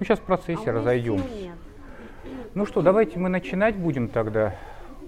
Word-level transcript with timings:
Ну, 0.00 0.06
сейчас 0.06 0.18
в 0.18 0.22
процессе 0.22 0.70
А 0.70 0.72
разойдемся. 0.72 1.52
Ну 2.54 2.64
что, 2.64 2.80
давайте 2.80 3.18
мы 3.18 3.28
начинать 3.28 3.76
будем 3.76 4.08
тогда. 4.08 4.56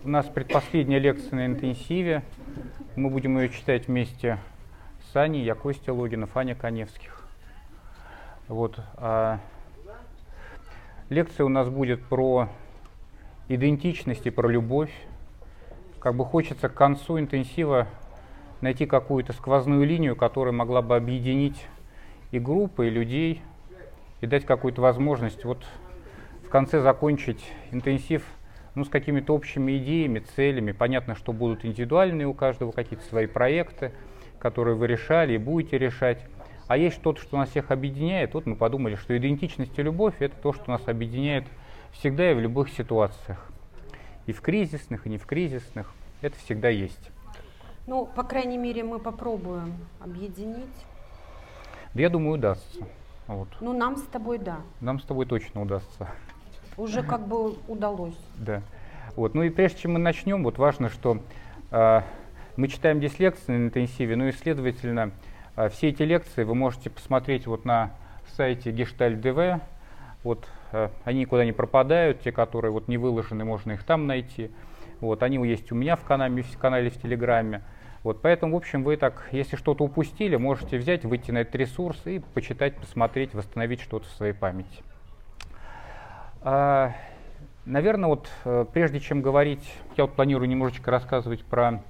У 0.05 0.09
нас 0.11 0.27
предпоследняя 0.27 1.01
лекция 1.01 1.35
на 1.35 1.47
интенсиве. 1.47 2.23
Мы 2.95 3.09
будем 3.09 3.39
ее 3.39 3.49
читать 3.49 3.89
вместе 3.89 4.39
с 5.11 5.17
Аней, 5.17 5.45
я 5.45 5.55
Костя 5.55 5.95
Логинов, 5.95 6.37
Аня 6.37 6.55
Коневских. 6.55 7.27
Вот. 8.49 8.79
а 8.99 9.41
лекция 11.09 11.47
у 11.47 11.49
нас 11.49 11.71
будет 11.71 12.05
про 12.05 12.51
идентичность 13.49 14.27
и 14.27 14.31
про 14.31 14.47
любовь. 14.47 14.93
Как 16.01 16.15
бы 16.15 16.27
хочется 16.27 16.69
к 16.69 16.75
концу 16.75 17.19
интенсива 17.19 17.89
найти 18.61 18.85
какую-то 18.85 19.33
сквозную 19.33 19.87
линию, 19.87 20.17
которая 20.17 20.53
могла 20.53 20.83
бы 20.83 20.97
объединить 20.97 21.67
и 22.31 22.39
группы, 22.39 22.89
и 22.89 22.91
людей, 22.91 23.41
и 24.23 24.27
дать 24.27 24.47
какую-то 24.47 24.81
возможность 24.81 25.45
вот 25.45 25.63
в 26.45 26.49
конце 26.49 26.81
закончить 26.81 27.45
интенсив 27.73 28.25
ну, 28.75 28.85
с 28.85 28.89
какими-то 28.89 29.35
общими 29.35 29.77
идеями, 29.77 30.21
целями. 30.21 30.73
Понятно, 30.73 31.15
что 31.15 31.33
будут 31.33 31.65
индивидуальные 31.65 32.27
у 32.27 32.33
каждого 32.33 32.73
какие-то 32.73 33.05
свои 33.05 33.27
проекты, 33.27 33.93
которые 34.39 34.77
вы 34.77 34.87
решали 34.87 35.35
и 35.35 35.39
будете 35.39 35.77
решать. 35.77 36.25
А 36.69 36.77
есть 36.79 36.97
что-то, 36.97 37.21
что 37.21 37.37
нас 37.37 37.51
всех 37.51 37.71
объединяет. 37.71 38.33
Вот 38.33 38.47
мы 38.47 38.57
подумали, 38.57 38.95
что 38.95 39.17
идентичность 39.17 39.79
и 39.79 39.83
любовь– 39.83 40.15
это 40.21 40.37
то, 40.37 40.53
что 40.53 40.71
нас 40.71 40.87
объединяет 40.87 41.45
всегда 41.91 42.31
и 42.31 42.35
в 42.35 42.41
любых 42.41 42.71
ситуациях. 42.71 43.51
И 44.27 44.33
в 44.33 44.41
кризисных, 44.41 45.07
и 45.07 45.11
не 45.11 45.19
в 45.19 45.27
кризисных. 45.27 45.93
Это 46.23 46.39
всегда 46.39 46.69
есть. 46.69 47.11
Ну, 47.89 48.07
по 48.07 48.23
крайней 48.23 48.57
мере, 48.57 48.85
мы 48.85 49.01
попробуем 49.01 49.75
объединить. 50.01 50.87
Да 51.93 52.01
я 52.01 52.09
думаю, 52.09 52.35
удастся. 52.35 52.87
Вот. 53.27 53.49
Ну, 53.61 53.73
нам 53.73 53.97
с 53.97 54.03
тобой 54.03 54.39
да. 54.39 54.61
Нам 54.81 55.01
с 55.01 55.05
тобой 55.05 55.27
точно 55.27 55.63
удастся. 55.63 56.09
Уже 56.77 57.03
как 57.03 57.27
бы 57.27 57.55
удалось. 57.69 58.19
Да. 58.39 58.63
Вот. 59.17 59.35
Ну 59.35 59.43
и 59.43 59.51
прежде 59.51 59.81
чем 59.81 59.93
мы 59.93 59.99
начнем, 59.99 60.43
вот 60.43 60.59
важно, 60.59 60.89
что 60.89 61.19
э, 61.71 62.01
мы 62.57 62.69
читаем 62.69 62.99
здесь 62.99 63.19
лекции 63.19 63.53
на 63.53 63.67
интенсиве, 63.67 64.17
ну 64.17 64.27
и, 64.27 64.33
следовательно, 64.33 65.13
э, 65.57 65.69
все 65.69 65.89
эти 65.89 66.03
лекции 66.03 66.45
вы 66.45 66.55
можете 66.55 66.91
посмотреть 66.91 67.47
вот 67.47 67.65
на 67.65 67.91
сайте 68.37 68.71
Gestalt 68.71 69.21
DV. 69.21 69.61
Вот, 70.25 70.47
э, 70.73 70.89
они 71.05 71.21
никуда 71.21 71.45
не 71.45 71.53
пропадают, 71.53 72.21
те, 72.23 72.33
которые 72.33 72.73
вот 72.73 72.89
не 72.89 72.97
выложены, 72.97 73.45
можно 73.45 73.73
их 73.73 73.85
там 73.85 74.07
найти. 74.07 74.51
Вот, 75.01 75.23
они 75.23 75.37
есть 75.49 75.71
у 75.73 75.75
меня 75.75 75.97
в 75.97 76.05
канале, 76.05 76.43
в 76.43 76.59
канале 76.59 76.91
в 76.91 77.01
Телеграме. 77.01 77.63
Вот, 78.03 78.21
поэтому, 78.21 78.55
в 78.55 78.57
общем, 78.57 78.83
вы 78.83 78.97
так, 78.97 79.29
если 79.31 79.57
что-то 79.57 79.85
упустили, 79.85 80.35
можете 80.37 80.77
взять, 80.77 81.05
выйти 81.05 81.31
на 81.31 81.39
этот 81.39 81.55
ресурс 81.55 82.01
и 82.05 82.19
почитать, 82.35 82.77
посмотреть, 82.77 83.33
восстановить 83.33 83.81
что-то 83.81 84.07
в 84.09 84.13
своей 84.13 84.33
памяти. 84.33 84.83
А, 86.41 86.93
наверное, 87.65 88.09
вот 88.09 88.29
э, 88.45 88.67
прежде 88.73 88.99
чем 88.99 89.23
говорить, 89.23 89.73
я 89.97 90.05
вот 90.05 90.15
планирую 90.15 90.49
немножечко 90.49 90.91
рассказывать 90.91 91.45
про 91.45 91.81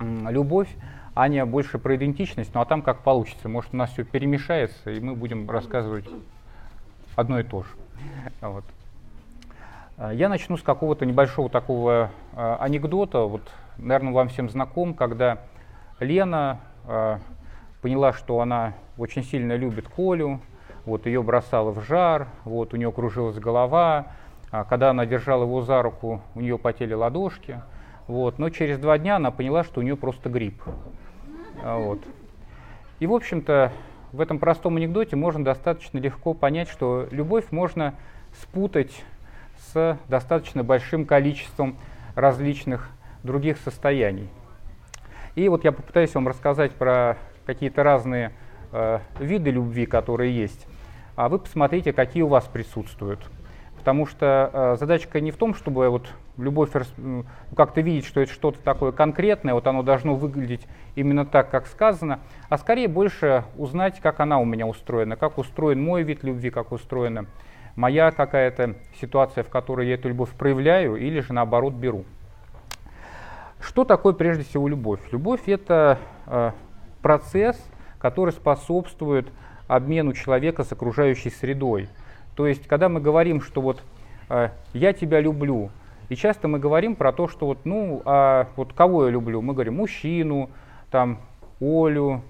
любовь, 0.00 0.68
Аня 1.14 1.46
больше 1.46 1.78
про 1.78 1.94
идентичность, 1.94 2.52
ну 2.54 2.60
а 2.60 2.64
там 2.64 2.82
как 2.82 3.02
получится. 3.02 3.48
Может, 3.48 3.72
у 3.72 3.76
нас 3.76 3.90
все 3.92 4.02
перемешается, 4.02 4.90
и 4.90 4.98
мы 4.98 5.14
будем 5.14 5.48
рассказывать 5.48 6.06
одно 7.14 7.38
и 7.38 7.44
то 7.44 7.62
же. 7.62 7.68
Вот. 8.40 8.64
А, 9.96 10.12
Я 10.12 10.28
начну 10.28 10.56
с 10.56 10.62
какого-то 10.62 11.06
небольшого 11.06 11.48
такого 11.48 12.10
э, 12.32 12.56
анекдота. 12.58 13.20
Вот, 13.20 13.42
наверное, 13.78 14.12
вам 14.12 14.28
всем 14.28 14.48
знаком, 14.48 14.94
когда 14.94 15.38
Лена 16.00 16.60
э, 16.86 17.18
поняла, 17.82 18.12
что 18.12 18.40
она 18.40 18.74
очень 18.98 19.24
сильно 19.24 19.56
любит 19.56 19.88
Колю, 19.88 20.40
вот 20.84 21.06
ее 21.06 21.22
бросало 21.22 21.70
в 21.70 21.80
жар, 21.82 22.28
вот 22.44 22.74
у 22.74 22.76
нее 22.76 22.92
кружилась 22.92 23.38
голова, 23.38 24.08
а 24.50 24.64
когда 24.64 24.90
она 24.90 25.06
держала 25.06 25.44
его 25.44 25.62
за 25.62 25.82
руку, 25.82 26.20
у 26.34 26.40
нее 26.40 26.58
потели 26.58 26.94
ладошки, 26.94 27.60
вот, 28.06 28.38
но 28.38 28.50
через 28.50 28.78
два 28.78 28.98
дня 28.98 29.16
она 29.16 29.30
поняла, 29.30 29.64
что 29.64 29.80
у 29.80 29.82
нее 29.82 29.96
просто 29.96 30.28
грипп. 30.28 30.62
А, 31.62 31.78
Вот. 31.78 32.00
И, 33.00 33.06
в 33.06 33.12
общем-то, 33.12 33.72
в 34.12 34.20
этом 34.20 34.38
простом 34.38 34.76
анекдоте 34.76 35.16
можно 35.16 35.44
достаточно 35.44 35.98
легко 35.98 36.34
понять, 36.34 36.68
что 36.68 37.08
любовь 37.10 37.50
можно 37.50 37.94
спутать 38.40 39.04
с 39.58 39.98
достаточно 40.08 40.62
большим 40.62 41.04
количеством 41.04 41.76
различных 42.14 42.90
других 43.24 43.58
состояний. 43.58 44.28
И 45.34 45.48
вот 45.48 45.64
я 45.64 45.72
попытаюсь 45.72 46.14
вам 46.14 46.28
рассказать 46.28 46.72
про 46.72 47.16
какие-то 47.44 47.82
разные 47.82 48.32
э, 48.70 49.00
виды 49.18 49.50
любви, 49.50 49.86
которые 49.86 50.34
есть, 50.34 50.66
а 51.16 51.28
вы 51.28 51.40
посмотрите, 51.40 51.92
какие 51.92 52.22
у 52.22 52.28
вас 52.28 52.44
присутствуют. 52.44 53.20
Потому 53.76 54.06
что 54.06 54.50
э, 54.52 54.76
задачка 54.78 55.20
не 55.20 55.30
в 55.30 55.36
том, 55.36 55.54
чтобы 55.54 55.88
вот 55.88 56.08
любовь 56.38 56.70
м, 56.96 57.26
как-то 57.56 57.80
видеть, 57.80 58.06
что 58.06 58.20
это 58.20 58.32
что-то 58.32 58.58
такое 58.60 58.92
конкретное, 58.92 59.54
вот 59.54 59.66
оно 59.66 59.82
должно 59.82 60.14
выглядеть 60.14 60.66
именно 60.94 61.26
так, 61.26 61.50
как 61.50 61.66
сказано, 61.66 62.20
а 62.48 62.56
скорее 62.56 62.88
больше 62.88 63.44
узнать, 63.56 64.00
как 64.00 64.20
она 64.20 64.38
у 64.38 64.44
меня 64.44 64.66
устроена, 64.66 65.16
как 65.16 65.38
устроен 65.38 65.82
мой 65.82 66.02
вид 66.02 66.22
любви, 66.22 66.50
как 66.50 66.72
устроена 66.72 67.26
моя 67.76 68.10
какая-то 68.10 68.76
ситуация, 69.00 69.44
в 69.44 69.48
которой 69.48 69.88
я 69.88 69.94
эту 69.94 70.08
любовь 70.08 70.30
проявляю 70.30 70.96
или 70.96 71.20
же 71.20 71.32
наоборот 71.32 71.74
беру. 71.74 72.04
Что 73.64 73.84
такое 73.84 74.12
прежде 74.12 74.44
всего 74.44 74.68
любовь? 74.68 75.00
Любовь 75.10 75.48
это 75.48 75.98
э, 76.26 76.50
процесс, 77.00 77.56
который 77.98 78.32
способствует 78.32 79.28
обмену 79.68 80.12
человека 80.12 80.64
с 80.64 80.72
окружающей 80.72 81.30
средой. 81.30 81.88
То 82.36 82.46
есть, 82.46 82.66
когда 82.66 82.90
мы 82.90 83.00
говорим, 83.00 83.40
что 83.40 83.62
вот 83.62 83.82
э, 84.28 84.50
я 84.74 84.92
тебя 84.92 85.18
люблю, 85.20 85.70
и 86.10 86.14
часто 86.14 86.46
мы 86.46 86.58
говорим 86.58 86.94
про 86.94 87.12
то, 87.12 87.26
что 87.26 87.46
вот, 87.46 87.64
ну, 87.64 88.02
а 88.04 88.48
вот 88.56 88.74
кого 88.74 89.06
я 89.06 89.10
люблю? 89.10 89.40
Мы 89.40 89.54
говорим 89.54 89.76
мужчину, 89.76 90.50
там, 90.90 91.20
Олю 91.58 92.20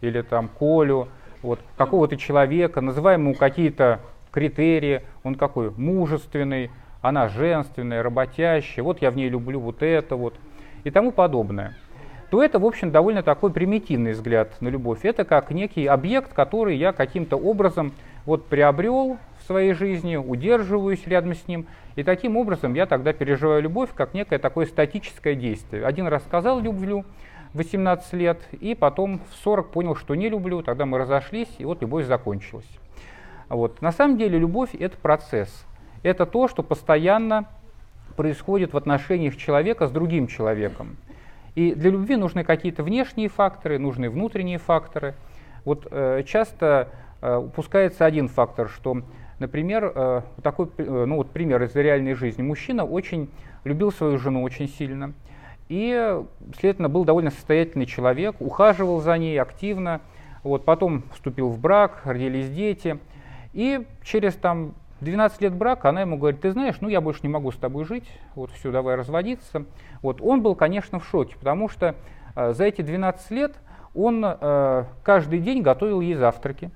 или 0.00 0.22
там 0.22 0.48
Колю, 0.56 1.08
вот, 1.42 1.58
какого-то 1.76 2.16
человека, 2.16 2.80
называем 2.80 3.22
ему 3.22 3.34
какие-то 3.34 3.98
критерии, 4.30 5.02
он 5.24 5.34
какой? 5.34 5.70
Мужественный, 5.70 6.70
она 7.02 7.28
женственная, 7.28 8.04
работящая, 8.04 8.84
вот 8.84 9.02
я 9.02 9.10
в 9.10 9.16
ней 9.16 9.28
люблю 9.28 9.58
вот 9.58 9.82
это 9.82 10.14
вот 10.14 10.34
и 10.86 10.90
тому 10.92 11.10
подобное, 11.10 11.74
то 12.30 12.40
это, 12.40 12.60
в 12.60 12.64
общем, 12.64 12.92
довольно 12.92 13.24
такой 13.24 13.52
примитивный 13.52 14.12
взгляд 14.12 14.60
на 14.60 14.68
любовь. 14.68 15.00
Это 15.02 15.24
как 15.24 15.50
некий 15.50 15.84
объект, 15.86 16.32
который 16.32 16.76
я 16.76 16.92
каким-то 16.92 17.36
образом 17.36 17.92
вот 18.24 18.46
приобрел 18.46 19.18
в 19.40 19.46
своей 19.46 19.72
жизни, 19.72 20.14
удерживаюсь 20.14 21.04
рядом 21.08 21.34
с 21.34 21.48
ним, 21.48 21.66
и 21.96 22.04
таким 22.04 22.36
образом 22.36 22.74
я 22.74 22.86
тогда 22.86 23.12
переживаю 23.12 23.62
любовь 23.62 23.90
как 23.96 24.14
некое 24.14 24.38
такое 24.38 24.66
статическое 24.66 25.34
действие. 25.34 25.84
Один 25.84 26.06
раз 26.06 26.22
сказал 26.22 26.60
«люблю», 26.60 27.04
18 27.54 28.12
лет, 28.12 28.38
и 28.52 28.76
потом 28.76 29.20
в 29.30 29.34
40 29.42 29.72
понял, 29.72 29.96
что 29.96 30.14
не 30.14 30.28
люблю, 30.28 30.62
тогда 30.62 30.86
мы 30.86 30.98
разошлись, 30.98 31.48
и 31.58 31.64
вот 31.64 31.80
любовь 31.80 32.06
закончилась. 32.06 32.68
Вот. 33.48 33.82
На 33.82 33.90
самом 33.90 34.18
деле 34.18 34.38
любовь– 34.38 34.70
это 34.78 34.96
процесс. 34.96 35.66
Это 36.04 36.26
то, 36.26 36.46
что 36.46 36.62
постоянно 36.62 37.48
происходит 38.16 38.72
в 38.72 38.76
отношениях 38.76 39.36
человека 39.36 39.86
с 39.86 39.90
другим 39.90 40.26
человеком. 40.26 40.96
И 41.54 41.74
для 41.74 41.90
любви 41.90 42.16
нужны 42.16 42.44
какие-то 42.44 42.82
внешние 42.82 43.28
факторы, 43.28 43.78
нужны 43.78 44.10
внутренние 44.10 44.58
факторы. 44.58 45.14
Вот 45.64 45.86
э, 45.90 46.22
часто 46.26 46.88
э, 47.22 47.36
упускается 47.36 48.04
один 48.04 48.28
фактор, 48.28 48.68
что, 48.68 49.02
например, 49.38 49.92
э, 49.94 50.22
такой, 50.42 50.68
э, 50.76 51.04
ну 51.06 51.16
вот 51.16 51.30
пример 51.30 51.62
из 51.62 51.74
реальной 51.74 52.14
жизни. 52.14 52.42
Мужчина 52.42 52.84
очень 52.84 53.30
любил 53.64 53.90
свою 53.90 54.18
жену 54.18 54.42
очень 54.42 54.68
сильно 54.68 55.14
и, 55.68 56.22
следовательно, 56.58 56.88
был 56.88 57.04
довольно 57.04 57.30
состоятельный 57.30 57.86
человек, 57.86 58.36
ухаживал 58.38 59.00
за 59.00 59.16
ней 59.18 59.40
активно. 59.40 60.00
Вот, 60.42 60.64
потом 60.64 61.02
вступил 61.12 61.48
в 61.48 61.58
брак, 61.58 62.02
родились 62.04 62.48
дети. 62.50 62.98
И 63.52 63.84
через 64.04 64.34
там 64.34 64.74
12 65.00 65.40
лет 65.42 65.54
брака 65.54 65.90
она 65.90 66.02
ему 66.02 66.16
говорит, 66.16 66.40
ты 66.40 66.52
знаешь, 66.52 66.76
ну 66.80 66.88
я 66.88 67.00
больше 67.00 67.20
не 67.22 67.28
могу 67.28 67.52
с 67.52 67.56
тобой 67.56 67.84
жить, 67.84 68.08
вот 68.34 68.50
все, 68.50 68.70
давай 68.70 68.96
разводиться. 68.96 69.64
Вот 70.02 70.20
он 70.20 70.42
был, 70.42 70.54
конечно, 70.54 70.98
в 70.98 71.06
шоке, 71.06 71.36
потому 71.36 71.68
что 71.68 71.94
э, 72.34 72.52
за 72.52 72.64
эти 72.64 72.82
12 72.82 73.30
лет 73.30 73.54
он 73.94 74.24
э, 74.24 74.84
каждый 75.02 75.40
день 75.40 75.62
готовил 75.62 76.00
ей 76.00 76.14
завтраки. 76.14 76.70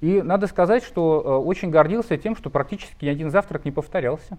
И 0.00 0.20
надо 0.20 0.46
сказать, 0.48 0.82
что 0.82 1.22
э, 1.24 1.46
очень 1.46 1.70
гордился 1.70 2.16
тем, 2.18 2.36
что 2.36 2.50
практически 2.50 3.04
ни 3.04 3.08
один 3.08 3.30
завтрак 3.30 3.64
не 3.64 3.70
повторялся. 3.70 4.36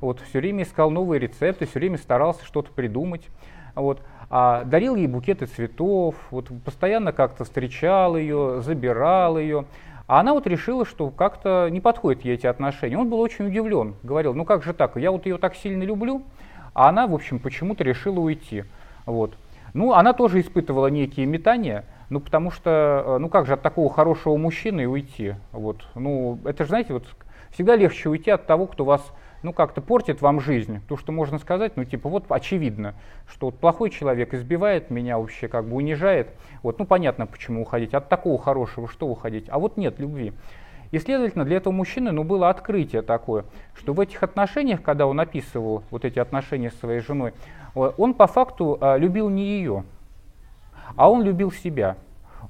Вот, 0.00 0.20
все 0.20 0.38
время 0.38 0.62
искал 0.62 0.90
новые 0.90 1.20
рецепты, 1.20 1.66
все 1.66 1.78
время 1.78 1.98
старался 1.98 2.44
что-то 2.44 2.70
придумать. 2.72 3.28
Вот. 3.74 4.00
А 4.30 4.64
дарил 4.64 4.94
ей 4.96 5.06
букеты 5.06 5.46
цветов, 5.46 6.14
вот, 6.30 6.48
постоянно 6.64 7.12
как-то 7.12 7.44
встречал 7.44 8.16
ее, 8.16 8.62
забирал 8.62 9.38
ее. 9.38 9.66
А 10.06 10.20
она 10.20 10.34
вот 10.34 10.46
решила, 10.46 10.84
что 10.84 11.10
как-то 11.10 11.68
не 11.70 11.80
подходят 11.80 12.24
ей 12.24 12.34
эти 12.34 12.46
отношения. 12.46 12.98
Он 12.98 13.08
был 13.08 13.20
очень 13.20 13.46
удивлен. 13.46 13.94
Говорил, 14.02 14.34
ну 14.34 14.44
как 14.44 14.62
же 14.62 14.72
так, 14.72 14.96
я 14.96 15.10
вот 15.10 15.26
ее 15.26 15.38
так 15.38 15.54
сильно 15.54 15.82
люблю, 15.82 16.22
а 16.74 16.88
она, 16.88 17.06
в 17.06 17.14
общем, 17.14 17.38
почему-то 17.38 17.84
решила 17.84 18.20
уйти. 18.20 18.64
Вот. 19.06 19.34
Ну, 19.74 19.92
она 19.92 20.12
тоже 20.12 20.40
испытывала 20.40 20.88
некие 20.88 21.26
метания, 21.26 21.84
Ну, 22.10 22.20
потому 22.20 22.50
что, 22.50 23.04
э, 23.06 23.18
ну 23.18 23.30
как 23.30 23.46
же 23.46 23.54
от 23.54 23.62
такого 23.62 23.90
хорошего 23.90 24.36
мужчины 24.36 24.86
уйти? 24.86 25.34
Вот. 25.50 25.86
Ну, 25.94 26.38
это 26.44 26.64
же, 26.64 26.68
знаете, 26.68 26.92
вот 26.92 27.06
всегда 27.50 27.74
легче 27.74 28.10
уйти 28.10 28.30
от 28.30 28.46
того, 28.46 28.66
кто 28.66 28.84
вас 28.84 29.02
ну, 29.42 29.52
как-то 29.52 29.80
портит 29.80 30.22
вам 30.22 30.40
жизнь. 30.40 30.80
То, 30.88 30.96
что 30.96 31.12
можно 31.12 31.38
сказать, 31.38 31.76
ну, 31.76 31.84
типа, 31.84 32.08
вот 32.08 32.24
очевидно, 32.28 32.94
что 33.26 33.46
вот 33.46 33.58
плохой 33.58 33.90
человек 33.90 34.34
избивает 34.34 34.90
меня 34.90 35.18
вообще, 35.18 35.48
как 35.48 35.66
бы 35.66 35.76
унижает. 35.76 36.30
Вот, 36.62 36.78
ну, 36.78 36.84
понятно, 36.84 37.26
почему 37.26 37.62
уходить. 37.62 37.94
От 37.94 38.08
такого 38.08 38.38
хорошего 38.38 38.88
что 38.88 39.06
уходить? 39.06 39.46
А 39.48 39.58
вот 39.58 39.76
нет 39.76 39.98
любви. 39.98 40.32
И, 40.92 40.98
следовательно, 40.98 41.44
для 41.44 41.56
этого 41.56 41.72
мужчины 41.72 42.12
ну, 42.12 42.22
было 42.22 42.50
открытие 42.50 43.00
такое, 43.02 43.46
что 43.74 43.94
в 43.94 44.00
этих 44.00 44.22
отношениях, 44.22 44.82
когда 44.82 45.06
он 45.06 45.18
описывал 45.18 45.82
вот 45.90 46.04
эти 46.04 46.18
отношения 46.18 46.70
с 46.70 46.78
своей 46.78 47.00
женой, 47.00 47.32
он 47.74 48.12
по 48.12 48.26
факту 48.26 48.76
а, 48.78 48.98
любил 48.98 49.30
не 49.30 49.44
ее, 49.58 49.84
а 50.94 51.10
он 51.10 51.22
любил 51.22 51.50
себя. 51.50 51.96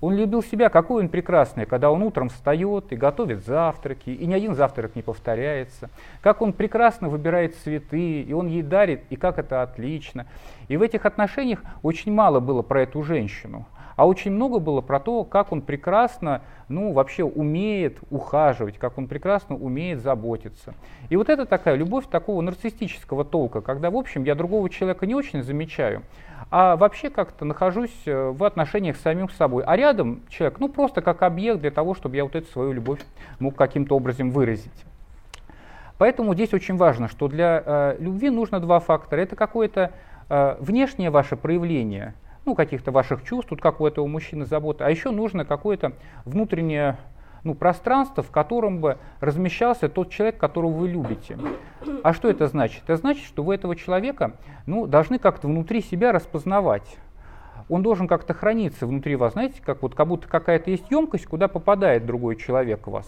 Он 0.00 0.16
любил 0.16 0.42
себя, 0.42 0.68
какой 0.68 1.02
он 1.02 1.08
прекрасный, 1.08 1.66
когда 1.66 1.90
он 1.90 2.02
утром 2.02 2.28
встает 2.28 2.92
и 2.92 2.96
готовит 2.96 3.44
завтраки, 3.44 4.10
и 4.10 4.26
ни 4.26 4.34
один 4.34 4.54
завтрак 4.54 4.96
не 4.96 5.02
повторяется. 5.02 5.90
Как 6.20 6.42
он 6.42 6.52
прекрасно 6.52 7.08
выбирает 7.08 7.56
цветы, 7.56 8.22
и 8.22 8.32
он 8.32 8.46
ей 8.46 8.62
дарит, 8.62 9.04
и 9.10 9.16
как 9.16 9.38
это 9.38 9.62
отлично. 9.62 10.26
И 10.68 10.76
в 10.76 10.82
этих 10.82 11.06
отношениях 11.06 11.62
очень 11.82 12.12
мало 12.12 12.40
было 12.40 12.62
про 12.62 12.82
эту 12.82 13.02
женщину, 13.02 13.66
а 14.02 14.04
очень 14.04 14.32
много 14.32 14.58
было 14.58 14.80
про 14.80 14.98
то, 14.98 15.22
как 15.22 15.52
он 15.52 15.62
прекрасно, 15.62 16.42
ну, 16.68 16.92
вообще 16.92 17.22
умеет 17.22 18.00
ухаживать, 18.10 18.76
как 18.76 18.98
он 18.98 19.06
прекрасно 19.06 19.54
умеет 19.54 20.00
заботиться. 20.00 20.74
И 21.08 21.14
вот 21.14 21.28
это 21.28 21.46
такая 21.46 21.76
любовь 21.76 22.06
такого 22.08 22.40
нарциссического 22.40 23.24
толка, 23.24 23.60
когда, 23.60 23.92
в 23.92 23.96
общем, 23.96 24.24
я 24.24 24.34
другого 24.34 24.68
человека 24.68 25.06
не 25.06 25.14
очень 25.14 25.44
замечаю, 25.44 26.02
а 26.50 26.74
вообще 26.74 27.10
как-то 27.10 27.44
нахожусь 27.44 27.96
э, 28.06 28.30
в 28.30 28.42
отношениях 28.42 28.96
с 28.96 29.02
самим 29.02 29.28
собой. 29.30 29.62
А 29.64 29.76
рядом 29.76 30.22
человек, 30.28 30.58
ну 30.58 30.68
просто 30.68 31.00
как 31.00 31.22
объект 31.22 31.60
для 31.60 31.70
того, 31.70 31.94
чтобы 31.94 32.16
я 32.16 32.24
вот 32.24 32.34
эту 32.34 32.50
свою 32.50 32.72
любовь 32.72 32.98
мог 33.38 33.54
каким-то 33.54 33.94
образом 33.94 34.32
выразить. 34.32 34.84
Поэтому 35.98 36.34
здесь 36.34 36.52
очень 36.52 36.76
важно, 36.76 37.06
что 37.06 37.28
для 37.28 37.62
э, 37.64 37.96
любви 38.00 38.30
нужно 38.30 38.58
два 38.58 38.80
фактора. 38.80 39.20
Это 39.20 39.36
какое-то 39.36 39.92
э, 40.28 40.56
внешнее 40.58 41.10
ваше 41.10 41.36
проявление, 41.36 42.14
ну, 42.44 42.54
каких-то 42.54 42.90
ваших 42.90 43.24
чувств, 43.24 43.50
тут 43.50 43.60
как 43.60 43.80
у 43.80 43.86
этого 43.86 44.06
мужчины 44.06 44.44
забота, 44.44 44.86
а 44.86 44.90
еще 44.90 45.10
нужно 45.10 45.44
какое-то 45.44 45.92
внутреннее 46.24 46.96
ну, 47.44 47.54
пространство, 47.54 48.22
в 48.22 48.30
котором 48.30 48.80
бы 48.80 48.98
размещался 49.20 49.88
тот 49.88 50.10
человек, 50.10 50.38
которого 50.38 50.72
вы 50.72 50.88
любите. 50.88 51.38
А 52.02 52.12
что 52.12 52.28
это 52.28 52.46
значит? 52.46 52.82
Это 52.84 52.96
значит, 52.96 53.24
что 53.24 53.42
вы 53.42 53.54
этого 53.54 53.76
человека 53.76 54.34
ну, 54.66 54.86
должны 54.86 55.18
как-то 55.18 55.48
внутри 55.48 55.80
себя 55.82 56.12
распознавать. 56.12 56.98
Он 57.68 57.82
должен 57.82 58.06
как-то 58.06 58.34
храниться 58.34 58.86
внутри 58.86 59.16
вас, 59.16 59.32
знаете, 59.32 59.60
как, 59.64 59.82
вот, 59.82 59.94
как 59.94 60.08
будто 60.08 60.28
какая-то 60.28 60.70
есть 60.70 60.90
емкость, 60.90 61.26
куда 61.26 61.48
попадает 61.48 62.06
другой 62.06 62.36
человек 62.36 62.86
в 62.86 62.90
вас. 62.90 63.06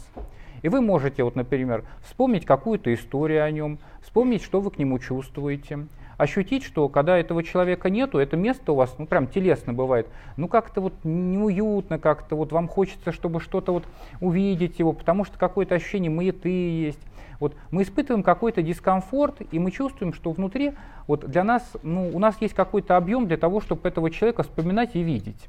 И 0.63 0.69
вы 0.69 0.81
можете, 0.81 1.23
вот, 1.23 1.37
например, 1.37 1.85
вспомнить 2.03 2.47
какую-то 2.47 2.93
историю 2.95 3.45
о 3.45 3.51
нем, 3.51 3.79
вспомнить, 4.01 4.43
что 4.43 4.61
вы 4.61 4.71
к 4.71 4.79
нему 4.79 4.99
чувствуете, 4.99 5.87
ощутить, 6.16 6.64
что 6.64 6.88
когда 6.88 7.16
этого 7.19 7.43
человека 7.43 7.90
нету, 7.90 8.19
это 8.19 8.37
место 8.37 8.72
у 8.72 8.75
вас, 8.75 8.94
ну 8.99 9.06
прям 9.06 9.26
телесно 9.26 9.72
бывает, 9.72 10.06
ну 10.37 10.49
как-то 10.49 10.81
вот 10.81 10.94
неуютно, 11.05 11.99
как-то 11.99 12.37
вот 12.37 12.52
вам 12.52 12.69
хочется, 12.69 13.12
чтобы 13.12 13.40
что-то 13.40 13.72
вот 13.72 13.84
увидеть 14.20 14.78
его, 14.78 14.93
потому 14.93 15.25
что 15.25 15.38
какое-то 15.38 15.75
ощущение 15.75 16.11
маяты 16.11 16.49
есть. 16.49 17.00
Вот 17.40 17.55
мы 17.70 17.82
испытываем 17.82 18.22
какой-то 18.22 18.62
дискомфорт, 18.62 19.43
и 19.50 19.58
мы 19.58 19.70
чувствуем, 19.70 20.12
что 20.12 20.31
внутри 20.31 20.72
вот 21.06 21.28
для 21.28 21.44
нас, 21.44 21.62
ну, 21.82 22.11
у 22.12 22.19
нас 22.19 22.37
есть 22.40 22.55
какой-то 22.55 22.96
объем 22.96 23.26
для 23.26 23.37
того, 23.37 23.61
чтобы 23.61 23.88
этого 23.88 24.11
человека 24.11 24.44
вспоминать 24.44 24.94
и 24.94 25.02
видеть. 25.02 25.49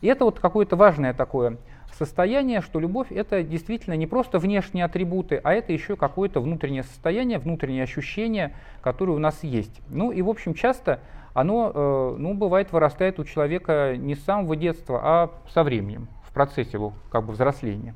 И 0.00 0.06
это 0.06 0.24
вот 0.24 0.38
какое-то 0.38 0.76
важное 0.76 1.12
такое 1.12 1.56
состояние, 1.96 2.60
что 2.60 2.80
любовь 2.80 3.10
это 3.10 3.42
действительно 3.42 3.94
не 3.94 4.06
просто 4.06 4.38
внешние 4.38 4.84
атрибуты, 4.84 5.40
а 5.42 5.52
это 5.52 5.72
еще 5.72 5.96
какое-то 5.96 6.40
внутреннее 6.40 6.82
состояние, 6.82 7.38
внутреннее 7.38 7.84
ощущение, 7.84 8.54
которое 8.82 9.12
у 9.12 9.18
нас 9.18 9.42
есть. 9.42 9.80
Ну 9.88 10.10
и 10.12 10.22
в 10.22 10.28
общем 10.28 10.54
часто 10.54 11.00
оно, 11.34 11.70
э, 11.74 12.16
ну, 12.18 12.34
бывает, 12.34 12.72
вырастает 12.72 13.18
у 13.18 13.24
человека 13.24 13.94
не 13.96 14.14
с 14.14 14.24
самого 14.24 14.56
детства, 14.56 15.00
а 15.02 15.30
со 15.52 15.64
временем, 15.64 16.08
в 16.22 16.32
процессе 16.32 16.70
его 16.72 16.94
как 17.10 17.24
бы 17.24 17.32
взросления. 17.32 17.94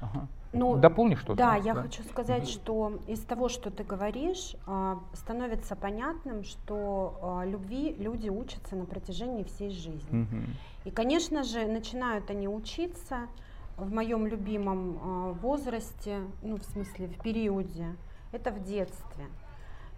Ага. 0.00 0.26
Ну, 0.56 0.76
Дополни 0.76 1.14
что-то. 1.14 1.36
Да, 1.36 1.56
я 1.56 1.74
да? 1.74 1.82
хочу 1.82 2.02
сказать, 2.04 2.44
угу. 2.44 2.50
что 2.50 2.98
из 3.06 3.20
того, 3.20 3.48
что 3.48 3.70
ты 3.70 3.84
говоришь, 3.84 4.56
а, 4.66 4.98
становится 5.12 5.76
понятным, 5.76 6.44
что 6.44 7.18
а, 7.22 7.44
любви 7.44 7.94
люди 7.98 8.28
учатся 8.28 8.76
на 8.76 8.84
протяжении 8.84 9.44
всей 9.44 9.70
жизни. 9.70 10.22
Угу. 10.22 10.42
И, 10.86 10.90
конечно 10.90 11.42
же, 11.42 11.66
начинают 11.66 12.30
они 12.30 12.48
учиться 12.48 13.28
в 13.76 13.92
моем 13.92 14.26
любимом 14.26 14.98
а, 15.00 15.32
возрасте, 15.34 16.20
ну, 16.42 16.56
в 16.56 16.64
смысле, 16.64 17.08
в 17.08 17.22
периоде, 17.22 17.94
это 18.32 18.50
в 18.50 18.64
детстве. 18.64 19.26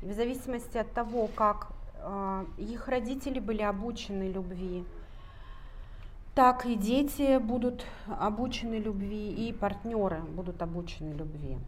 И 0.02 0.06
в 0.06 0.12
зависимости 0.12 0.78
от 0.78 0.93
того, 0.93 1.28
как 1.34 1.72
их 2.56 2.87
родители 2.87 3.40
были 3.40 3.62
обучены 3.62 4.31
любви, 4.31 4.84
так 6.38 6.67
и 6.67 6.76
дети 6.76 7.38
будут 7.38 7.85
обучены 8.06 8.76
любви, 8.76 9.29
и 9.32 9.52
партнеры 9.52 10.20
будут 10.20 10.62
обучены 10.62 11.12
любви. 11.14 11.58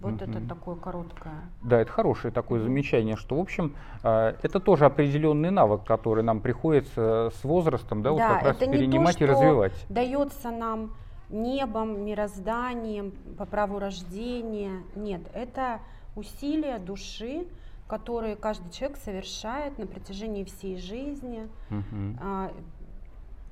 Вот 0.00 0.22
угу. 0.22 0.30
это 0.30 0.48
такое 0.48 0.76
короткое. 0.76 1.34
Да, 1.60 1.80
это 1.80 1.90
хорошее 1.90 2.32
такое 2.32 2.60
замечание, 2.60 3.16
что, 3.16 3.34
в 3.36 3.40
общем, 3.40 3.74
а, 4.04 4.36
это 4.44 4.60
тоже 4.60 4.84
определенный 4.84 5.50
навык, 5.50 5.82
который 5.82 6.22
нам 6.22 6.38
приходится 6.38 7.32
с 7.34 7.42
возрастом, 7.42 8.00
да, 8.02 8.10
да 8.10 8.12
вот 8.12 8.22
как 8.22 8.42
раз 8.44 8.56
перенимать 8.58 9.18
то, 9.18 9.24
и 9.24 9.26
развивать. 9.26 9.86
Дается 9.88 10.52
нам 10.52 10.92
небом, 11.28 12.04
мирозданием, 12.04 13.10
по 13.36 13.44
праву 13.44 13.80
рождения. 13.80 14.84
Нет, 14.94 15.22
это 15.34 15.80
усилия 16.14 16.78
души, 16.78 17.48
которые 17.88 18.36
каждый 18.36 18.70
человек 18.70 18.98
совершает 18.98 19.78
на 19.78 19.88
протяжении 19.88 20.44
всей 20.44 20.76
жизни. 20.76 21.48
Угу 21.70 22.54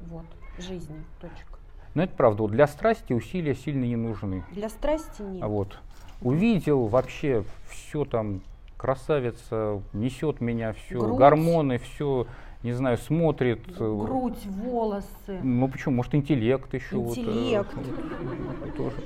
вот, 0.09 0.27
жизни, 0.59 1.03
точка. 1.21 1.59
Но 1.95 2.03
это 2.03 2.15
правда, 2.15 2.43
вот 2.43 2.53
для 2.53 2.67
страсти 2.67 3.13
усилия 3.13 3.55
сильно 3.55 3.85
не 3.85 3.97
нужны. 3.97 4.45
Для 4.53 4.69
страсти 4.69 5.23
нет. 5.23 5.43
А 5.43 5.49
вот 5.49 5.79
увидел 6.23 6.87
вообще 6.87 7.45
все 7.69 8.05
там, 8.05 8.41
красавица, 8.77 9.83
несет 9.93 10.41
меня 10.41 10.73
все, 10.73 10.99
Грудь. 10.99 11.19
гормоны, 11.19 11.79
все, 11.79 12.27
не 12.63 12.73
знаю, 12.73 12.97
смотрит. 12.99 13.61
Э, 13.79 13.99
Грудь, 14.05 14.39
волосы. 14.47 15.41
Ну 15.43 15.69
почему? 15.69 15.97
Может, 15.97 16.15
интеллект 16.15 16.73
еще. 16.75 16.97
Интеллект. 16.97 17.69
Вот, 17.75 18.77
тоже. 18.77 18.97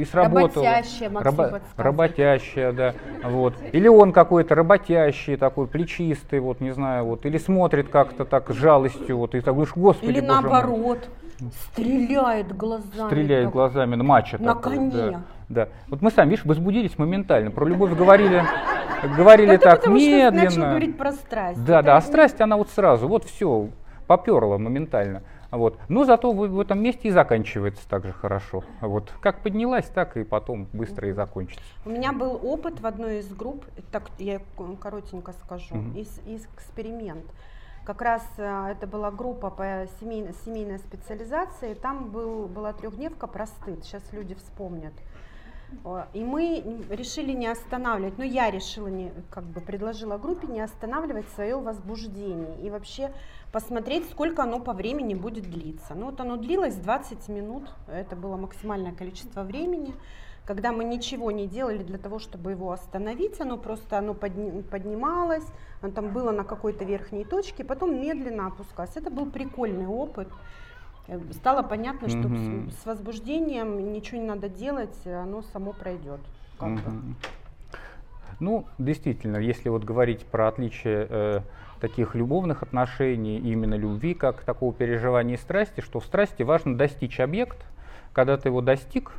И 0.00 0.04
сработал. 0.06 0.62
Работящая, 0.64 1.10
Максим 1.10 1.32
Рабо- 1.40 1.60
Работящая, 1.76 2.72
да. 2.72 2.94
Вот. 3.22 3.54
Или 3.72 3.88
он 3.88 4.12
какой-то 4.12 4.54
работящий, 4.54 5.36
такой 5.36 5.66
плечистый, 5.66 6.40
вот, 6.40 6.60
не 6.60 6.70
знаю, 6.70 7.04
вот. 7.04 7.26
Или 7.26 7.36
смотрит 7.36 7.88
как-то 7.88 8.24
так 8.24 8.50
с 8.50 8.54
жалостью, 8.54 9.18
вот, 9.18 9.34
и 9.34 9.40
так 9.40 9.54
говоришь, 9.54 9.74
господи, 9.76 10.10
Или 10.10 10.20
наоборот, 10.20 10.78
мой. 10.78 10.98
Стреляет 11.72 12.56
глазами. 12.56 13.06
Стреляет 13.06 13.44
так, 13.46 13.52
глазами, 13.52 13.94
на 13.94 14.04
матча 14.04 14.38
На 14.38 14.54
такой, 14.54 14.76
коне. 14.76 14.90
Да, 14.90 15.22
да. 15.48 15.68
Вот 15.88 16.02
мы 16.02 16.10
сами, 16.10 16.30
видишь, 16.30 16.44
возбудились 16.44 16.98
моментально. 16.98 17.50
Про 17.50 17.66
любовь 17.66 17.96
говорили 17.96 18.44
говорили 19.08 19.56
да 19.56 19.76
так 19.76 19.86
медленно. 19.86 20.50
Что 20.50 20.60
говорить 20.60 20.96
про 20.96 21.12
страсть. 21.12 21.64
Да, 21.64 21.82
да, 21.82 21.96
а 21.96 22.00
страсть 22.00 22.40
она 22.40 22.56
вот 22.56 22.68
сразу, 22.70 23.08
вот 23.08 23.24
все, 23.24 23.68
поперла 24.06 24.58
моментально. 24.58 25.22
Вот. 25.50 25.78
Но 25.88 26.04
зато 26.04 26.30
в, 26.32 26.36
в 26.36 26.60
этом 26.60 26.80
месте 26.80 27.08
и 27.08 27.10
заканчивается 27.10 27.82
так 27.88 28.04
же 28.04 28.12
хорошо. 28.12 28.62
Вот. 28.80 29.12
Как 29.20 29.40
поднялась, 29.40 29.86
так 29.86 30.16
и 30.16 30.22
потом 30.22 30.68
быстро 30.72 31.08
и 31.08 31.12
закончится. 31.12 31.64
У 31.84 31.90
меня 31.90 32.12
был 32.12 32.38
опыт 32.42 32.80
в 32.80 32.86
одной 32.86 33.18
из 33.18 33.28
групп, 33.34 33.64
так 33.90 34.04
я 34.18 34.40
коротенько 34.80 35.32
скажу, 35.44 35.74
угу. 35.74 35.98
из, 35.98 36.20
из 36.26 36.46
эксперимент. 36.54 37.24
Как 37.84 38.02
раз 38.02 38.22
э, 38.36 38.72
это 38.72 38.86
была 38.86 39.10
группа 39.10 39.50
по 39.50 39.86
семейной, 40.00 40.34
семейной 40.44 40.78
специализации, 40.78 41.74
там 41.74 42.10
был, 42.10 42.46
была 42.46 42.72
трехдневка 42.72 43.26
про 43.26 43.46
стыд, 43.46 43.84
сейчас 43.84 44.02
люди 44.12 44.34
вспомнят. 44.34 44.92
И 46.12 46.24
мы 46.24 46.62
решили 46.90 47.32
не 47.32 47.46
останавливать, 47.46 48.18
ну 48.18 48.24
я 48.24 48.50
решила, 48.50 48.88
не, 48.88 49.12
как 49.30 49.44
бы 49.44 49.60
предложила 49.60 50.18
группе 50.18 50.46
не 50.48 50.60
останавливать 50.60 51.28
свое 51.34 51.56
возбуждение 51.56 52.60
и 52.60 52.70
вообще 52.70 53.12
посмотреть, 53.52 54.10
сколько 54.10 54.42
оно 54.42 54.58
по 54.60 54.72
времени 54.72 55.14
будет 55.14 55.44
длиться. 55.44 55.94
Ну 55.94 56.06
вот 56.06 56.20
оно 56.20 56.36
длилось 56.36 56.74
20 56.74 57.28
минут, 57.28 57.70
это 57.86 58.16
было 58.16 58.36
максимальное 58.36 58.92
количество 58.92 59.42
времени. 59.42 59.94
Когда 60.44 60.72
мы 60.72 60.84
ничего 60.84 61.30
не 61.30 61.46
делали 61.46 61.82
для 61.82 61.98
того, 61.98 62.18
чтобы 62.18 62.50
его 62.50 62.72
остановить, 62.72 63.40
оно 63.40 63.56
просто 63.56 63.98
оно 63.98 64.14
подни, 64.14 64.62
поднималось, 64.62 65.46
там 65.88 66.10
было 66.10 66.30
на 66.30 66.44
какой-то 66.44 66.84
верхней 66.84 67.24
точке, 67.24 67.64
потом 67.64 68.00
медленно 68.00 68.46
опускалось. 68.48 68.96
Это 68.96 69.10
был 69.10 69.26
прикольный 69.26 69.86
опыт. 69.86 70.28
Э, 71.08 71.18
стало 71.32 71.62
понятно, 71.62 72.08
что 72.08 72.18
mm 72.18 72.70
с, 72.70 72.82
с 72.82 72.86
возбуждением 72.86 73.92
ничего 73.92 74.18
не 74.18 74.26
надо 74.26 74.48
делать, 74.48 74.96
оно 75.06 75.42
само 75.42 75.72
пройдет. 75.72 76.20
mm 76.58 77.14
Ну, 78.40 78.66
действительно, 78.78 79.38
если 79.38 79.70
вот 79.70 79.84
говорить 79.84 80.24
про 80.26 80.48
отличие 80.48 81.06
э, 81.08 81.40
таких 81.80 82.14
любовных 82.14 82.62
отношений, 82.62 83.38
именно 83.38 83.74
любви, 83.74 84.14
как 84.14 84.42
такого 84.42 84.72
переживания 84.72 85.36
и 85.36 85.38
страсти, 85.38 85.80
что 85.80 86.00
в 86.00 86.04
страсти 86.04 86.42
важно 86.42 86.76
достичь 86.76 87.20
объект, 87.20 87.58
когда 88.12 88.36
ты 88.36 88.48
его 88.48 88.60
достиг, 88.60 89.12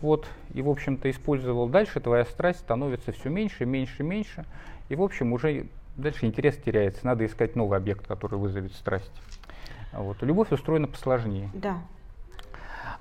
вот, 0.00 0.26
и, 0.52 0.62
в 0.62 0.68
общем-то, 0.68 1.10
использовал 1.10 1.68
дальше, 1.68 2.00
твоя 2.00 2.24
страсть 2.24 2.60
становится 2.60 3.12
все 3.12 3.30
меньше, 3.30 3.64
меньше, 3.64 4.02
меньше, 4.02 4.44
и, 4.88 4.96
в 4.96 5.02
общем, 5.02 5.32
уже 5.32 5.66
дальше 5.96 6.26
интерес 6.26 6.56
теряется, 6.56 7.04
надо 7.04 7.26
искать 7.26 7.56
новый 7.56 7.78
объект, 7.78 8.06
который 8.06 8.38
вызовет 8.38 8.72
страсть. 8.72 9.12
Вот. 9.92 10.22
Любовь 10.22 10.50
устроена 10.50 10.88
посложнее. 10.88 11.50
Да. 11.54 11.78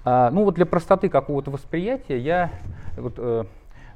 А, 0.05 0.29
ну 0.31 0.43
вот 0.43 0.55
для 0.55 0.65
простоты 0.65 1.09
какого-то 1.09 1.49
восприятия 1.49 2.17
я 2.17 2.51
вот, 2.97 3.15
э, 3.17 3.45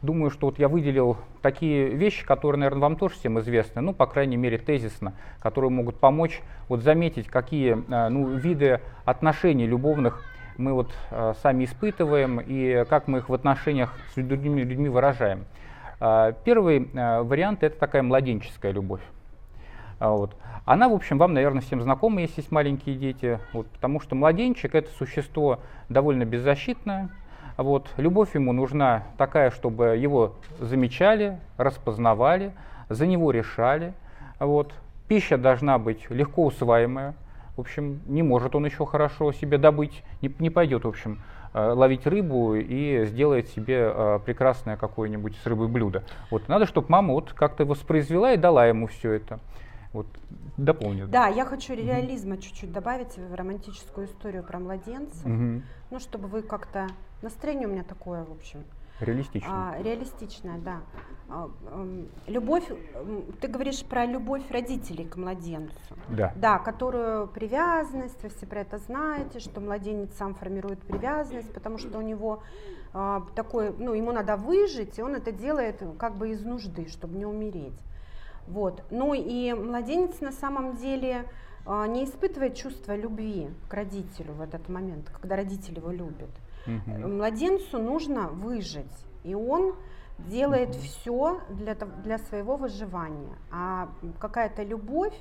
думаю, 0.01 0.31
что 0.31 0.47
вот 0.47 0.59
я 0.59 0.67
выделил 0.67 1.17
такие 1.41 1.89
вещи, 1.89 2.25
которые, 2.25 2.59
наверное, 2.59 2.81
вам 2.81 2.95
тоже 2.95 3.15
всем 3.15 3.39
известны, 3.39 3.81
ну, 3.81 3.93
по 3.93 4.07
крайней 4.07 4.37
мере, 4.37 4.57
тезисно, 4.57 5.13
которые 5.39 5.69
могут 5.69 5.99
помочь 5.99 6.41
вот 6.69 6.81
заметить, 6.81 7.27
какие 7.27 7.73
э, 7.73 8.09
ну, 8.09 8.27
виды 8.27 8.81
отношений 9.05 9.67
любовных 9.67 10.23
мы 10.57 10.73
вот 10.73 10.91
э, 11.11 11.33
сами 11.43 11.65
испытываем 11.65 12.39
и 12.39 12.83
как 12.89 13.07
мы 13.07 13.19
их 13.19 13.29
в 13.29 13.33
отношениях 13.33 13.93
с 14.15 14.21
другими 14.21 14.61
людьми 14.61 14.89
выражаем. 14.89 15.45
Э, 15.99 16.33
первый 16.43 16.89
э, 16.93 17.21
вариант– 17.21 17.59
это 17.63 17.77
такая 17.79 18.03
младенческая 18.03 18.71
любовь. 18.71 19.01
А, 19.99 20.11
вот. 20.11 20.35
Она, 20.65 20.89
в 20.89 20.93
общем, 20.93 21.17
вам, 21.17 21.33
наверное, 21.33 21.61
всем 21.61 21.81
знакома, 21.81 22.21
если 22.21 22.41
есть 22.41 22.51
маленькие 22.51 22.97
дети, 22.97 23.39
вот, 23.53 23.67
потому 23.67 23.99
что 23.99 24.15
младенчик– 24.15 24.75
это 24.75 24.89
существо 24.91 25.59
довольно 25.89 26.25
беззащитное. 26.25 27.09
Вот. 27.57 27.89
Любовь 27.97 28.35
ему 28.35 28.53
нужна 28.53 29.03
такая, 29.17 29.49
чтобы 29.49 29.97
его 29.97 30.35
замечали, 30.59 31.39
распознавали, 31.57 32.51
за 32.89 33.07
него 33.07 33.31
решали. 33.31 33.93
Вот. 34.39 34.73
Пища 35.07 35.37
должна 35.37 35.79
быть 35.79 36.09
легко 36.09 36.45
усваиваемая. 36.45 37.15
В 37.55 37.61
общем, 37.61 38.01
не 38.05 38.21
может 38.21 38.53
он 38.53 38.65
еще 38.65 38.85
хорошо 38.85 39.31
себе 39.31 39.57
добыть, 39.57 40.03
не, 40.21 40.31
не 40.37 40.51
пойдет, 40.51 40.85
в 40.85 40.87
общем, 40.87 41.21
ловить 41.53 42.05
рыбу 42.05 42.55
и 42.55 43.05
сделает 43.05 43.47
себе 43.49 43.91
э, 43.93 44.19
прекрасное 44.25 44.77
какое-нибудь 44.77 45.35
с 45.43 45.45
рыбой 45.45 45.67
блюдо. 45.67 46.03
Вот. 46.31 46.47
Надо, 46.47 46.65
чтобы 46.65 46.87
мама 46.89 47.13
вот 47.13 47.33
как-то 47.33 47.65
воспроизвела 47.65 48.33
и 48.33 48.37
дала 48.37 48.65
ему 48.65 48.87
все 48.87 49.13
это. 49.13 49.39
Вот 49.93 50.07
дополнит. 50.57 51.09
Да, 51.09 51.27
я 51.27 51.45
хочу 51.45 51.73
реализма 51.73 52.33
угу. 52.35 52.41
чуть-чуть 52.41 52.71
добавить 52.71 53.17
в 53.17 53.33
романтическую 53.33 54.07
историю 54.07 54.43
про 54.43 54.59
младенцев. 54.59 55.25
Угу. 55.25 55.61
Ну, 55.91 55.99
чтобы 55.99 56.27
вы 56.27 56.41
как-то... 56.41 56.87
Настроение 57.21 57.67
у 57.67 57.71
меня 57.71 57.83
такое, 57.83 58.23
в 58.23 58.31
общем. 58.31 58.63
Реалистичное. 58.99 59.51
А, 59.53 59.81
реалистичное, 59.81 60.57
да. 60.59 60.81
А, 61.29 61.49
любовь, 62.25 62.65
ты 63.41 63.47
говоришь 63.47 63.83
про 63.83 64.05
любовь 64.05 64.49
родителей 64.49 65.05
к 65.05 65.17
младенцу. 65.17 65.95
Да. 66.09 66.33
Да, 66.35 66.57
которую 66.59 67.27
привязанность, 67.27 68.21
вы 68.23 68.29
все 68.29 68.45
про 68.45 68.61
это 68.61 68.77
знаете, 68.77 69.39
что 69.39 69.61
младенец 69.61 70.13
сам 70.17 70.33
формирует 70.35 70.79
привязанность, 70.81 71.53
потому 71.53 71.77
что 71.77 71.97
у 71.97 72.01
него 72.01 72.41
а, 72.93 73.23
такой, 73.35 73.73
ну, 73.77 73.93
ему 73.93 74.11
надо 74.11 74.37
выжить, 74.37 74.97
и 74.97 75.01
он 75.01 75.15
это 75.15 75.31
делает 75.31 75.83
как 75.99 76.15
бы 76.15 76.29
из 76.29 76.43
нужды, 76.43 76.87
чтобы 76.87 77.17
не 77.17 77.25
умереть. 77.25 77.79
Вот. 78.47 78.83
Ну 78.89 79.13
и 79.13 79.53
младенец 79.53 80.21
на 80.21 80.31
самом 80.31 80.77
деле 80.77 81.25
а, 81.65 81.85
не 81.85 82.05
испытывает 82.05 82.55
чувство 82.55 82.95
любви 82.95 83.49
к 83.67 83.73
родителю 83.73 84.33
в 84.33 84.41
этот 84.41 84.69
момент, 84.69 85.09
когда 85.09 85.35
родители 85.35 85.79
его 85.79 85.91
любят. 85.91 86.29
Угу. 86.67 87.07
Младенцу 87.07 87.79
нужно 87.79 88.27
выжить, 88.27 89.05
и 89.23 89.33
он 89.33 89.75
делает 90.17 90.69
угу. 90.69 90.79
все 90.79 91.41
для, 91.49 91.75
для 91.75 92.17
своего 92.17 92.57
выживания. 92.57 93.35
А 93.51 93.89
какая-то 94.19 94.63
любовь, 94.63 95.13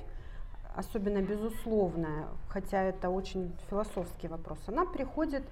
особенно 0.75 1.21
безусловная, 1.21 2.27
хотя 2.49 2.83
это 2.83 3.09
очень 3.09 3.55
философский 3.69 4.27
вопрос, 4.27 4.59
она 4.67 4.85
приходит 4.85 5.43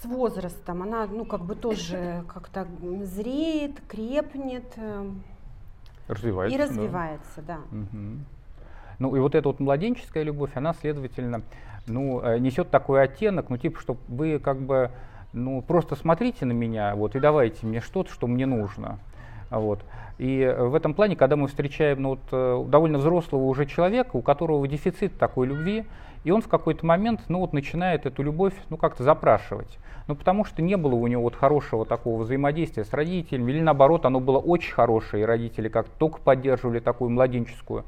с 0.00 0.04
возрастом, 0.04 0.82
она 0.82 1.06
ну 1.06 1.24
как 1.24 1.42
бы 1.44 1.54
тоже 1.54 2.24
как-то 2.28 2.66
зреет, 3.04 3.80
крепнет, 3.88 4.76
Развивается. 6.08 6.56
И 6.56 6.60
развивается, 6.60 7.42
да. 7.42 7.60
да. 7.70 7.78
Угу. 7.78 8.18
Ну 8.98 9.16
и 9.16 9.20
вот 9.20 9.34
эта 9.34 9.48
вот 9.48 9.60
младенческая 9.60 10.22
любовь, 10.22 10.50
она, 10.54 10.74
следовательно, 10.74 11.42
ну, 11.86 12.20
э, 12.22 12.38
несет 12.38 12.70
такой 12.70 13.02
оттенок, 13.02 13.48
ну 13.48 13.56
типа, 13.56 13.80
что 13.80 13.96
вы 14.08 14.38
как 14.38 14.58
бы, 14.60 14.90
ну, 15.32 15.62
просто 15.62 15.96
смотрите 15.96 16.44
на 16.44 16.52
меня, 16.52 16.94
вот, 16.94 17.16
и 17.16 17.20
давайте 17.20 17.66
мне 17.66 17.80
что-то, 17.80 18.12
что 18.12 18.26
мне 18.26 18.46
нужно. 18.46 18.98
Вот. 19.50 19.80
И 20.18 20.54
в 20.58 20.74
этом 20.74 20.94
плане, 20.94 21.16
когда 21.16 21.36
мы 21.36 21.48
встречаем 21.48 22.02
ну, 22.02 22.08
вот, 22.10 22.20
э, 22.30 22.64
довольно 22.68 22.98
взрослого 22.98 23.44
уже 23.44 23.66
человека, 23.66 24.16
у 24.16 24.22
которого 24.22 24.66
дефицит 24.66 25.18
такой 25.18 25.46
любви, 25.46 25.84
и 26.24 26.30
он 26.30 26.40
в 26.40 26.48
какой-то 26.48 26.86
момент 26.86 27.20
ну, 27.28 27.40
вот, 27.40 27.52
начинает 27.52 28.06
эту 28.06 28.22
любовь 28.22 28.54
ну, 28.70 28.76
как-то 28.76 29.02
запрашивать. 29.02 29.78
Ну, 30.08 30.14
потому 30.14 30.44
что 30.44 30.62
не 30.62 30.76
было 30.76 30.94
у 30.94 31.06
него 31.06 31.22
вот 31.22 31.34
хорошего 31.34 31.84
такого 31.84 32.22
взаимодействия 32.22 32.84
с 32.84 32.92
родителями, 32.92 33.52
или 33.52 33.60
наоборот, 33.60 34.04
оно 34.04 34.20
было 34.20 34.38
очень 34.38 34.72
хорошее, 34.72 35.22
и 35.22 35.26
родители 35.26 35.68
как 35.68 35.88
только 35.88 36.20
поддерживали 36.20 36.80
такую 36.80 37.10
младенческую 37.10 37.84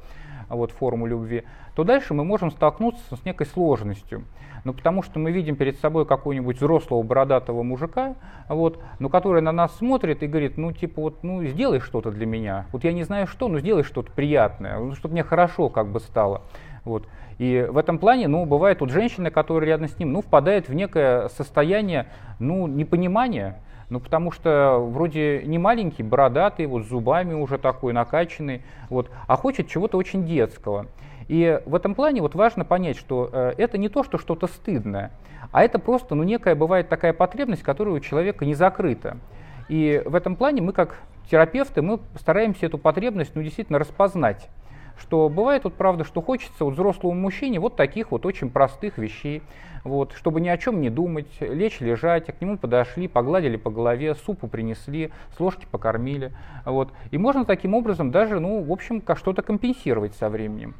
вот, 0.49 0.71
форму 0.71 1.05
любви, 1.05 1.43
то 1.75 1.83
дальше 1.83 2.13
мы 2.13 2.23
можем 2.23 2.51
столкнуться 2.51 3.15
с 3.15 3.25
некой 3.25 3.47
сложностью. 3.47 4.23
Ну, 4.63 4.73
потому 4.73 5.03
что 5.03 5.19
мы 5.19 5.31
видим 5.31 5.55
перед 5.55 5.79
собой 5.79 6.07
какого-нибудь 6.07 6.57
взрослого 6.57 7.03
бородатого 7.03 7.61
мужика, 7.61 8.15
вот, 8.49 8.79
ну, 8.97 9.09
который 9.09 9.43
на 9.43 9.51
нас 9.51 9.75
смотрит 9.77 10.23
и 10.23 10.27
говорит, 10.27 10.57
ну, 10.57 10.71
типа, 10.71 11.01
вот, 11.01 11.23
ну, 11.23 11.43
сделай 11.45 11.79
что-то 11.79 12.09
для 12.09 12.25
меня. 12.25 12.65
Вот 12.71 12.83
я 12.83 12.91
не 12.91 13.03
знаю 13.03 13.27
что, 13.27 13.47
но 13.47 13.59
сделай 13.59 13.83
что-то 13.83 14.11
приятное, 14.11 14.79
ну, 14.79 14.95
чтобы 14.95 15.13
мне 15.13 15.23
хорошо 15.23 15.69
как 15.69 15.87
бы 15.87 15.99
стало. 15.99 16.41
Вот. 16.83 17.07
И 17.37 17.67
в 17.69 17.77
этом 17.77 17.99
плане, 17.99 18.27
ну, 18.27 18.45
бывает 18.45 18.81
вот 18.81 18.89
женщина, 18.89 19.29
которая 19.29 19.69
рядом 19.69 19.87
с 19.87 19.99
ним, 19.99 20.13
ну, 20.13 20.21
впадает 20.21 20.67
в 20.67 20.73
некое 20.73 21.27
состояние, 21.29 22.07
ну, 22.39 22.65
непонимания, 22.65 23.59
ну, 23.89 23.99
потому 23.99 24.31
что 24.31 24.79
вроде 24.79 25.43
не 25.45 25.57
маленький, 25.57 26.03
бородатый, 26.03 26.65
вот 26.65 26.85
с 26.85 26.89
зубами 26.89 27.33
уже 27.33 27.57
такой 27.57 27.93
накачанный, 27.93 28.63
вот, 28.89 29.09
а 29.27 29.35
хочет 29.35 29.67
чего-то 29.67 29.97
очень 29.97 30.25
детского. 30.25 30.87
И 31.27 31.59
в 31.65 31.73
этом 31.73 31.95
плане 31.95 32.21
вот 32.21 32.35
важно 32.35 32.65
понять, 32.65 32.97
что 32.97 33.29
э, 33.31 33.53
это 33.57 33.77
не 33.77 33.89
то, 33.89 34.03
что 34.03 34.17
что-то 34.17 34.47
стыдное, 34.47 35.11
а 35.51 35.63
это 35.63 35.79
просто, 35.79 36.15
ну, 36.15 36.23
некая 36.23 36.55
бывает 36.55 36.89
такая 36.89 37.13
потребность, 37.13 37.63
которая 37.63 37.95
у 37.95 37.99
человека 37.99 38.45
не 38.45 38.53
закрыта. 38.53 39.17
И 39.67 40.01
в 40.05 40.13
этом 40.13 40.35
плане 40.35 40.61
мы 40.61 40.73
как 40.73 40.97
терапевты, 41.29 41.81
мы 41.81 41.99
стараемся 42.19 42.67
эту 42.67 42.77
потребность, 42.77 43.31
ну, 43.35 43.41
действительно 43.41 43.79
распознать 43.79 44.49
что 44.97 45.29
бывает 45.29 45.63
вот 45.63 45.73
правда, 45.73 46.03
что 46.03 46.21
хочется 46.21 46.65
вот 46.65 46.73
взрослому 46.73 47.19
мужчине 47.19 47.59
вот 47.59 47.75
таких 47.75 48.11
вот 48.11 48.25
очень 48.25 48.49
простых 48.49 48.97
вещей, 48.97 49.41
вот, 49.83 50.13
чтобы 50.13 50.41
ни 50.41 50.49
о 50.49 50.57
чем 50.57 50.81
не 50.81 50.89
думать, 50.89 51.27
лечь, 51.39 51.79
лежать, 51.79 52.29
а 52.29 52.31
к 52.31 52.41
нему 52.41 52.57
подошли, 52.57 53.07
погладили 53.07 53.57
по 53.57 53.69
голове, 53.69 54.15
супу 54.15 54.47
принесли, 54.47 55.11
с 55.35 55.39
ложки 55.39 55.67
покормили, 55.69 56.31
вот, 56.65 56.89
и 57.11 57.17
можно 57.17 57.45
таким 57.45 57.73
образом 57.73 58.11
даже, 58.11 58.39
ну, 58.39 58.61
в 58.63 58.71
общем, 58.71 59.03
что-то 59.15 59.41
компенсировать 59.41 60.15
со 60.15 60.29
временем. 60.29 60.73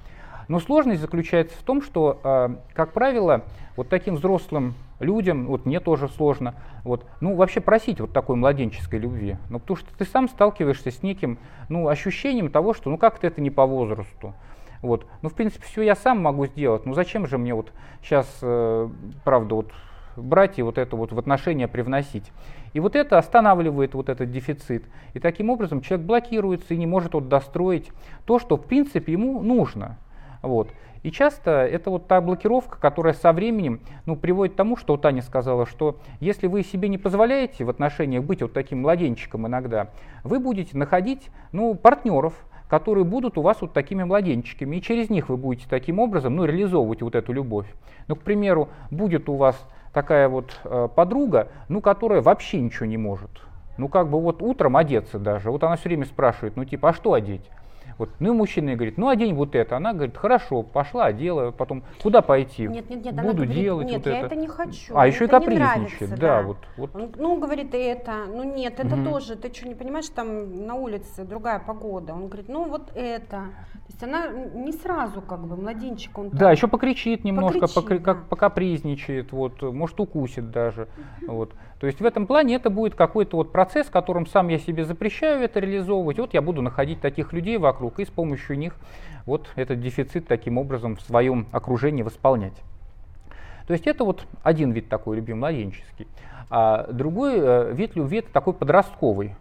Но 0.48 0.60
сложность 0.60 1.02
заключается 1.02 1.58
в 1.58 1.64
том, 1.64 1.82
что, 1.82 2.20
а, 2.24 2.56
как 2.74 2.94
правило, 2.94 3.44
вот 3.76 3.90
таким 3.90 4.16
взрослым 4.16 4.76
людям, 5.00 5.48
вот 5.48 5.66
мне 5.66 5.80
тоже 5.80 6.08
сложно, 6.08 6.56
вот, 6.84 7.06
ну, 7.22 7.36
вообще 7.36 7.62
просить 7.62 8.00
вот 8.00 8.14
такой 8.14 8.36
младенческой 8.36 9.00
любви. 9.00 9.38
Ну, 9.50 9.60
потому 9.60 9.78
что 9.78 9.96
ты 9.98 10.06
сам 10.06 10.28
сталкиваешься 10.30 10.92
с 10.92 11.04
неким, 11.04 11.38
ну, 11.70 11.88
ощущением 11.88 12.50
того, 12.50 12.74
что, 12.74 12.90
ну, 12.90 12.98
как-то 12.98 13.28
это 13.28 13.42
не 13.42 13.50
по 13.50 13.66
возрасту. 13.66 14.34
Вот. 14.82 15.06
Ну, 15.22 15.30
в 15.30 15.34
принципе, 15.34 15.66
все 15.66 15.82
я 15.82 15.96
сам 15.96 16.22
могу 16.22 16.46
сделать. 16.46 16.86
Ну, 16.86 16.94
зачем 16.94 17.26
же 17.28 17.38
мне 17.38 17.54
вот 17.54 17.72
сейчас, 18.02 18.28
э, 18.42 18.90
правда, 19.24 19.56
вот 19.56 19.72
брать 20.16 20.60
и 20.60 20.62
вот 20.62 20.78
это 20.78 20.96
вот 20.96 21.12
в 21.12 21.20
отношения 21.20 21.68
привносить. 21.68 22.32
И 22.74 22.80
вот 22.80 22.96
это 22.96 23.18
останавливает 23.18 23.94
вот 23.94 24.10
этот 24.10 24.32
дефицит. 24.32 24.86
И 25.14 25.20
таким 25.20 25.50
образом 25.50 25.82
человек 25.82 26.06
блокируется 26.06 26.74
и 26.74 26.78
не 26.78 26.88
может 26.88 27.14
вот 27.14 27.28
достроить 27.28 27.92
то, 28.26 28.40
что 28.40 28.58
в 28.58 28.66
принципе 28.66 29.14
ему 29.14 29.42
нужно. 29.42 29.98
Вот. 30.46 30.70
И 31.04 31.12
часто 31.12 31.52
это 31.52 31.92
вот 31.92 32.08
та 32.08 32.20
блокировка, 32.22 32.80
которая 32.80 33.14
со 33.14 33.32
временем 33.32 33.80
ну, 34.06 34.16
приводит 34.16 34.54
к 34.54 34.58
тому, 34.58 34.76
что 34.76 34.98
Таня 34.98 35.22
сказала, 35.22 35.66
что 35.66 35.98
если 36.20 36.48
вы 36.48 36.64
себе 36.64 36.90
не 36.90 36.98
позволяете 36.98 37.64
в 37.64 37.70
отношениях 37.70 38.24
быть 38.24 38.42
вот 38.42 38.54
таким 38.54 38.82
младенчиком 38.82 39.46
иногда, 39.46 39.90
вы 40.24 40.40
будете 40.40 40.76
находить 40.78 41.30
ну, 41.52 41.76
партнеров, 41.76 42.34
которые 42.68 43.04
будут 43.04 43.38
у 43.38 43.42
вас 43.42 43.62
вот 43.62 43.74
такими 43.74 44.04
младенчиками, 44.04 44.78
и 44.78 44.82
через 44.82 45.12
них 45.12 45.30
вы 45.30 45.38
будете 45.38 45.68
таким 45.70 46.00
образом 46.00 46.36
ну, 46.36 46.46
реализовывать 46.46 47.04
вот 47.04 47.14
эту 47.14 47.34
любовь. 47.34 47.68
Ну, 48.08 48.16
к 48.16 48.22
примеру, 48.22 48.70
будет 48.90 49.30
у 49.30 49.36
вас 49.36 49.64
такая 49.94 50.28
вот 50.28 50.60
э, 50.64 50.90
подруга, 50.96 51.50
ну, 51.70 51.82
которая 51.82 52.22
вообще 52.22 52.60
ничего 52.60 52.88
не 52.88 52.98
может. 52.98 53.30
Ну, 53.78 53.90
как 53.90 54.10
бы 54.10 54.20
вот 54.20 54.42
утром 54.42 54.76
одеться 54.76 55.20
даже. 55.20 55.52
Вот 55.52 55.64
она 55.64 55.76
все 55.76 55.90
время 55.90 56.06
спрашивает, 56.06 56.56
ну, 56.56 56.66
типа, 56.66 56.90
а 56.90 56.94
что 56.94 57.14
одеть? 57.14 57.50
Вот. 57.98 58.10
Ну 58.20 58.34
и 58.34 58.38
мужчина 58.38 58.76
говорит, 58.76 58.98
ну 58.98 59.08
одень 59.10 59.34
вот 59.36 59.56
это. 59.56 59.78
Она 59.78 59.94
говорит, 59.94 60.18
хорошо, 60.18 60.64
пошла, 60.64 61.06
одела, 61.06 61.52
потом 61.52 61.84
куда 62.02 62.22
пойти? 62.22 62.68
Нет, 62.68 62.90
нет, 62.90 63.06
нет, 63.06 63.16
Буду 63.16 63.28
она 63.28 63.34
говорит, 63.34 63.54
делать 63.56 63.88
нет, 63.88 63.98
вот 63.98 64.12
я 64.12 64.18
это. 64.18 64.26
это 64.28 64.36
не 64.36 64.48
хочу. 64.48 64.96
А 64.96 65.08
еще 65.08 65.26
и 65.26 65.28
капризничает, 65.28 66.00
нравится, 66.02 66.18
да, 66.18 66.42
вот, 66.42 66.58
вот. 66.78 66.96
Он, 66.96 67.12
ну, 67.18 67.40
говорит, 67.40 67.74
это, 67.74 68.26
ну 68.28 68.44
нет, 68.44 68.80
это 68.80 68.96
Мгм. 68.96 69.06
тоже, 69.06 69.36
ты 69.36 69.54
что, 69.54 69.68
не 69.68 69.76
понимаешь, 69.76 70.10
там 70.10 70.66
на 70.66 70.76
улице 70.76 71.24
другая 71.24 71.60
погода. 71.60 72.14
Он 72.14 72.28
говорит, 72.28 72.50
ну 72.50 72.68
вот 72.68 72.92
это. 72.96 73.44
То 73.86 73.92
есть 73.92 74.04
она 74.04 74.28
не 74.28 74.72
сразу 74.72 75.22
как 75.22 75.46
бы, 75.46 75.56
младенчик, 75.56 76.18
он 76.18 76.30
Да, 76.30 76.52
еще 76.52 76.68
покричит 76.68 77.24
немножко, 77.24 77.62
Покричит, 77.62 77.78
покри- 77.78 78.00
как, 78.00 78.18
да. 78.18 78.24
покапризничает, 78.30 79.32
вот, 79.32 79.62
может 79.62 80.00
укусит 80.00 80.50
даже. 80.52 80.88
Вот. 81.28 81.54
То 81.80 81.88
есть 81.88 82.00
в 82.00 82.06
этом 82.06 82.26
плане 82.26 82.56
это 82.56 82.70
будет 82.70 82.96
какой-то 82.96 83.38
вот 83.38 83.52
процесс, 83.52 83.88
которым 83.88 84.28
сам 84.28 84.48
я 84.48 84.60
себе 84.60 84.86
запрещаю 84.86 85.44
это 85.44 85.60
реализовывать. 85.60 86.20
Вот 86.20 86.34
я 86.34 86.42
буду 86.42 86.62
находить 86.62 87.02
таких 87.02 87.34
людей 87.34 87.58
вокруг 87.58 88.00
и 88.00 88.06
с 88.06 88.10
помощью 88.10 88.58
них 88.58 88.76
вот 89.26 89.50
этот 89.56 89.82
дефицит 89.82 90.28
таким 90.28 90.58
образом 90.58 90.96
в 90.96 91.02
своем 91.02 91.48
окружении 91.52 92.04
восполнять. 92.04 92.56
То 93.68 93.74
есть 93.74 93.88
это 93.88 94.06
вот 94.06 94.26
один 94.44 94.72
вид 94.72 94.90
такой 94.90 95.18
любимый, 95.18 95.40
младенческий. 95.40 96.08
А 96.50 96.88
другой 96.92 97.34
э, 97.38 97.74
вид 97.74 97.96
любви 97.96 98.20
это 98.20 98.32
такой 98.32 98.54
подростковый. 98.54 99.36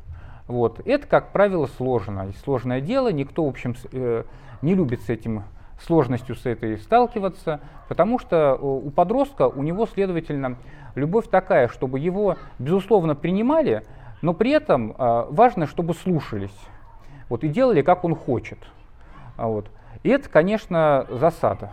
Вот. 0.47 0.81
Это, 0.87 1.07
как 1.07 1.33
правило, 1.33 1.67
сложно. 1.67 2.33
Сложное 2.43 2.81
дело, 2.81 3.13
никто, 3.13 3.45
в 3.45 3.49
общем, 3.49 3.77
э, 3.93 4.25
не 4.63 4.75
любит 4.75 5.03
с 5.03 5.11
этим 5.11 5.45
сложностью 5.81 6.35
с 6.37 6.47
этой 6.47 6.79
сталкиваться, 6.79 7.61
потому 7.89 8.19
что 8.19 8.59
э, 8.61 8.65
у 8.65 8.91
подростка, 8.91 9.49
у 9.49 9.63
него, 9.63 9.87
следовательно, 9.87 10.57
любовь 10.95 11.29
такая, 11.29 11.69
чтобы 11.69 11.99
его, 11.99 12.37
безусловно, 12.59 13.15
принимали, 13.15 13.85
но 14.23 14.33
при 14.33 14.53
этом 14.53 14.93
э, 14.93 15.27
важно, 15.31 15.67
чтобы 15.67 15.95
слушались 15.95 16.57
вот, 17.29 17.45
и 17.45 17.49
делали, 17.49 17.83
как 17.83 18.05
он 18.05 18.15
хочет. 18.15 18.59
А 19.37 19.49
Вот. 19.49 19.67
И 20.03 20.11
это, 20.11 20.29
конечно, 20.29 21.07
засада. 21.11 21.71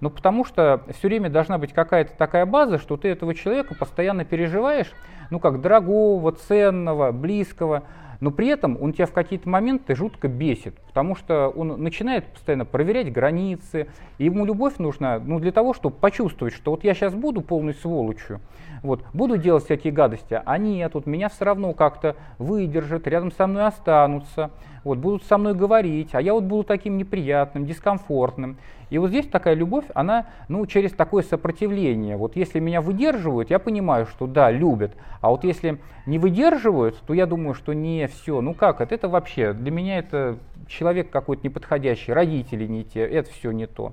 Ну, 0.00 0.10
потому 0.10 0.44
что 0.44 0.82
все 0.98 1.08
время 1.08 1.30
должна 1.30 1.58
быть 1.58 1.72
какая-то 1.72 2.16
такая 2.16 2.46
база, 2.46 2.78
что 2.78 2.96
ты 2.96 3.08
этого 3.08 3.34
человека 3.34 3.74
постоянно 3.74 4.24
переживаешь, 4.24 4.90
ну, 5.30 5.38
как 5.38 5.60
дорогого, 5.60 6.32
ценного, 6.32 7.12
близкого, 7.12 7.84
но 8.24 8.30
при 8.30 8.46
этом 8.46 8.78
он 8.80 8.94
тебя 8.94 9.04
в 9.04 9.12
какие-то 9.12 9.50
моменты 9.50 9.94
жутко 9.94 10.28
бесит, 10.28 10.74
потому 10.86 11.14
что 11.14 11.48
он 11.50 11.82
начинает 11.82 12.24
постоянно 12.24 12.64
проверять 12.64 13.12
границы, 13.12 13.86
и 14.16 14.24
ему 14.24 14.46
любовь 14.46 14.78
нужна 14.78 15.18
ну, 15.18 15.38
для 15.38 15.52
того, 15.52 15.74
чтобы 15.74 15.96
почувствовать, 15.96 16.54
что 16.54 16.70
вот 16.70 16.84
я 16.84 16.94
сейчас 16.94 17.12
буду 17.12 17.42
полной 17.42 17.74
сволочью, 17.74 18.40
вот, 18.82 19.04
буду 19.12 19.36
делать 19.36 19.64
всякие 19.64 19.92
гадости, 19.92 20.40
а 20.42 20.56
нет, 20.56 20.94
вот 20.94 21.04
меня 21.04 21.28
все 21.28 21.44
равно 21.44 21.74
как-то 21.74 22.16
выдержат, 22.38 23.06
рядом 23.06 23.30
со 23.30 23.46
мной 23.46 23.66
останутся, 23.66 24.50
вот, 24.84 24.98
будут 24.98 25.24
со 25.24 25.36
мной 25.36 25.54
говорить, 25.54 26.14
а 26.14 26.20
я 26.22 26.32
вот 26.32 26.44
буду 26.44 26.64
таким 26.64 26.96
неприятным, 26.96 27.66
дискомфортным. 27.66 28.56
И 28.90 28.98
вот 28.98 29.08
здесь 29.08 29.26
такая 29.26 29.54
любовь, 29.54 29.86
она 29.94 30.26
ну, 30.48 30.64
через 30.66 30.92
такое 30.92 31.22
сопротивление. 31.22 32.16
Вот 32.16 32.36
если 32.36 32.60
меня 32.60 32.80
выдерживают, 32.80 33.50
я 33.50 33.58
понимаю, 33.58 34.06
что 34.06 34.26
да, 34.26 34.50
любят. 34.50 34.94
А 35.20 35.30
вот 35.30 35.42
если 35.42 35.80
не 36.06 36.18
выдерживают, 36.18 37.00
то 37.06 37.14
я 37.14 37.26
думаю, 37.26 37.54
что 37.54 37.72
не 37.72 38.06
все. 38.14 38.40
Ну 38.40 38.54
как 38.54 38.80
это? 38.80 38.94
Это 38.94 39.08
вообще, 39.08 39.52
для 39.52 39.70
меня 39.70 39.98
это 39.98 40.38
человек 40.66 41.10
какой-то 41.10 41.46
неподходящий, 41.46 42.12
родители 42.12 42.66
не 42.66 42.84
те, 42.84 43.00
это 43.00 43.30
все 43.30 43.50
не 43.50 43.66
то. 43.66 43.92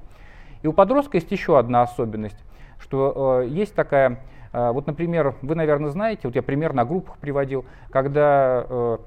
И 0.62 0.68
у 0.68 0.74
подростка 0.74 1.18
есть 1.18 1.32
еще 1.32 1.58
одна 1.58 1.82
особенность, 1.82 2.38
что 2.80 3.42
э, 3.44 3.48
есть 3.48 3.74
такая, 3.74 4.20
э, 4.54 4.72
вот, 4.72 4.88
например, 4.88 5.36
вы, 5.42 5.56
наверное, 5.56 5.90
знаете, 5.90 6.22
вот 6.26 6.36
я 6.36 6.44
пример 6.44 6.74
на 6.74 6.86
группах 6.86 7.18
приводил, 7.18 7.66
когда 7.90 8.66
э, 8.70 8.98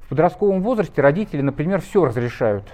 в 0.00 0.08
подростковом 0.08 0.62
возрасте 0.62 1.00
родители, 1.00 1.40
например, 1.40 1.80
все 1.80 2.04
разрешают. 2.04 2.64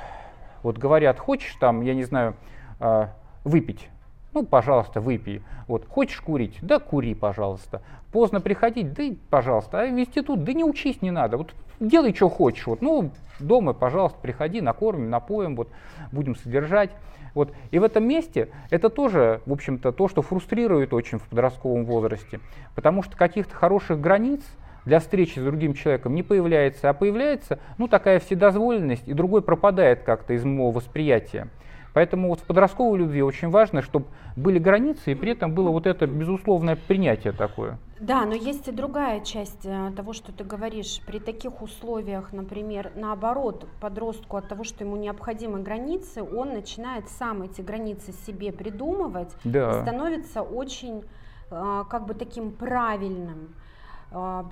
Вот 0.63 0.79
говорят, 0.79 1.19
хочешь 1.19 1.55
там, 1.61 1.83
я 1.83 1.95
не 1.95 2.05
знаю, 2.05 2.35
э, 2.81 3.07
выпить, 3.45 3.89
ну, 4.35 4.45
пожалуйста, 4.45 5.01
выпей. 5.01 5.43
Вот, 5.69 5.87
хочешь 5.89 6.21
курить? 6.21 6.59
Да, 6.61 6.79
кури, 6.79 7.15
пожалуйста. 7.15 7.83
Поздно 8.13 8.41
приходить? 8.41 8.93
Да, 8.93 9.05
пожалуйста. 9.31 9.81
А 9.81 9.87
в 9.87 9.99
институт? 9.99 10.45
Да 10.45 10.53
не 10.53 10.65
учись, 10.65 11.01
не 11.03 11.11
надо. 11.11 11.37
Вот 11.37 11.55
делай, 11.81 12.13
что 12.15 12.29
хочешь. 12.29 12.67
Вот, 12.67 12.83
ну, 12.83 13.11
дома, 13.41 13.73
пожалуйста, 13.73 14.19
приходи, 14.21 14.61
накормим, 14.61 15.09
напоим, 15.09 15.57
вот, 15.57 15.69
будем 16.13 16.37
содержать. 16.37 16.91
Вот. 17.35 17.53
И 17.71 17.79
в 17.79 17.85
этом 17.85 18.07
месте 18.07 18.49
это 18.71 18.91
тоже, 18.91 19.41
в 19.47 19.53
общем-то, 19.53 19.93
то, 19.93 20.09
что 20.09 20.23
фрустрирует 20.23 20.93
очень 20.93 21.19
в 21.19 21.23
подростковом 21.29 21.85
возрасте. 21.85 22.41
Потому 22.75 23.03
что 23.03 23.17
каких-то 23.17 23.55
хороших 23.55 24.01
границ 24.01 24.43
для 24.85 25.01
встречи 25.01 25.39
с 25.39 25.43
другим 25.43 25.75
человеком 25.75 26.15
не 26.15 26.23
появляется, 26.23 26.91
а 26.91 26.95
появляется 26.95 27.59
ну, 27.79 27.89
такая 27.89 28.21
вседозволенность, 28.21 29.09
и 29.09 29.15
другой 29.15 29.43
пропадает 29.43 30.03
как-то 30.03 30.35
из 30.35 30.45
моего 30.45 30.71
восприятия. 30.71 31.49
Поэтому 31.95 32.29
вот 32.29 32.41
в 32.41 32.43
подростковой 32.45 32.99
любви 32.99 33.23
очень 33.23 33.49
важно, 33.49 33.81
чтобы 33.81 34.07
были 34.37 34.59
границы, 34.59 35.13
и 35.13 35.15
при 35.15 35.33
этом 35.33 35.55
было 35.55 35.71
вот 35.71 35.87
это 35.87 36.07
безусловное 36.07 36.77
принятие 36.77 37.33
такое. 37.33 37.79
Да, 38.01 38.25
но 38.27 38.35
есть 38.35 38.67
и 38.69 38.73
другая 38.73 39.21
часть 39.21 39.65
э, 39.65 39.93
того, 39.97 40.13
что 40.13 40.33
ты 40.33 40.43
говоришь. 40.43 41.01
При 41.07 41.21
таких 41.21 41.63
условиях, 41.63 42.33
например, 42.33 42.91
наоборот, 42.97 43.67
подростку 43.81 44.37
от 44.37 44.49
того, 44.49 44.65
что 44.65 44.85
ему 44.85 44.97
необходимы 44.97 45.61
границы, 45.61 46.23
он 46.23 46.53
начинает 46.53 47.09
сам 47.09 47.43
эти 47.43 47.63
границы 47.63 48.13
себе 48.27 48.53
придумывать 48.53 49.35
Да. 49.45 49.79
и 49.79 49.83
становится 49.83 50.43
очень 50.43 51.05
э, 51.51 51.85
как 51.89 52.07
бы 52.07 52.15
таким 52.15 52.51
правильным 52.51 53.55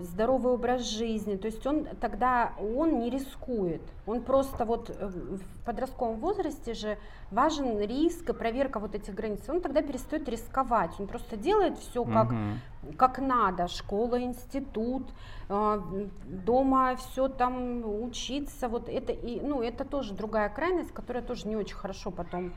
здоровый 0.01 0.55
образ 0.55 0.83
жизни, 0.83 1.37
то 1.37 1.47
есть 1.47 1.65
он 1.67 1.87
тогда 2.01 2.53
он 2.59 2.99
не 2.99 3.11
рискует, 3.11 3.83
он 4.07 4.23
просто 4.23 4.65
вот 4.65 4.91
э, 4.91 5.07
в 5.07 5.65
подростковом 5.65 6.19
возрасте 6.19 6.75
же 6.75 6.99
важен 7.31 7.79
риск 7.79 8.29
и 8.31 8.33
проверка 8.33 8.81
вот 8.81 8.97
этих 8.97 9.15
границ, 9.15 9.49
он 9.49 9.61
тогда 9.61 9.83
перестает 9.83 10.29
рисковать, 10.29 10.99
он 10.99 11.07
просто 11.07 11.37
делает 11.37 11.79
все 11.79 12.05
как 12.05 12.33
Мгм. 12.33 12.61
как 12.97 13.21
надо, 13.21 13.69
школа, 13.69 14.21
институт, 14.21 15.09
э, 15.49 16.09
дома 16.25 16.97
все 16.97 17.29
там 17.29 17.85
учиться, 18.03 18.69
вот 18.69 18.89
это 18.89 19.13
и 19.13 19.41
ну 19.41 19.63
это 19.63 19.85
тоже 19.85 20.15
другая 20.15 20.49
крайность, 20.49 20.93
которая 20.93 21.23
тоже 21.23 21.47
не 21.47 21.55
очень 21.55 21.77
хорошо 21.77 22.11
потом 22.11 22.53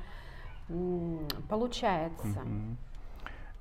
получается. 1.49 2.39
Мгм. 2.39 2.77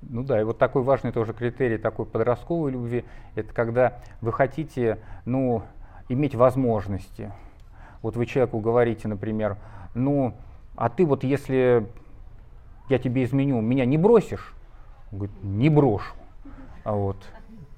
Ну 0.09 0.23
да, 0.23 0.39
и 0.39 0.43
вот 0.43 0.57
такой 0.57 0.83
важный 0.83 1.11
тоже 1.11 1.33
критерий 1.33 1.77
такой 1.77 2.05
подростковой 2.05 2.71
любви, 2.71 3.05
это 3.35 3.53
когда 3.53 3.99
вы 4.21 4.31
хотите, 4.31 4.99
ну, 5.25 5.63
иметь 6.09 6.35
возможности. 6.35 7.31
Вот 8.01 8.15
вы 8.15 8.25
человеку 8.25 8.59
говорите, 8.59 9.07
например, 9.07 9.57
ну, 9.95 10.33
а 10.75 10.89
ты 10.89 11.05
вот 11.05 11.23
если 11.23 11.87
я 12.89 12.99
тебе 12.99 13.23
изменю, 13.23 13.61
меня 13.61 13.85
не 13.85 13.97
бросишь? 13.97 14.53
Он 15.11 15.19
говорит, 15.19 15.43
не 15.43 15.69
брошу. 15.69 16.13
Вот, 16.83 17.17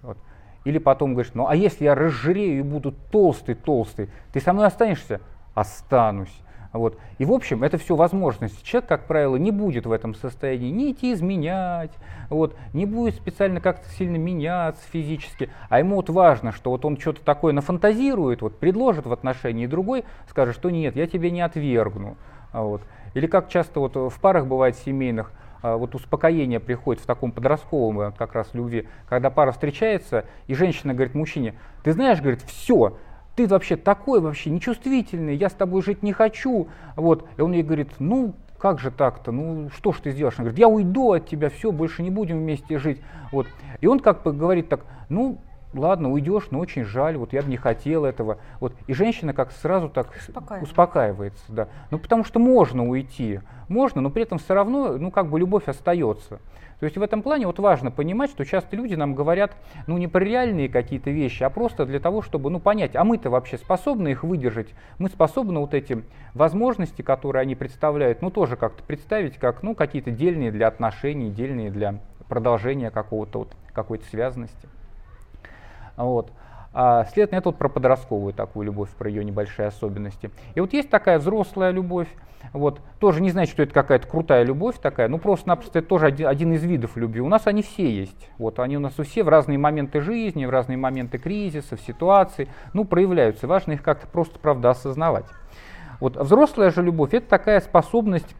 вот. 0.02 0.18
Или 0.66 0.80
потом 0.80 1.14
говоришь, 1.14 1.32
ну 1.34 1.48
а 1.48 1.56
если 1.56 1.86
я 1.86 1.96
разжирею 1.96 2.60
и 2.60 2.62
буду 2.62 2.94
толстый-толстый, 3.12 4.10
ты 4.34 4.42
со 4.42 4.52
мной 4.52 4.68
останешься? 4.68 5.22
Останусь. 5.54 6.42
Вот. 6.78 6.98
И 7.18 7.26
в 7.26 7.32
общем, 7.32 7.64
это 7.64 7.78
все 7.78 7.96
возможности. 7.96 8.64
Человек, 8.64 8.88
как 8.88 9.08
правило, 9.08 9.36
не 9.36 9.52
будет 9.52 9.86
в 9.86 9.92
этом 9.92 10.14
состоянии 10.14 10.70
ни 10.70 10.92
идти 10.92 11.14
изменять, 11.14 11.92
вот, 12.30 12.56
не 12.74 12.86
будет 12.86 13.16
специально 13.16 13.60
как-то 13.60 13.90
сильно 13.90 14.18
меняться 14.18 14.82
физически, 14.92 15.50
а 15.70 15.80
ему 15.80 15.96
вот 15.96 16.10
важно, 16.10 16.52
что 16.52 16.70
вот 16.72 16.86
он 16.86 16.98
что-то 16.98 17.24
такое 17.24 17.54
нафантазирует, 17.54 18.42
вот, 18.42 18.60
предложит 18.60 19.08
в 19.08 19.12
отношении, 19.12 19.66
другой 19.66 20.06
скажет, 20.30 20.56
что 20.56 20.70
нет, 20.70 20.96
я 20.96 21.08
тебе 21.08 21.32
не 21.32 21.42
отвергну. 21.42 22.16
А 22.52 22.62
Вот. 22.62 22.82
Или 23.14 23.26
как 23.28 23.50
часто 23.50 23.80
вот 23.80 23.96
в 23.96 24.22
парах 24.22 24.46
бывает 24.46 24.78
семейных, 24.78 25.32
а, 25.62 25.78
вот 25.78 25.96
успокоение 25.96 26.60
приходит 26.60 27.02
в 27.02 27.06
таком 27.06 27.32
подростковом 27.32 28.14
как 28.14 28.34
раз 28.34 28.54
любви, 28.54 28.88
когда 29.10 29.30
пара 29.30 29.52
встречается, 29.52 30.26
и 30.46 30.54
женщина 30.54 30.94
говорит 30.94 31.16
мужчине, 31.16 31.56
ты 31.84 31.94
знаешь, 31.94 32.22
говорит, 32.22 32.42
все, 32.44 32.98
ты 33.38 33.46
вообще 33.46 33.76
такой 33.76 34.20
вообще 34.20 34.50
нечувствительный, 34.50 35.36
я 35.36 35.50
с 35.50 35.54
тобой 35.54 35.84
жить 35.84 36.02
не 36.02 36.12
хочу. 36.12 36.70
Вот. 36.96 37.30
И 37.38 37.42
он 37.42 37.54
ей 37.54 37.62
говорит, 37.62 37.92
ну 38.00 38.34
как 38.58 38.80
же 38.80 38.90
так-то, 38.90 39.32
ну 39.32 39.70
что 39.70 39.94
ж 39.94 40.00
ты 40.00 40.12
сделаешь? 40.12 40.34
Она 40.38 40.46
говорит, 40.46 40.60
я 40.60 40.68
уйду 40.68 41.12
от 41.14 41.28
тебя, 41.28 41.52
все, 41.52 41.72
больше 41.72 42.02
не 42.02 42.10
будем 42.10 42.40
вместе 42.40 42.80
жить. 42.80 43.00
Вот. 43.32 43.46
И 43.80 43.86
он 43.86 44.00
как 44.00 44.24
бы 44.24 44.34
говорит 44.34 44.70
так, 44.70 44.86
ну 45.10 45.38
ладно, 45.74 46.12
уйдешь, 46.12 46.48
но 46.52 46.60
очень 46.60 46.84
жаль, 46.84 47.18
вот 47.18 47.34
я 47.34 47.42
бы 47.42 47.50
не 47.50 47.58
хотел 47.58 48.06
этого. 48.06 48.38
Вот. 48.60 48.74
И 48.88 48.94
женщина 48.94 49.34
как 49.34 49.52
сразу 49.52 49.90
так 49.90 50.14
успокаивается. 50.62 51.44
Да. 51.50 51.68
Ну 51.92 52.00
потому 52.00 52.24
что 52.24 52.40
можно 52.40 52.88
уйти, 52.88 53.42
можно, 53.68 54.02
но 54.02 54.10
при 54.10 54.24
этом 54.24 54.38
все 54.38 54.54
равно, 54.54 54.98
ну 54.98 55.12
как 55.12 55.30
бы 55.30 55.40
любовь 55.40 55.68
остается. 55.68 56.40
То 56.80 56.84
есть 56.84 56.96
в 56.96 57.02
этом 57.02 57.24
плане 57.24 57.48
вот 57.48 57.58
важно 57.58 57.90
понимать, 57.90 58.30
что 58.30 58.46
часто 58.46 58.76
люди 58.76 58.94
нам 58.94 59.16
говорят, 59.16 59.56
ну 59.88 59.98
не 59.98 60.08
про 60.08 60.24
реальные 60.24 60.70
какие-то 60.70 61.10
вещи, 61.10 61.42
а 61.42 61.50
просто 61.50 61.88
для 61.88 62.00
того, 62.00 62.22
чтобы, 62.22 62.52
ну 62.52 62.60
понять, 62.60 62.96
а 62.96 63.04
мы-то 63.04 63.32
вообще 63.32 63.58
способны 63.58 64.10
их 64.10 64.24
выдержать, 64.24 64.68
мы 65.00 65.10
способны 65.10 65.60
вот 65.60 65.74
эти 65.74 66.04
возможности, 66.36 67.02
которые 67.02 67.42
они 67.42 67.56
представляют, 67.56 68.22
ну 68.22 68.30
тоже 68.30 68.58
как-то 68.58 68.84
представить 68.84 69.38
как, 69.38 69.64
ну 69.64 69.74
какие-то 69.74 70.12
дельные 70.12 70.52
для 70.52 70.68
отношений, 70.68 71.32
дельные 71.32 71.72
для 71.72 72.00
продолжения 72.30 72.92
какого-то 72.92 73.40
вот, 73.40 73.56
какой-то 73.74 74.06
связанности. 74.06 74.68
Вот. 75.98 76.32
А, 76.74 77.06
следовательно, 77.06 77.40
это 77.40 77.50
вот 77.50 77.58
про 77.58 77.70
подростковую 77.70 78.34
такую 78.34 78.66
любовь, 78.66 78.90
про 78.92 79.10
ее 79.10 79.26
небольшие 79.26 79.68
особенности. 79.68 80.30
И 80.56 80.60
вот 80.60 80.74
есть 80.74 80.90
такая 80.90 81.18
взрослая 81.18 81.72
любовь, 81.72 82.08
вот, 82.54 82.82
тоже 83.00 83.22
не 83.22 83.32
значит, 83.32 83.54
что 83.54 83.64
это 83.64 83.74
какая-то 83.74 84.08
крутая 84.08 84.44
любовь 84.44 84.78
такая, 84.80 85.08
ну 85.08 85.18
просто-напросто 85.18 85.80
это 85.80 85.88
тоже 85.88 86.06
один, 86.06 86.28
один 86.28 86.54
из 86.54 86.64
видов 86.64 86.96
любви. 86.96 87.20
У 87.20 87.30
нас 87.30 87.48
они 87.48 87.64
все 87.64 87.90
есть. 87.90 88.30
Вот, 88.38 88.60
они 88.60 88.78
у 88.78 88.80
нас 88.80 89.00
у 89.00 89.04
все 89.04 89.24
в 89.24 89.30
разные 89.30 89.58
моменты 89.58 90.02
жизни, 90.02 90.46
в 90.46 90.50
разные 90.50 90.78
моменты 90.78 91.18
кризисов, 91.18 91.82
ситуаций, 91.82 92.48
ну, 92.74 92.86
проявляются. 92.86 93.48
Важно 93.48 93.74
их 93.74 93.84
как-то 93.84 94.08
просто, 94.08 94.40
правда, 94.40 94.70
осознавать. 94.70 95.26
Вот, 96.00 96.16
взрослая 96.16 96.70
же 96.70 96.84
любовь– 96.84 97.12
это 97.14 97.28
такая 97.28 97.60
способность 97.60 98.36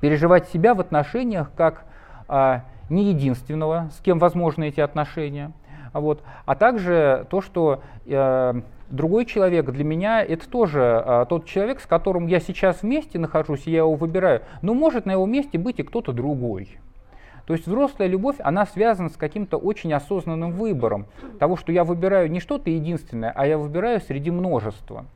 переживать 0.00 0.48
себя 0.48 0.74
в 0.74 0.80
отношениях 0.80 1.50
как 1.56 1.84
а, 2.26 2.64
не 2.88 3.10
единственного, 3.10 3.90
с 3.96 4.00
кем 4.00 4.18
возможны 4.18 4.68
эти 4.68 4.80
отношения, 4.80 5.52
вот, 5.98 6.22
а 6.44 6.54
также 6.54 7.26
то, 7.30 7.40
что 7.40 7.82
э, 8.06 8.62
другой 8.90 9.24
человек 9.24 9.70
для 9.70 9.84
меня 9.84 10.22
это 10.22 10.48
тоже 10.48 11.02
э, 11.04 11.26
тот 11.28 11.46
человек, 11.46 11.80
с 11.80 11.86
которым 11.86 12.26
я 12.26 12.38
сейчас 12.38 12.82
вместе 12.82 13.18
нахожусь, 13.18 13.66
я 13.66 13.78
его 13.78 13.94
выбираю, 13.94 14.42
но 14.62 14.74
может 14.74 15.06
на 15.06 15.12
его 15.12 15.26
месте 15.26 15.58
быть 15.58 15.80
и 15.80 15.82
кто-то 15.82 16.12
другой. 16.12 16.78
То 17.46 17.54
есть 17.54 17.66
взрослая 17.66 18.06
любовь, 18.06 18.36
она 18.38 18.64
связана 18.66 19.08
с 19.08 19.16
каким-то 19.16 19.56
очень 19.56 19.92
осознанным 19.92 20.52
выбором 20.52 21.06
того, 21.40 21.56
что 21.56 21.72
я 21.72 21.82
выбираю 21.82 22.30
не 22.30 22.38
что-то 22.38 22.70
единственное, 22.70 23.32
а 23.34 23.46
я 23.46 23.58
выбираю 23.58 24.00
среди 24.00 24.30
множества. 24.30 25.06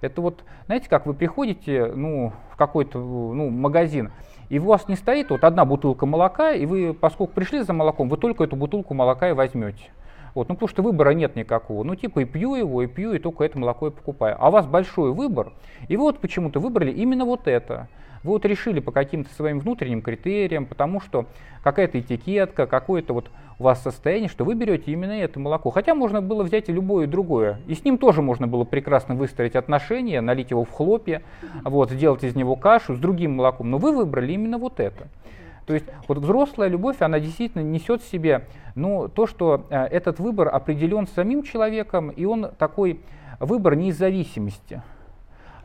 Это 0.00 0.22
вот, 0.22 0.44
знаете, 0.66 0.88
как 0.88 1.06
вы 1.06 1.14
приходите 1.14 1.86
ну, 1.86 2.32
в 2.52 2.56
какой-то 2.56 2.98
ну, 2.98 3.50
магазин, 3.50 4.12
и 4.48 4.58
у 4.58 4.64
вас 4.64 4.88
не 4.88 4.96
стоит 4.96 5.30
вот 5.30 5.44
одна 5.44 5.64
бутылка 5.64 6.06
молока, 6.06 6.52
и 6.52 6.64
вы, 6.64 6.94
поскольку 6.94 7.34
пришли 7.34 7.62
за 7.62 7.72
молоком, 7.72 8.08
вы 8.08 8.16
только 8.16 8.44
эту 8.44 8.56
бутылку 8.56 8.94
молока 8.94 9.28
и 9.28 9.32
возьмете. 9.32 9.90
Вот, 10.34 10.48
ну, 10.48 10.54
потому 10.54 10.68
что 10.68 10.82
выбора 10.82 11.10
нет 11.10 11.36
никакого. 11.36 11.82
Ну, 11.82 11.94
типа, 11.94 12.20
и 12.20 12.24
пью 12.24 12.54
его, 12.54 12.82
и 12.82 12.86
пью, 12.86 13.12
и 13.12 13.18
только 13.18 13.44
это 13.44 13.58
молоко 13.58 13.88
и 13.88 13.90
покупаю. 13.90 14.36
А 14.38 14.48
у 14.48 14.52
вас 14.52 14.66
большой 14.66 15.12
выбор, 15.12 15.52
и 15.88 15.96
вы 15.96 16.04
вот 16.04 16.18
почему-то 16.18 16.60
выбрали 16.60 16.90
именно 16.90 17.24
вот 17.24 17.48
это. 17.48 17.88
Вы 18.22 18.32
вот 18.32 18.44
решили 18.44 18.80
по 18.80 18.92
каким-то 18.92 19.32
своим 19.34 19.60
внутренним 19.60 20.02
критериям, 20.02 20.66
потому 20.66 21.00
что 21.00 21.24
какая-то 21.62 22.00
этикетка, 22.00 22.66
какое-то 22.66 23.14
вот 23.14 23.30
у 23.58 23.64
вас 23.64 23.82
состояние, 23.82 24.28
что 24.28 24.44
вы 24.44 24.54
берете 24.54 24.92
именно 24.92 25.12
это 25.12 25.40
молоко. 25.40 25.70
Хотя 25.70 25.94
можно 25.94 26.20
было 26.20 26.42
взять 26.42 26.68
и 26.68 26.72
любое 26.72 27.06
другое. 27.06 27.60
И 27.66 27.74
с 27.74 27.84
ним 27.84 27.96
тоже 27.96 28.20
можно 28.20 28.46
было 28.46 28.64
прекрасно 28.64 29.14
выстроить 29.14 29.56
отношения, 29.56 30.20
налить 30.20 30.50
его 30.50 30.64
в 30.64 30.70
хлопья, 30.70 31.22
вот, 31.64 31.90
сделать 31.90 32.22
из 32.24 32.36
него 32.36 32.56
кашу 32.56 32.94
с 32.94 32.98
другим 32.98 33.36
молоком. 33.36 33.70
Но 33.70 33.78
вы 33.78 33.96
выбрали 33.96 34.32
именно 34.32 34.58
вот 34.58 34.80
это. 34.80 35.08
То 35.70 35.74
есть 35.74 35.86
вот 36.08 36.18
взрослая 36.18 36.66
любовь, 36.66 36.96
она 36.98 37.20
действительно 37.20 37.62
несет 37.62 38.02
в 38.02 38.10
себе 38.10 38.48
ну, 38.74 39.06
то, 39.06 39.28
что 39.28 39.68
э, 39.70 39.84
этот 39.84 40.18
выбор 40.18 40.52
определен 40.52 41.06
самим 41.06 41.44
человеком, 41.44 42.10
и 42.10 42.24
он 42.24 42.50
такой 42.58 42.98
выбор 43.38 43.76
не 43.76 43.90
из 43.90 43.96
зависимости. 43.96 44.82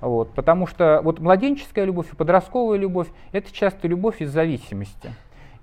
Вот, 0.01 0.29
потому 0.35 0.67
что 0.67 1.01
вот 1.03 1.19
младенческая 1.19 1.85
любовь 1.85 2.13
и 2.13 2.15
подростковая 2.15 2.77
любовь– 2.77 3.07
это 3.31 3.51
часто 3.51 3.87
любовь 3.87 4.21
из 4.21 4.29
зависимости 4.29 5.11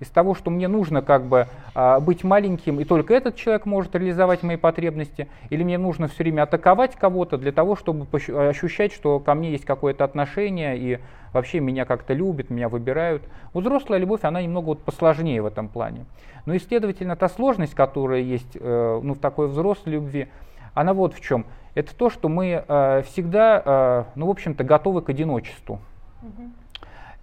из 0.03 0.09
того, 0.09 0.35
что 0.35 0.51
мне 0.51 0.67
нужно 0.67 1.01
как 1.01 1.23
бы 1.23 1.47
а, 1.73 1.99
быть 1.99 2.23
маленьким, 2.23 2.79
и 2.79 2.83
только 2.83 3.13
этот 3.13 3.35
человек 3.35 3.65
может 3.65 3.95
реализовать 3.95 4.43
мои 4.43 4.57
потребности, 4.57 5.27
или 5.49 5.63
мне 5.63 5.77
нужно 5.77 6.07
все 6.07 6.23
время 6.23 6.43
атаковать 6.43 6.95
кого-то 6.95 7.37
для 7.37 7.51
того, 7.51 7.75
чтобы 7.75 8.05
ощущать, 8.15 8.93
что 8.93 9.19
ко 9.19 9.33
мне 9.33 9.51
есть 9.51 9.65
какое-то 9.65 10.03
отношение, 10.03 10.77
и 10.77 10.99
вообще 11.33 11.59
меня 11.59 11.85
как-то 11.85 12.13
любят, 12.13 12.49
меня 12.49 12.69
выбирают. 12.69 13.23
Взрослая 13.53 13.99
любовь, 13.99 14.23
она 14.23 14.41
немного 14.41 14.67
вот 14.67 14.83
посложнее 14.83 15.41
в 15.41 15.45
этом 15.45 15.67
плане. 15.67 16.05
Но 16.45 16.53
и, 16.53 16.59
следовательно, 16.59 17.15
та 17.15 17.29
сложность, 17.29 17.73
которая 17.73 18.21
есть 18.21 18.57
э, 18.59 18.99
ну, 19.01 19.13
в 19.13 19.19
такой 19.19 19.47
взрослой 19.47 19.93
любви, 19.93 20.27
она 20.73 20.93
вот 20.93 21.13
в 21.13 21.21
чем. 21.21 21.45
Это 21.75 21.95
то, 21.95 22.09
что 22.09 22.29
мы 22.29 22.63
э, 22.67 23.01
всегда, 23.07 23.61
э, 23.65 24.03
ну, 24.15 24.27
в 24.27 24.29
общем-то, 24.29 24.63
готовы 24.63 25.01
к 25.01 25.09
одиночеству. 25.09 25.79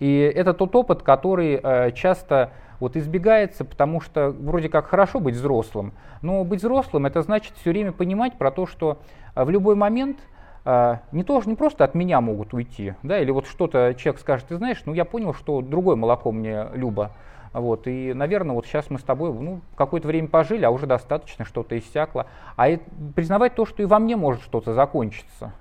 И 0.00 0.32
это 0.34 0.54
тот 0.54 0.74
опыт, 0.74 1.02
который 1.02 1.60
э, 1.62 1.92
часто 1.92 2.52
вот 2.80 2.96
избегается, 2.96 3.64
потому 3.64 4.00
что 4.00 4.30
вроде 4.30 4.68
как 4.68 4.86
хорошо 4.86 5.20
быть 5.20 5.36
взрослым, 5.36 5.92
но 6.22 6.42
быть 6.44 6.60
взрослым 6.60 7.06
это 7.06 7.22
значит 7.22 7.54
все 7.60 7.70
время 7.70 7.92
понимать 7.92 8.36
про 8.38 8.50
то, 8.50 8.66
что 8.66 8.98
э, 9.34 9.44
в 9.44 9.50
любой 9.50 9.76
момент 9.76 10.18
э, 10.64 10.96
не, 11.12 11.22
то, 11.22 11.40
не 11.46 11.54
просто 11.54 11.84
от 11.84 11.94
меня 11.94 12.20
могут 12.20 12.52
уйти, 12.54 12.94
да, 13.02 13.20
или 13.20 13.30
вот 13.30 13.46
что-то 13.46 13.94
человек 13.94 14.20
скажет, 14.20 14.48
ты 14.48 14.56
знаешь, 14.56 14.82
ну 14.86 14.94
я 14.94 15.04
понял, 15.04 15.34
что 15.34 15.60
другое 15.60 15.96
молоко 15.96 16.32
мне 16.32 16.66
любо, 16.72 17.12
вот, 17.52 17.86
и, 17.88 18.14
наверное, 18.14 18.54
вот 18.54 18.66
сейчас 18.66 18.90
мы 18.90 18.98
с 18.98 19.02
тобой 19.02 19.32
ну, 19.32 19.60
какое-то 19.74 20.06
время 20.06 20.28
пожили, 20.28 20.64
а 20.64 20.70
уже 20.70 20.86
достаточно, 20.86 21.44
что-то 21.44 21.76
иссякло. 21.76 22.26
А 22.56 22.68
признавать 23.16 23.56
то, 23.56 23.66
что 23.66 23.82
и 23.82 23.86
во 23.86 23.98
мне 23.98 24.16
может 24.16 24.42
что-то 24.42 24.72
закончиться. 24.72 25.52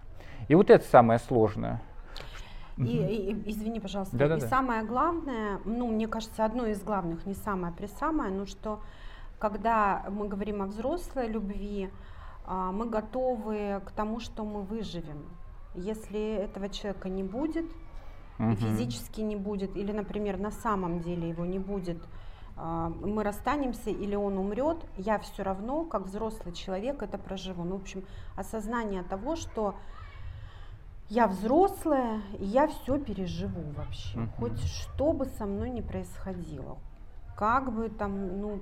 И 0.48 0.56
вот 0.56 0.70
это 0.70 0.86
самое 0.86 1.20
сложное. 1.20 1.82
И, 2.86 3.32
и, 3.32 3.52
извини, 3.52 3.80
пожалуйста. 3.80 4.16
Да, 4.18 4.28
да, 4.28 4.38
и 4.38 4.40
да. 4.40 4.48
самое 4.48 4.84
главное, 4.84 5.60
ну, 5.66 5.88
мне 5.88 6.08
кажется, 6.08 6.46
одно 6.46 6.66
из 6.66 6.82
главных, 6.82 7.26
не 7.26 7.34
самое 7.34 7.74
присамое, 7.74 8.30
но 8.30 8.46
что 8.46 8.80
когда 9.40 10.06
мы 10.10 10.28
говорим 10.28 10.62
о 10.62 10.66
взрослой 10.66 11.28
любви, 11.28 11.90
а, 12.46 12.72
мы 12.72 12.88
готовы 12.88 13.82
к 13.86 13.92
тому, 13.92 14.20
что 14.20 14.44
мы 14.44 14.62
выживем. 14.62 15.24
Если 15.76 16.36
этого 16.36 16.70
человека 16.70 17.10
не 17.10 17.24
будет, 17.24 17.66
угу. 18.38 18.56
физически 18.56 19.22
не 19.22 19.36
будет, 19.36 19.76
или, 19.78 19.92
например, 19.92 20.38
на 20.38 20.52
самом 20.52 21.00
деле 21.00 21.30
его 21.30 21.46
не 21.46 21.60
будет, 21.60 21.98
а, 22.58 22.90
мы 23.02 23.24
расстанемся 23.24 23.90
или 23.90 24.16
он 24.16 24.38
умрет, 24.38 24.78
я 24.98 25.20
все 25.20 25.44
равно, 25.44 25.86
как 25.86 26.08
взрослый 26.08 26.54
человек, 26.54 27.02
это 27.02 27.18
проживу. 27.18 27.64
Ну, 27.64 27.78
в 27.78 27.82
общем, 27.82 28.04
осознание 28.36 29.04
того, 29.04 29.36
что 29.36 29.76
я 31.10 31.28
взрослая, 31.28 32.22
и 32.38 32.46
я 32.46 32.68
все 32.68 33.00
переживу 33.00 33.64
вообще. 33.76 34.20
Uh-huh. 34.20 34.30
Хоть 34.38 34.60
что 34.60 35.12
бы 35.12 35.26
со 35.26 35.46
мной 35.46 35.72
ни 35.72 35.82
происходило. 35.82 36.78
Как 37.36 37.74
бы 37.74 37.90
там, 37.90 38.42
ну, 38.42 38.60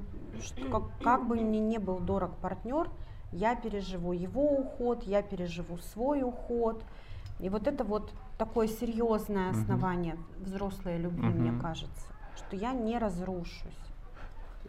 как, 0.72 0.84
как 1.02 1.28
бы 1.28 1.36
мне 1.36 1.60
не 1.60 1.78
был 1.78 2.00
дорог 2.00 2.38
партнер, 2.38 2.90
я 3.32 3.56
переживу 3.56 4.14
его 4.14 4.60
уход, 4.60 5.04
я 5.04 5.22
переживу 5.22 5.78
свой 5.78 6.24
уход. 6.24 6.84
И 7.40 7.50
вот 7.50 7.68
это 7.68 7.84
вот 7.84 8.14
такое 8.38 8.68
серьезное 8.68 9.52
основание 9.52 10.16
uh-huh. 10.16 10.44
взрослой 10.46 10.98
любви, 10.98 11.28
uh-huh. 11.28 11.38
мне 11.38 11.62
кажется, 11.62 12.08
что 12.36 12.56
я 12.56 12.72
не 12.72 12.98
разрушусь. 12.98 13.78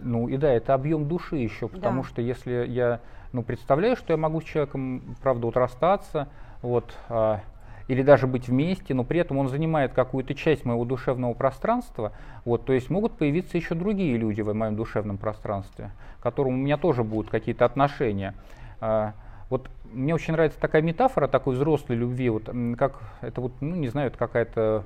Ну 0.01 0.29
и 0.29 0.37
да, 0.37 0.51
это 0.51 0.75
объем 0.75 1.09
души 1.09 1.37
еще, 1.37 1.69
потому 1.69 2.03
да. 2.03 2.09
что 2.09 2.23
если 2.23 2.67
я 2.67 3.01
ну, 3.33 3.43
представляю, 3.43 3.97
что 3.97 4.13
я 4.13 4.17
могу 4.17 4.41
с 4.41 4.45
человеком, 4.45 5.17
правда, 5.23 5.47
вот 5.47 5.57
расстаться, 5.57 6.29
вот, 6.63 6.97
а, 7.09 7.41
или 7.89 8.03
даже 8.03 8.27
быть 8.27 8.49
вместе, 8.49 8.95
но 8.95 9.03
при 9.03 9.19
этом 9.21 9.39
он 9.39 9.49
занимает 9.49 9.95
какую-то 9.95 10.35
часть 10.35 10.65
моего 10.65 10.85
душевного 10.85 11.33
пространства, 11.35 12.13
вот, 12.45 12.65
то 12.65 12.73
есть 12.75 12.91
могут 12.91 13.13
появиться 13.13 13.57
еще 13.57 13.75
другие 13.75 14.17
люди 14.17 14.43
в 14.43 14.55
моем 14.55 14.77
душевном 14.77 15.17
пространстве, 15.17 15.91
к 16.21 16.23
которым 16.23 16.55
у 16.55 16.57
меня 16.59 16.77
тоже 16.77 17.03
будут 17.03 17.31
какие-то 17.31 17.65
отношения. 17.65 18.35
А, 18.81 19.15
вот 19.49 19.69
мне 19.91 20.15
очень 20.15 20.35
нравится 20.35 20.61
такая 20.61 20.83
метафора 20.83 21.29
такой 21.29 21.55
взрослой 21.55 21.97
любви, 21.97 22.29
вот 22.29 22.51
как 22.77 23.01
это 23.23 23.41
вот, 23.41 23.53
ну 23.61 23.75
не 23.75 23.89
знаю, 23.89 24.09
это 24.09 24.19
какая-то 24.19 24.85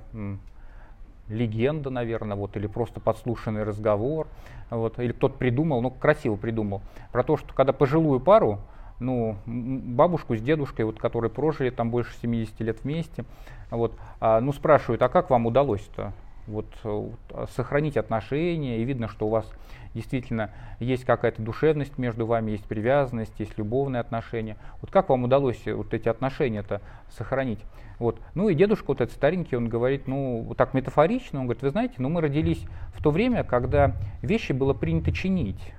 легенда, 1.28 1.90
наверное, 1.90 2.36
вот, 2.36 2.56
или 2.56 2.68
просто 2.68 3.00
подслушанный 3.00 3.64
разговор, 3.64 4.28
вот, 4.70 5.00
или 5.00 5.12
кто-то 5.12 5.36
придумал, 5.36 5.82
ну 5.82 5.90
красиво 5.90 6.36
придумал, 6.36 6.82
про 7.10 7.24
то, 7.24 7.36
что 7.36 7.52
когда 7.52 7.72
пожилую 7.72 8.20
пару 8.20 8.60
ну, 9.02 9.36
бабушку 9.46 10.36
с 10.36 10.40
дедушкой, 10.40 10.84
вот, 10.84 10.98
которые 10.98 11.30
прожили 11.30 11.70
там 11.70 11.90
больше 11.90 12.12
70 12.22 12.60
лет 12.60 12.82
вместе, 12.84 13.24
вот, 13.70 13.96
а, 14.20 14.40
ну, 14.40 14.52
спрашивают, 14.52 15.02
а 15.02 15.08
как 15.08 15.30
вам 15.30 15.46
удалось-то 15.46 16.12
вот, 16.46 16.66
вот, 16.82 17.50
сохранить 17.54 17.96
отношения, 17.96 18.78
и 18.78 18.84
видно, 18.84 19.08
что 19.08 19.26
у 19.26 19.30
вас 19.30 19.50
действительно 19.94 20.50
есть 20.80 21.04
какая-то 21.04 21.42
душевность 21.42 21.98
между 21.98 22.26
вами, 22.26 22.52
есть 22.52 22.64
привязанность, 22.64 23.32
есть 23.38 23.58
любовные 23.58 24.00
отношения. 24.00 24.56
Вот 24.80 24.90
как 24.90 25.08
вам 25.08 25.24
удалось 25.24 25.62
вот 25.66 25.92
эти 25.94 26.08
отношения-то 26.08 26.80
сохранить? 27.10 27.60
Вот. 27.98 28.18
Ну 28.34 28.48
и 28.48 28.54
дедушка 28.54 28.86
вот 28.88 29.00
этот 29.00 29.14
старенький, 29.14 29.56
он 29.56 29.68
говорит, 29.68 30.08
ну, 30.08 30.44
вот 30.46 30.56
так 30.56 30.74
метафорично, 30.74 31.40
он 31.40 31.46
говорит, 31.46 31.62
вы 31.62 31.70
знаете, 31.70 31.94
ну 31.98 32.08
мы 32.08 32.20
родились 32.20 32.64
в 32.94 33.02
то 33.02 33.10
время, 33.10 33.44
когда 33.44 33.94
вещи 34.22 34.52
было 34.52 34.74
принято 34.74 35.12
чинить. 35.12 35.72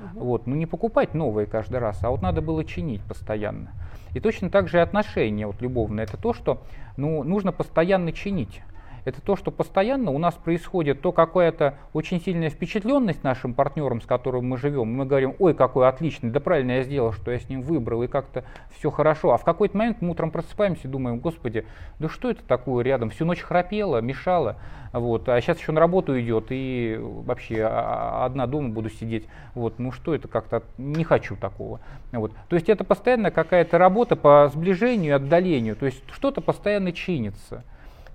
Угу. 0.00 0.24
Вот, 0.24 0.46
ну 0.46 0.54
не 0.54 0.66
покупать 0.66 1.14
новые 1.14 1.46
каждый 1.46 1.78
раз, 1.78 2.02
а 2.02 2.10
вот 2.10 2.22
надо 2.22 2.42
было 2.42 2.64
чинить 2.64 3.02
постоянно. 3.02 3.72
И 4.14 4.20
точно 4.20 4.50
так 4.50 4.68
же 4.68 4.78
и 4.78 4.80
отношения 4.80 5.46
вот, 5.46 5.60
любовные. 5.60 6.04
Это 6.04 6.16
то, 6.16 6.32
что 6.32 6.62
ну, 6.96 7.22
нужно 7.22 7.52
постоянно 7.52 8.12
чинить. 8.12 8.62
Это 9.06 9.22
то, 9.22 9.36
что 9.36 9.52
постоянно 9.52 10.10
у 10.10 10.18
нас 10.18 10.34
происходит 10.34 11.00
то 11.00 11.12
какая-то 11.12 11.78
очень 11.92 12.20
сильная 12.20 12.50
впечатленность 12.50 13.22
нашим 13.22 13.54
партнером, 13.54 14.00
с 14.00 14.04
которым 14.04 14.48
мы 14.48 14.58
живем. 14.58 14.92
Мы 14.92 15.06
говорим, 15.06 15.36
ой, 15.38 15.54
какой 15.54 15.88
отличный, 15.88 16.30
да 16.30 16.40
правильно 16.40 16.72
я 16.72 16.82
сделал, 16.82 17.12
что 17.12 17.30
я 17.30 17.38
с 17.38 17.48
ним 17.48 17.62
выбрал, 17.62 18.02
и 18.02 18.08
как-то 18.08 18.44
все 18.76 18.90
хорошо. 18.90 19.32
А 19.32 19.38
в 19.38 19.44
какой-то 19.44 19.76
момент 19.76 19.98
мы 20.00 20.10
утром 20.10 20.32
просыпаемся 20.32 20.88
и 20.88 20.90
думаем, 20.90 21.20
господи, 21.20 21.66
да 22.00 22.08
что 22.08 22.30
это 22.30 22.42
такое 22.42 22.84
рядом? 22.84 23.10
Всю 23.10 23.24
ночь 23.24 23.40
храпело, 23.40 24.00
мешало, 24.00 24.56
вот, 24.92 25.28
а 25.28 25.40
сейчас 25.40 25.58
еще 25.58 25.70
на 25.70 25.80
работу 25.80 26.18
идет, 26.20 26.46
и 26.50 26.98
вообще 27.00 27.62
а, 27.62 28.22
а, 28.22 28.24
одна 28.26 28.46
дома 28.46 28.70
буду 28.70 28.90
сидеть. 28.90 29.26
Вот, 29.54 29.78
ну 29.78 29.92
что 29.92 30.14
это 30.14 30.26
как-то, 30.26 30.62
не 30.78 31.04
хочу 31.04 31.36
такого. 31.36 31.80
Вот. 32.10 32.32
То 32.48 32.56
есть 32.56 32.68
это 32.68 32.82
постоянно 32.82 33.30
какая-то 33.30 33.78
работа 33.78 34.16
по 34.16 34.50
сближению 34.52 35.12
и 35.12 35.14
отдалению, 35.14 35.76
то 35.76 35.86
есть 35.86 36.02
что-то 36.12 36.40
постоянно 36.40 36.92
чинится. 36.92 37.62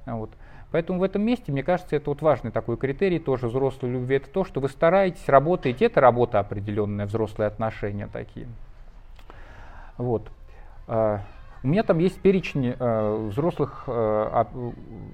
Вот. 0.06 0.32
Поэтому 0.72 1.00
в 1.00 1.04
этом 1.04 1.22
месте, 1.22 1.52
мне 1.52 1.64
кажется, 1.64 1.96
это 1.96 2.10
вот 2.10 2.22
важный 2.22 2.52
такой 2.52 2.78
критерий 2.78 3.20
тоже 3.20 3.48
взрослой 3.48 3.90
любви. 3.92 4.16
Это 4.16 4.30
то, 4.30 4.46
что 4.46 4.62
вы 4.62 4.70
стараетесь, 4.70 5.28
работаете. 5.28 5.86
Это 5.86 6.00
работа 6.00 6.40
определенная, 6.40 7.06
взрослые 7.06 7.48
отношения 7.48 8.08
такие. 8.08 8.48
Вот. 9.98 10.30
А, 11.62 11.66
у 11.66 11.68
меня 11.68 11.84
там 11.84 12.00
есть 12.00 12.20
перечень 12.20 12.76
э, 12.78 13.28
взрослых 13.30 13.84
э, 13.88 14.46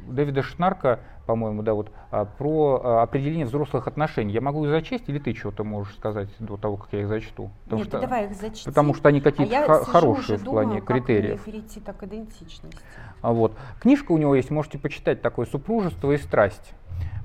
Дэвида 0.07 0.43
Шнарка, 0.43 0.99
по-моему, 1.25 1.61
да, 1.61 1.73
вот, 1.73 1.91
э, 2.11 2.25
про 2.37 2.81
э, 2.83 3.01
определение 3.01 3.45
взрослых 3.45 3.87
отношений. 3.87 4.33
Я 4.33 4.41
могу 4.41 4.63
их 4.65 4.71
зачесть, 4.71 5.07
или 5.07 5.19
ты 5.19 5.33
что-то 5.35 5.63
можешь 5.63 5.95
сказать 5.95 6.29
до 6.39 6.57
того, 6.57 6.77
как 6.77 6.89
я 6.93 7.01
их 7.01 7.07
зачту? 7.07 7.51
Потому 7.65 7.79
Нет, 7.81 7.87
что, 7.89 7.99
давай 7.99 8.25
их 8.25 8.35
зачти. 8.35 8.65
Потому 8.65 8.93
что 8.93 9.09
они 9.09 9.21
какие-то 9.21 9.65
а 9.65 9.83
хорошие 9.83 10.37
в 10.37 10.43
плане 10.43 10.79
думаю, 10.79 10.83
критериев. 10.83 11.43
Как 11.43 11.45
перейти 11.45 11.79
так 11.79 11.97
к 11.97 12.03
идентичности. 12.03 12.79
А 13.21 13.33
вот. 13.33 13.53
Книжка 13.81 14.11
у 14.11 14.17
него 14.17 14.35
есть, 14.35 14.49
можете 14.51 14.77
почитать, 14.79 15.21
такое 15.21 15.45
«Супружество 15.45 16.11
и 16.11 16.17
страсть». 16.17 16.73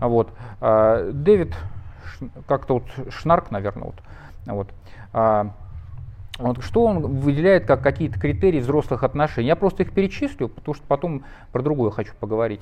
А 0.00 0.08
вот. 0.08 0.32
А, 0.60 1.10
Дэвид, 1.12 1.54
как-то 2.48 2.74
вот 2.74 2.84
Шнарк, 3.10 3.50
наверное, 3.50 3.84
вот. 3.84 3.96
вот. 4.46 4.68
А, 5.12 5.54
вот 6.38 6.62
что 6.62 6.84
он 6.84 7.00
выделяет 7.00 7.66
как 7.66 7.82
какие-то 7.82 8.18
критерии 8.18 8.60
взрослых 8.60 9.02
отношений? 9.02 9.48
Я 9.48 9.56
просто 9.56 9.82
их 9.82 9.92
перечислю, 9.92 10.48
потому 10.48 10.74
что 10.74 10.84
потом 10.86 11.24
про 11.52 11.62
другое 11.62 11.90
хочу 11.90 12.12
поговорить. 12.18 12.60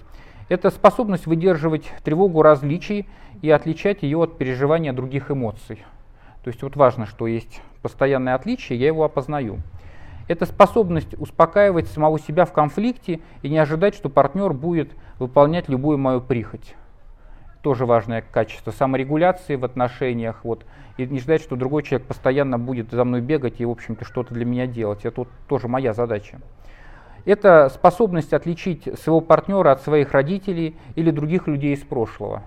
Это 0.49 0.71
способность 0.71 1.27
выдерживать 1.27 1.85
тревогу 2.03 2.43
различий 2.43 3.09
и 3.41 3.51
отличать 3.51 4.03
ее 4.03 4.19
от 4.19 4.37
переживания 4.37 4.93
других 4.93 5.31
эмоций. 5.31 5.85
То 6.43 6.49
есть 6.49 6.63
вот 6.63 6.75
важно, 6.75 7.07
что 7.07 7.27
есть 7.27 7.61
постоянное 7.83 8.35
отличие, 8.35 8.79
я 8.79 8.89
его 8.89 9.05
опознаю. 9.05 9.59
Это 10.27 10.47
способность 10.47 11.15
успокаивать 11.19 11.89
самого 11.89 12.19
себя 12.19 12.45
в 12.45 12.53
конфликте 12.53 13.21
и 13.43 13.49
не 13.49 13.59
ожидать, 13.59 13.95
что 13.95 14.09
партнер 14.09 14.53
будет 14.53 14.91
выполнять 15.19 15.69
любую 15.69 15.99
мою 15.99 16.21
прихоть 16.21 16.75
тоже 17.63 17.87
важное 17.87 18.23
качество 18.23 18.71
саморегуляции 18.71 19.57
в 19.57 19.65
отношениях, 19.65 20.41
вот, 20.45 20.65
и 20.97 21.07
не 21.07 21.21
ждать, 21.21 21.43
что 21.43 21.57
другой 21.57 21.83
человек 21.83 22.07
постоянно 22.07 22.59
будет 22.59 22.91
за 22.91 23.05
мной 23.05 23.21
бегать 23.21 23.61
и, 23.61 23.65
в 23.65 23.71
общем-то, 23.71 24.05
что-то 24.05 24.35
для 24.35 24.45
меня 24.45 24.67
делать. 24.67 25.05
Это 25.05 25.23
вот 25.23 25.29
тоже 25.49 25.69
моя 25.69 25.93
задача. 25.93 26.41
Это 27.25 27.69
способность 27.69 28.33
отличить 28.33 28.89
своего 28.99 29.21
партнера 29.21 29.73
от 29.73 29.83
своих 29.83 30.13
родителей 30.13 30.77
или 30.95 31.11
других 31.11 31.47
людей 31.47 31.75
из 31.75 31.81
прошлого. 31.81 32.43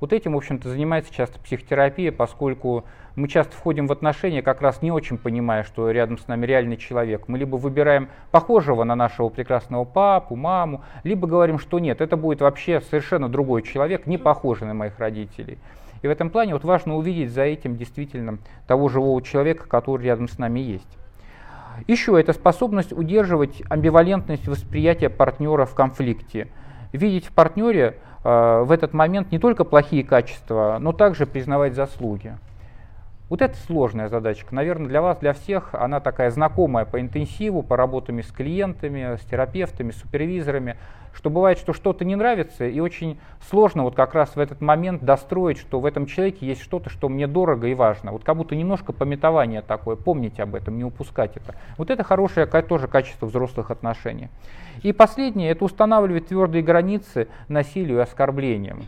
Вот 0.00 0.14
этим, 0.14 0.32
в 0.32 0.38
общем-то, 0.38 0.70
занимается 0.70 1.12
часто 1.12 1.38
психотерапия, 1.38 2.10
поскольку 2.10 2.84
мы 3.16 3.28
часто 3.28 3.54
входим 3.54 3.86
в 3.86 3.92
отношения, 3.92 4.40
как 4.40 4.62
раз 4.62 4.80
не 4.80 4.90
очень 4.90 5.18
понимая, 5.18 5.62
что 5.62 5.90
рядом 5.90 6.16
с 6.16 6.26
нами 6.26 6.46
реальный 6.46 6.78
человек. 6.78 7.28
Мы 7.28 7.36
либо 7.36 7.56
выбираем 7.56 8.08
похожего 8.30 8.84
на 8.84 8.94
нашего 8.94 9.28
прекрасного 9.28 9.84
папу, 9.84 10.36
маму, 10.36 10.82
либо 11.04 11.28
говорим, 11.28 11.58
что 11.58 11.78
нет, 11.78 12.00
это 12.00 12.16
будет 12.16 12.40
вообще 12.40 12.80
совершенно 12.80 13.28
другой 13.28 13.60
человек, 13.60 14.06
не 14.06 14.16
похожий 14.16 14.66
на 14.66 14.72
моих 14.72 14.98
родителей. 14.98 15.58
И 16.00 16.06
в 16.06 16.10
этом 16.10 16.30
плане 16.30 16.54
вот 16.54 16.64
важно 16.64 16.96
увидеть 16.96 17.30
за 17.30 17.42
этим 17.42 17.76
действительно 17.76 18.38
того 18.66 18.88
живого 18.88 19.20
человека, 19.20 19.68
который 19.68 20.06
рядом 20.06 20.28
с 20.28 20.38
нами 20.38 20.60
есть. 20.60 20.96
Еще 21.86 22.18
это 22.18 22.32
способность 22.32 22.92
удерживать 22.94 23.62
амбивалентность 23.68 24.48
восприятия 24.48 25.10
партнера 25.10 25.66
в 25.66 25.74
конфликте. 25.74 26.48
Видеть 26.92 27.26
в 27.26 27.32
партнере 27.32 27.98
в 28.22 28.68
этот 28.70 28.92
момент 28.92 29.32
не 29.32 29.38
только 29.38 29.64
плохие 29.64 30.04
качества, 30.04 30.78
но 30.80 30.92
также 30.92 31.26
признавать 31.26 31.74
заслуги. 31.74 32.34
Вот 33.30 33.42
это 33.42 33.56
сложная 33.56 34.08
задачка. 34.08 34.52
Наверное, 34.52 34.88
для 34.88 35.00
вас, 35.00 35.18
для 35.18 35.32
всех, 35.32 35.72
она 35.72 36.00
такая 36.00 36.30
знакомая 36.30 36.84
по 36.84 37.00
интенсиву, 37.00 37.62
по 37.62 37.76
работам 37.76 38.18
с 38.18 38.26
клиентами, 38.26 39.16
с 39.16 39.20
терапевтами, 39.20 39.92
с 39.92 40.00
супервизорами, 40.00 40.76
что 41.14 41.30
бывает, 41.30 41.56
что 41.56 41.72
что-то 41.72 42.04
не 42.04 42.16
нравится, 42.16 42.66
и 42.66 42.80
очень 42.80 43.20
сложно 43.48 43.84
вот 43.84 43.94
как 43.94 44.14
раз 44.14 44.34
в 44.34 44.40
этот 44.40 44.60
момент 44.60 45.04
достроить, 45.04 45.58
что 45.58 45.78
в 45.78 45.86
этом 45.86 46.06
человеке 46.06 46.44
есть 46.44 46.60
что-то, 46.60 46.90
что 46.90 47.08
мне 47.08 47.28
дорого 47.28 47.68
и 47.68 47.74
важно. 47.74 48.10
Вот 48.10 48.24
как 48.24 48.36
будто 48.36 48.56
немножко 48.56 48.92
пометование 48.92 49.62
такое, 49.62 49.94
помнить 49.94 50.40
об 50.40 50.56
этом, 50.56 50.76
не 50.76 50.82
упускать 50.84 51.36
это. 51.36 51.54
Вот 51.78 51.90
это 51.90 52.02
хорошее 52.02 52.46
тоже 52.46 52.88
качество 52.88 53.26
взрослых 53.26 53.70
отношений. 53.70 54.28
И 54.82 54.92
последнее, 54.92 55.50
это 55.50 55.64
устанавливать 55.64 56.26
твердые 56.26 56.64
границы 56.64 57.28
насилию 57.46 57.98
и 57.98 58.02
оскорблениям. 58.02 58.82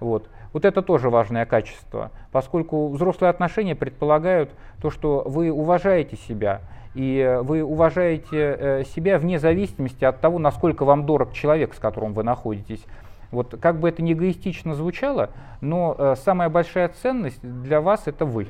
Вот. 0.00 0.28
Вот 0.52 0.64
это 0.64 0.82
тоже 0.82 1.10
важное 1.10 1.46
качество, 1.46 2.10
поскольку 2.32 2.88
взрослые 2.88 3.30
отношения 3.30 3.74
предполагают 3.74 4.50
то, 4.82 4.90
что 4.90 5.22
вы 5.26 5.50
уважаете 5.50 6.16
себя, 6.16 6.60
и 6.94 7.38
вы 7.42 7.62
уважаете 7.62 8.56
э, 8.58 8.84
себя 8.84 9.18
вне 9.18 9.38
зависимости 9.38 10.04
от 10.04 10.20
того, 10.20 10.38
насколько 10.38 10.84
вам 10.84 11.06
дорог 11.06 11.32
человек, 11.32 11.74
с 11.74 11.78
которым 11.78 12.14
вы 12.14 12.24
находитесь. 12.24 12.84
Вот 13.30 13.56
как 13.60 13.78
бы 13.78 13.88
это 13.88 14.02
ни 14.02 14.12
эгоистично 14.12 14.74
звучало, 14.74 15.30
но 15.60 15.94
э, 15.96 16.14
самая 16.16 16.48
большая 16.48 16.88
ценность 16.88 17.40
для 17.42 17.80
вас 17.80 18.06
это 18.06 18.24
вы. 18.24 18.48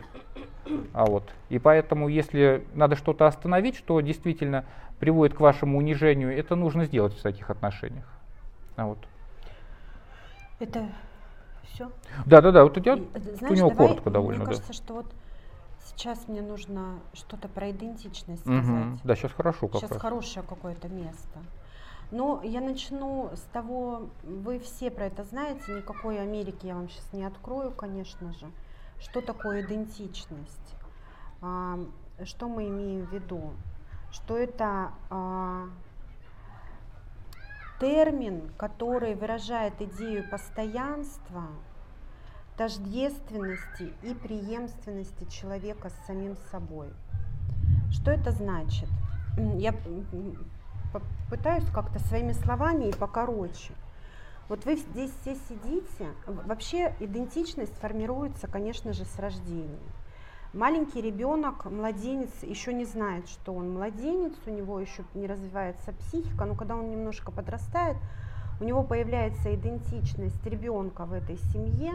А 0.94 1.04
вот. 1.04 1.24
И 1.50 1.58
поэтому, 1.58 2.08
если 2.08 2.64
надо 2.74 2.96
что-то 2.96 3.26
остановить, 3.26 3.76
что 3.76 4.00
действительно 4.00 4.64
приводит 4.98 5.36
к 5.36 5.40
вашему 5.40 5.78
унижению, 5.78 6.36
это 6.36 6.54
нужно 6.56 6.84
сделать 6.84 7.12
в 7.14 7.22
таких 7.22 7.50
отношениях. 7.50 8.06
А 8.76 8.86
вот. 8.86 8.98
Это 10.60 10.86
все? 11.72 11.90
Да, 12.26 12.40
да, 12.40 12.52
да. 12.52 12.64
Вот 12.64 12.76
идет 12.78 13.00
Знаешь, 13.14 13.40
у 13.40 13.54
него 13.54 13.70
давай, 13.70 13.88
коротко 13.88 14.10
довольно. 14.10 14.38
Мне 14.38 14.46
кажется, 14.46 14.68
да. 14.68 14.74
что 14.74 14.94
вот 14.94 15.06
сейчас 15.86 16.28
мне 16.28 16.42
нужно 16.42 17.00
что-то 17.12 17.48
про 17.48 17.70
идентичность 17.70 18.42
сказать. 18.42 18.64
Угу. 18.64 18.98
Да, 19.04 19.16
сейчас 19.16 19.32
хорошо 19.32 19.68
как 19.68 19.80
Сейчас 19.80 19.90
раз. 19.92 20.00
хорошее 20.00 20.44
какое-то 20.48 20.88
место. 20.88 21.38
Но 22.10 22.40
я 22.42 22.60
начну 22.60 23.30
с 23.34 23.42
того, 23.52 24.08
вы 24.24 24.58
все 24.58 24.90
про 24.90 25.06
это 25.06 25.22
знаете, 25.22 25.72
никакой 25.72 26.20
Америки 26.20 26.66
я 26.66 26.74
вам 26.74 26.88
сейчас 26.88 27.12
не 27.12 27.24
открою, 27.24 27.70
конечно 27.70 28.32
же. 28.32 28.46
Что 28.98 29.20
такое 29.20 29.62
идентичность? 29.62 30.74
А, 31.40 31.78
что 32.24 32.48
мы 32.48 32.68
имеем 32.68 33.06
в 33.06 33.12
виду? 33.12 33.52
Что 34.10 34.36
это 34.36 34.90
а, 35.08 35.66
термин, 37.80 38.52
который 38.58 39.14
выражает 39.14 39.80
идею 39.80 40.28
постоянства, 40.28 41.44
тождественности 42.56 43.94
и 44.02 44.12
преемственности 44.12 45.24
человека 45.30 45.88
с 45.88 46.06
самим 46.06 46.36
собой. 46.50 46.88
Что 47.90 48.10
это 48.10 48.32
значит? 48.32 48.88
Я 49.56 49.74
пытаюсь 51.30 51.64
как-то 51.72 51.98
своими 52.00 52.32
словами 52.32 52.90
и 52.90 52.92
покороче. 52.92 53.72
Вот 54.48 54.64
вы 54.66 54.76
здесь 54.76 55.12
все 55.22 55.36
сидите, 55.48 56.10
вообще 56.26 56.94
идентичность 57.00 57.74
формируется, 57.78 58.46
конечно 58.46 58.92
же, 58.92 59.04
с 59.04 59.18
рождения. 59.18 59.78
Маленький 60.52 61.00
ребенок, 61.00 61.66
младенец, 61.66 62.42
еще 62.42 62.74
не 62.74 62.84
знает, 62.84 63.28
что 63.28 63.54
он 63.54 63.72
младенец, 63.72 64.32
у 64.46 64.50
него 64.50 64.80
еще 64.80 65.04
не 65.14 65.28
развивается 65.28 65.92
психика, 65.92 66.44
но 66.44 66.56
когда 66.56 66.74
он 66.74 66.90
немножко 66.90 67.30
подрастает, 67.30 67.96
у 68.60 68.64
него 68.64 68.82
появляется 68.82 69.54
идентичность 69.54 70.44
ребенка 70.44 71.06
в 71.06 71.12
этой 71.12 71.36
семье, 71.36 71.92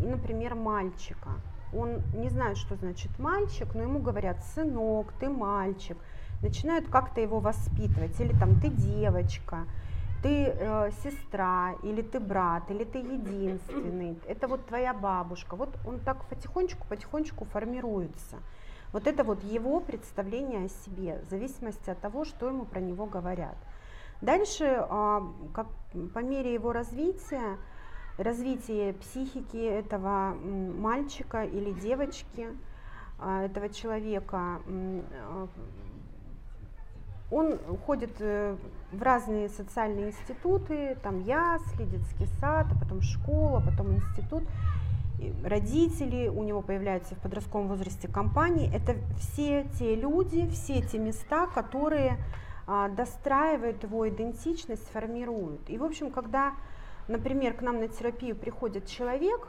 и, 0.00 0.04
например, 0.04 0.56
мальчика. 0.56 1.28
Он 1.72 2.02
не 2.12 2.28
знает, 2.28 2.56
что 2.56 2.74
значит 2.74 3.16
мальчик, 3.20 3.72
но 3.72 3.82
ему 3.82 4.00
говорят, 4.00 4.44
сынок, 4.46 5.12
ты 5.20 5.28
мальчик. 5.28 5.96
Начинают 6.42 6.88
как-то 6.88 7.20
его 7.20 7.38
воспитывать, 7.38 8.20
или 8.20 8.32
там 8.36 8.60
ты 8.60 8.68
девочка, 8.68 9.64
ты 10.22 10.46
э, 10.46 10.90
сестра, 11.02 11.74
или 11.82 12.02
ты 12.02 12.20
брат, 12.20 12.70
или 12.70 12.84
ты 12.84 12.98
единственный, 12.98 14.18
это 14.26 14.46
вот 14.46 14.66
твоя 14.66 14.94
бабушка. 14.94 15.56
Вот 15.56 15.76
он 15.86 15.98
так 15.98 16.24
потихонечку-потихонечку 16.28 17.44
формируется. 17.46 18.36
Вот 18.92 19.06
это 19.06 19.24
вот 19.24 19.42
его 19.42 19.80
представление 19.80 20.66
о 20.66 20.68
себе, 20.68 21.22
в 21.26 21.30
зависимости 21.30 21.90
от 21.90 21.98
того, 22.00 22.24
что 22.24 22.48
ему 22.48 22.64
про 22.64 22.80
него 22.80 23.06
говорят. 23.06 23.56
Дальше, 24.20 24.64
э, 24.64 25.20
как, 25.52 25.66
по 26.14 26.20
мере 26.20 26.54
его 26.54 26.72
развития, 26.72 27.58
развития 28.16 28.92
психики 28.92 29.56
этого 29.56 30.34
мальчика 30.34 31.44
или 31.44 31.72
девочки, 31.72 32.46
э, 33.18 33.46
этого 33.46 33.68
человека, 33.70 34.60
э, 34.66 35.46
он 37.32 37.58
ходит 37.86 38.12
э, 38.20 38.56
в 38.92 39.02
разные 39.02 39.48
социальные 39.48 40.10
институты, 40.10 40.96
там 41.02 41.20
ясли, 41.20 41.84
детский 41.84 42.26
сад, 42.38 42.66
а 42.70 42.78
потом 42.78 43.00
школа, 43.00 43.62
потом 43.64 43.94
институт. 43.94 44.44
Родители, 45.44 46.28
у 46.28 46.42
него 46.42 46.62
появляются 46.62 47.14
в 47.14 47.18
подростковом 47.18 47.68
возрасте 47.68 48.08
компании. 48.08 48.70
Это 48.74 48.96
все 49.18 49.66
те 49.78 49.94
люди, 49.94 50.48
все 50.48 50.82
те 50.82 50.98
места, 50.98 51.46
которые 51.46 52.18
а, 52.66 52.88
достраивают 52.88 53.82
его 53.82 54.08
идентичность, 54.08 54.86
формируют. 54.92 55.70
И, 55.70 55.78
в 55.78 55.84
общем, 55.84 56.10
когда, 56.10 56.54
например, 57.08 57.54
к 57.54 57.62
нам 57.62 57.78
на 57.78 57.88
терапию 57.88 58.36
приходит 58.36 58.86
человек, 58.86 59.48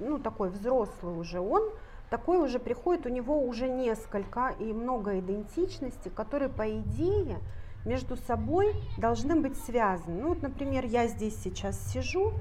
ну, 0.00 0.18
такой 0.18 0.50
взрослый 0.50 1.18
уже, 1.18 1.40
он 1.40 1.70
такой 2.10 2.38
уже 2.38 2.58
приходит, 2.58 3.06
у 3.06 3.08
него 3.08 3.42
уже 3.42 3.68
несколько 3.68 4.54
и 4.58 4.72
много 4.72 5.18
идентичностей, 5.18 6.10
которые, 6.10 6.48
по 6.48 6.68
идее, 6.70 7.38
между 7.86 8.16
собой 8.16 8.74
должны 8.98 9.36
быть 9.36 9.56
связаны. 9.64 10.20
Ну 10.20 10.28
вот, 10.30 10.42
например, 10.42 10.84
я 10.84 11.06
здесь 11.06 11.40
сейчас 11.40 11.80
сижу 11.92 12.32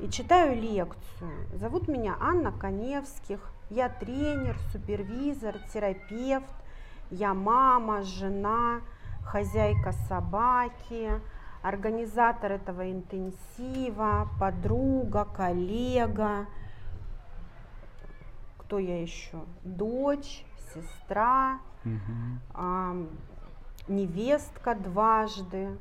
и 0.00 0.10
читаю 0.10 0.60
лекцию. 0.60 1.30
Зовут 1.54 1.88
меня 1.88 2.16
Анна 2.20 2.52
Коневских, 2.52 3.40
я 3.70 3.88
тренер, 3.88 4.58
супервизор, 4.72 5.56
терапевт, 5.72 6.52
я 7.10 7.32
мама, 7.32 8.02
жена, 8.02 8.80
хозяйка 9.24 9.92
собаки, 10.08 11.20
организатор 11.62 12.52
этого 12.52 12.90
интенсива, 12.90 14.28
подруга, 14.40 15.24
коллега, 15.24 16.46
кто 18.58 18.78
я 18.78 19.00
еще? 19.00 19.38
Дочь, 19.62 20.44
сестра, 20.74 21.60
угу. 21.84 23.08
Невестка 23.88 24.74
дважды. 24.74 25.78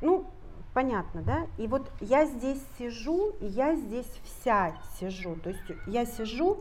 Ну, 0.00 0.26
понятно, 0.74 1.22
да? 1.22 1.46
И 1.58 1.66
вот 1.66 1.90
я 2.00 2.26
здесь 2.26 2.62
сижу, 2.78 3.30
и 3.40 3.46
я 3.46 3.74
здесь 3.74 4.10
вся 4.24 4.76
сижу. 4.98 5.36
То 5.36 5.50
есть 5.50 5.62
я 5.86 6.06
сижу, 6.06 6.58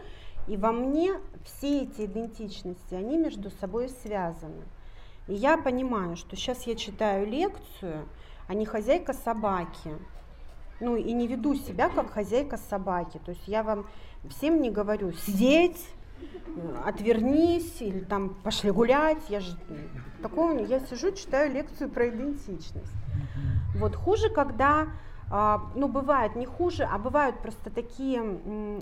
и 0.48 0.58
во 0.58 0.72
мне 0.72 1.20
все 1.44 1.84
эти 1.84 2.06
идентичности, 2.06 2.96
они 2.96 3.18
между 3.18 3.50
собой 3.52 3.90
связаны. 3.90 4.64
И 5.28 5.34
я 5.34 5.58
понимаю, 5.58 6.16
что 6.16 6.36
сейчас 6.36 6.64
я 6.64 6.76
читаю 6.76 7.28
лекцию, 7.28 8.08
а 8.48 8.54
не 8.54 8.66
хозяйка 8.66 9.14
собаки. 9.14 9.96
Ну 10.80 10.96
и 10.96 11.12
не 11.12 11.28
веду 11.28 11.56
себя 11.56 11.90
как 11.90 12.12
хозяйка 12.12 12.58
собаки. 12.58 13.20
То 13.26 13.32
есть 13.32 13.48
я 13.48 13.64
вам 13.64 13.88
всем 14.30 14.62
не 14.62 14.70
говорю 14.72 15.12
сидеть, 15.12 15.90
отвернись 16.86 17.82
или 17.82 18.00
там 18.00 18.30
пошли 18.44 18.72
гулять. 18.72 19.30
Я 19.30 19.40
же 19.40 19.58
такого 20.22 20.60
я 20.60 20.80
сижу, 20.80 21.12
читаю 21.12 21.52
лекцию 21.52 21.90
про 21.90 22.10
идентичность. 22.10 22.94
Вот 23.76 23.96
хуже, 23.96 24.30
когда 24.30 24.88
а, 25.30 25.62
ну, 25.76 25.88
бывает 25.88 26.36
не 26.36 26.46
хуже, 26.46 26.84
а 26.84 26.98
бывают 26.98 27.40
просто 27.40 27.70
такие 27.70 28.22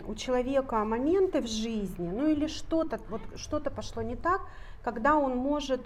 у 0.08 0.15
человека 0.15 0.84
моменты 0.84 1.41
в 1.41 1.48
жизни, 1.48 2.10
ну 2.10 2.28
или 2.28 2.48
что-то, 2.48 3.00
вот 3.10 3.21
что-то 3.36 3.71
пошло 3.71 4.04
не 4.04 4.15
так, 4.15 4.41
когда 4.84 5.15
он 5.15 5.36
может 5.36 5.82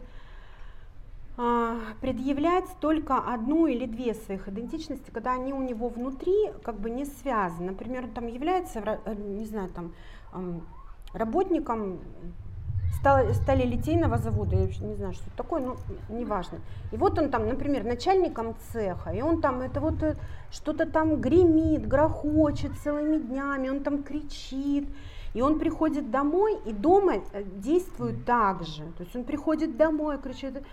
а, 1.38 1.78
предъявлять 2.02 2.66
только 2.82 3.18
одну 3.18 3.68
или 3.68 3.86
две 3.86 4.14
своих 4.14 4.50
идентичности, 4.50 5.12
когда 5.12 5.34
они 5.34 5.54
у 5.54 5.62
него 5.62 5.88
внутри 5.88 6.52
как 6.64 6.78
бы 6.78 6.90
не 6.90 7.06
связаны. 7.06 7.72
Например, 7.72 8.10
там 8.14 8.28
является, 8.28 8.80
э, 8.80 9.16
не 9.16 9.46
знаю, 9.46 9.70
там 9.70 9.94
работником 11.14 12.00
стали, 13.00 13.34
стали 13.34 13.64
литейного 13.64 14.18
завода, 14.18 14.56
я 14.56 14.66
не 14.66 14.96
знаю, 14.96 15.14
что 15.14 15.24
это 15.28 15.38
такое, 15.38 15.62
но 15.62 15.78
неважно. 16.10 16.60
И 16.92 16.98
вот 16.98 17.18
он 17.18 17.30
там, 17.30 17.48
например, 17.48 17.84
начальником 17.84 18.56
цеха, 18.72 19.12
и 19.12 19.22
он 19.22 19.42
там 19.42 19.62
это 19.62 19.80
вот 19.80 20.04
э, 20.04 20.16
что-то 20.52 20.86
там 20.86 21.22
гремит, 21.22 21.88
грохочет 21.88 22.72
целыми 22.84 23.18
днями, 23.18 23.70
он 23.70 23.84
там 23.84 24.04
кричит, 24.04 24.88
и 25.34 25.42
он 25.42 25.60
приходит 25.60 26.12
домой, 26.12 26.58
и 26.66 26.74
дома 26.74 27.16
э, 27.34 27.44
действует 27.44 28.26
так 28.26 28.64
же. 28.64 28.84
То 28.98 29.04
есть 29.04 29.16
он 29.16 29.24
приходит 29.24 29.78
домой, 29.78 30.18
кричит, 30.18 30.64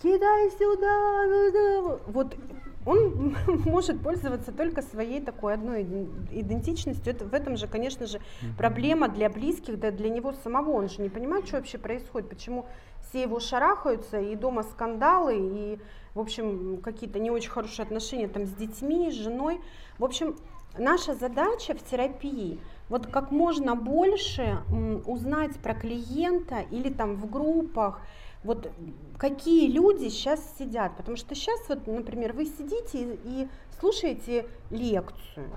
кидай 0.00 0.50
сюда, 0.50 1.98
вот 2.06 2.36
он 2.84 3.36
может 3.64 4.00
пользоваться 4.02 4.52
только 4.52 4.82
своей 4.82 5.20
такой 5.20 5.54
одной 5.54 5.82
идентичностью. 6.30 7.12
Это, 7.12 7.24
в 7.24 7.34
этом 7.34 7.56
же, 7.56 7.68
конечно 7.68 8.06
же, 8.06 8.20
проблема 8.58 9.08
для 9.08 9.28
близких, 9.28 9.78
да 9.78 9.90
для 9.90 10.08
него 10.08 10.32
самого. 10.44 10.72
Он 10.72 10.88
же 10.88 11.02
не 11.02 11.08
понимает, 11.08 11.46
что 11.46 11.56
вообще 11.56 11.78
происходит, 11.78 12.28
почему 12.28 12.66
все 13.08 13.22
его 13.22 13.40
шарахаются, 13.40 14.20
и 14.20 14.34
дома 14.34 14.62
скандалы, 14.62 15.36
и, 15.38 15.78
в 16.14 16.20
общем, 16.20 16.80
какие-то 16.82 17.18
не 17.18 17.30
очень 17.30 17.50
хорошие 17.50 17.84
отношения 17.84 18.28
там 18.28 18.46
с 18.46 18.50
детьми, 18.50 19.10
с 19.10 19.14
женой. 19.14 19.60
В 19.98 20.04
общем, 20.04 20.36
наша 20.78 21.14
задача 21.14 21.74
в 21.74 21.82
терапии 21.82 22.60
вот 22.88 23.06
как 23.06 23.30
можно 23.30 23.74
больше 23.74 24.58
узнать 25.06 25.56
про 25.56 25.74
клиента 25.74 26.60
или 26.70 26.90
там 26.90 27.16
в 27.16 27.30
группах, 27.30 28.02
вот 28.44 28.70
какие 29.18 29.70
люди 29.70 30.08
сейчас 30.08 30.40
сидят, 30.58 30.96
потому 30.96 31.16
что 31.16 31.34
сейчас 31.34 31.60
вот, 31.68 31.86
например, 31.86 32.32
вы 32.32 32.46
сидите 32.46 33.18
и, 33.24 33.48
слушаете 33.78 34.46
лекцию, 34.70 35.48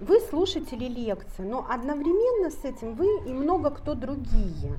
вы 0.00 0.20
слушатели 0.20 0.86
лекции, 0.86 1.42
но 1.42 1.66
одновременно 1.68 2.50
с 2.50 2.64
этим 2.64 2.94
вы 2.94 3.06
и 3.26 3.32
много 3.32 3.70
кто 3.70 3.94
другие. 3.94 4.78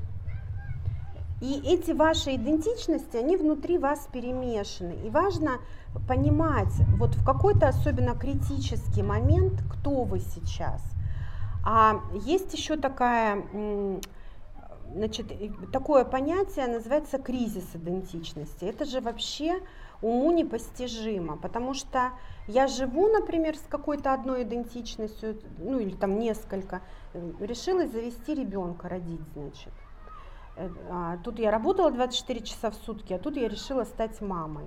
И 1.41 1.59
эти 1.65 1.91
ваши 1.91 2.35
идентичности, 2.35 3.17
они 3.17 3.35
внутри 3.35 3.79
вас 3.79 4.07
перемешаны. 4.11 4.93
И 5.03 5.09
важно 5.09 5.59
понимать, 6.07 6.73
вот 6.97 7.15
в 7.15 7.25
какой-то 7.25 7.67
особенно 7.67 8.15
критический 8.15 9.01
момент, 9.01 9.53
кто 9.71 10.03
вы 10.03 10.19
сейчас. 10.19 10.83
А 11.65 12.01
есть 12.25 12.53
еще 12.53 12.77
такая 12.77 13.43
Значит, 14.93 15.31
такое 15.71 16.03
понятие 16.03 16.67
называется 16.67 17.17
кризис 17.17 17.65
идентичности. 17.73 18.65
Это 18.65 18.83
же 18.85 18.99
вообще 18.99 19.61
уму 20.01 20.31
непостижимо, 20.31 21.37
потому 21.37 21.73
что 21.73 22.11
я 22.47 22.67
живу, 22.67 23.07
например, 23.07 23.55
с 23.55 23.65
какой-то 23.69 24.13
одной 24.13 24.43
идентичностью, 24.43 25.37
ну 25.59 25.79
или 25.79 25.95
там 25.95 26.19
несколько, 26.19 26.81
э, 27.13 27.31
решила 27.39 27.87
завести 27.87 28.35
ребенка, 28.35 28.89
родить, 28.89 29.21
значит. 29.33 29.71
Э, 30.57 30.69
а, 30.89 31.17
тут 31.23 31.39
я 31.39 31.51
работала 31.51 31.91
24 31.91 32.41
часа 32.41 32.71
в 32.71 32.75
сутки, 32.75 33.13
а 33.13 33.19
тут 33.19 33.37
я 33.37 33.47
решила 33.47 33.85
стать 33.85 34.19
мамой. 34.19 34.65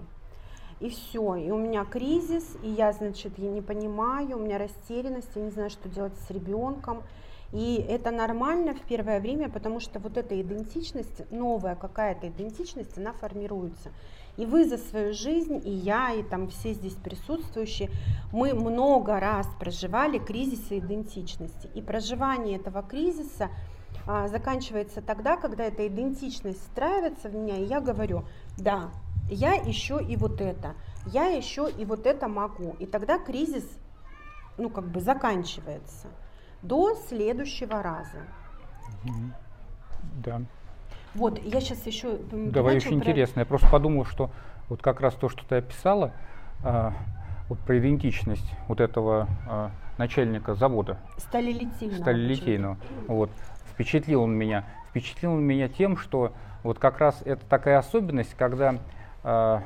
И 0.81 0.89
все, 0.89 1.37
и 1.37 1.51
у 1.51 1.59
меня 1.59 1.85
кризис, 1.85 2.57
и 2.63 2.69
я, 2.69 2.93
значит, 2.93 3.39
я 3.39 3.51
не 3.51 3.61
понимаю, 3.61 4.37
у 4.37 4.41
меня 4.41 4.59
растерянность, 4.59 5.31
я 5.35 5.43
не 5.43 5.51
знаю, 5.51 5.71
что 5.71 5.89
делать 5.89 6.15
с 6.27 6.31
ребенком. 6.31 7.03
И 7.55 7.77
это 7.89 8.11
нормально 8.11 8.75
в 8.75 8.81
первое 8.81 9.21
время, 9.21 9.49
потому 9.49 9.79
что 9.79 10.01
вот 10.01 10.17
эта 10.17 10.41
идентичность, 10.41 11.31
новая 11.31 11.77
какая-то 11.77 12.29
идентичность, 12.29 12.99
она 12.99 13.13
формируется. 13.13 13.93
И 14.37 14.45
вы 14.45 14.69
за 14.69 14.77
свою 14.77 15.15
жизнь, 15.15 15.63
и 15.65 15.71
я, 15.71 16.13
и 16.13 16.25
там 16.25 16.49
все 16.49 16.73
здесь 16.73 16.95
присутствующие, 16.95 17.91
мы 18.33 18.55
много 18.55 19.21
раз 19.21 19.47
проживали 19.61 20.19
кризисы 20.19 20.79
идентичности. 20.79 21.71
И 21.75 21.81
проживание 21.81 22.57
этого 22.57 22.83
кризиса 22.83 23.51
а, 24.05 24.27
заканчивается 24.27 25.01
тогда, 25.01 25.37
когда 25.37 25.63
эта 25.63 25.87
идентичность 25.87 26.61
встраивается 26.61 27.29
в 27.29 27.37
меня, 27.37 27.57
и 27.57 27.67
я 27.67 27.81
говорю, 27.81 28.25
да, 28.59 28.91
я 29.31 29.53
еще 29.53 30.03
и 30.03 30.17
вот 30.17 30.41
это, 30.41 30.75
я 31.07 31.27
еще 31.27 31.71
и 31.71 31.85
вот 31.85 32.05
это 32.05 32.27
могу. 32.27 32.75
И 32.81 32.87
тогда 32.87 33.21
кризис, 33.21 33.79
ну, 34.59 34.71
как 34.71 34.89
бы 34.89 34.99
заканчивается 34.99 36.09
до 36.65 36.95
следующего 37.09 37.83
раза. 37.83 38.19
Да. 40.17 40.43
Вот, 41.15 41.41
я 41.45 41.61
сейчас 41.61 41.87
еще... 41.87 42.19
Давай, 42.33 42.77
очень 42.77 43.01
про... 43.01 43.11
интересно. 43.11 43.41
Я 43.41 43.47
просто 43.47 43.69
подумал, 43.69 44.05
что 44.05 44.31
вот 44.69 44.83
как 44.83 45.01
раз 45.01 45.15
то, 45.15 45.29
что 45.29 45.45
ты 45.47 45.57
описала, 45.57 46.13
а, 46.65 46.93
вот 47.49 47.59
про 47.61 47.79
идентичность 47.79 48.51
вот 48.67 48.81
этого 48.81 49.29
а, 49.47 49.71
начальника 49.99 50.55
завода. 50.55 50.99
Сталилитейного. 51.19 52.01
Сталилитейного. 52.01 52.77
Вот. 53.07 53.31
Впечатлил 53.73 54.23
он 54.23 54.33
меня. 54.33 54.65
Впечатлил 54.91 55.35
он 55.35 55.43
меня 55.43 55.69
тем, 55.69 55.97
что 55.97 56.33
вот 56.63 56.79
как 56.79 56.99
раз 56.99 57.23
это 57.25 57.45
такая 57.47 57.79
особенность, 57.79 58.35
когда 58.35 58.79
а, 59.23 59.63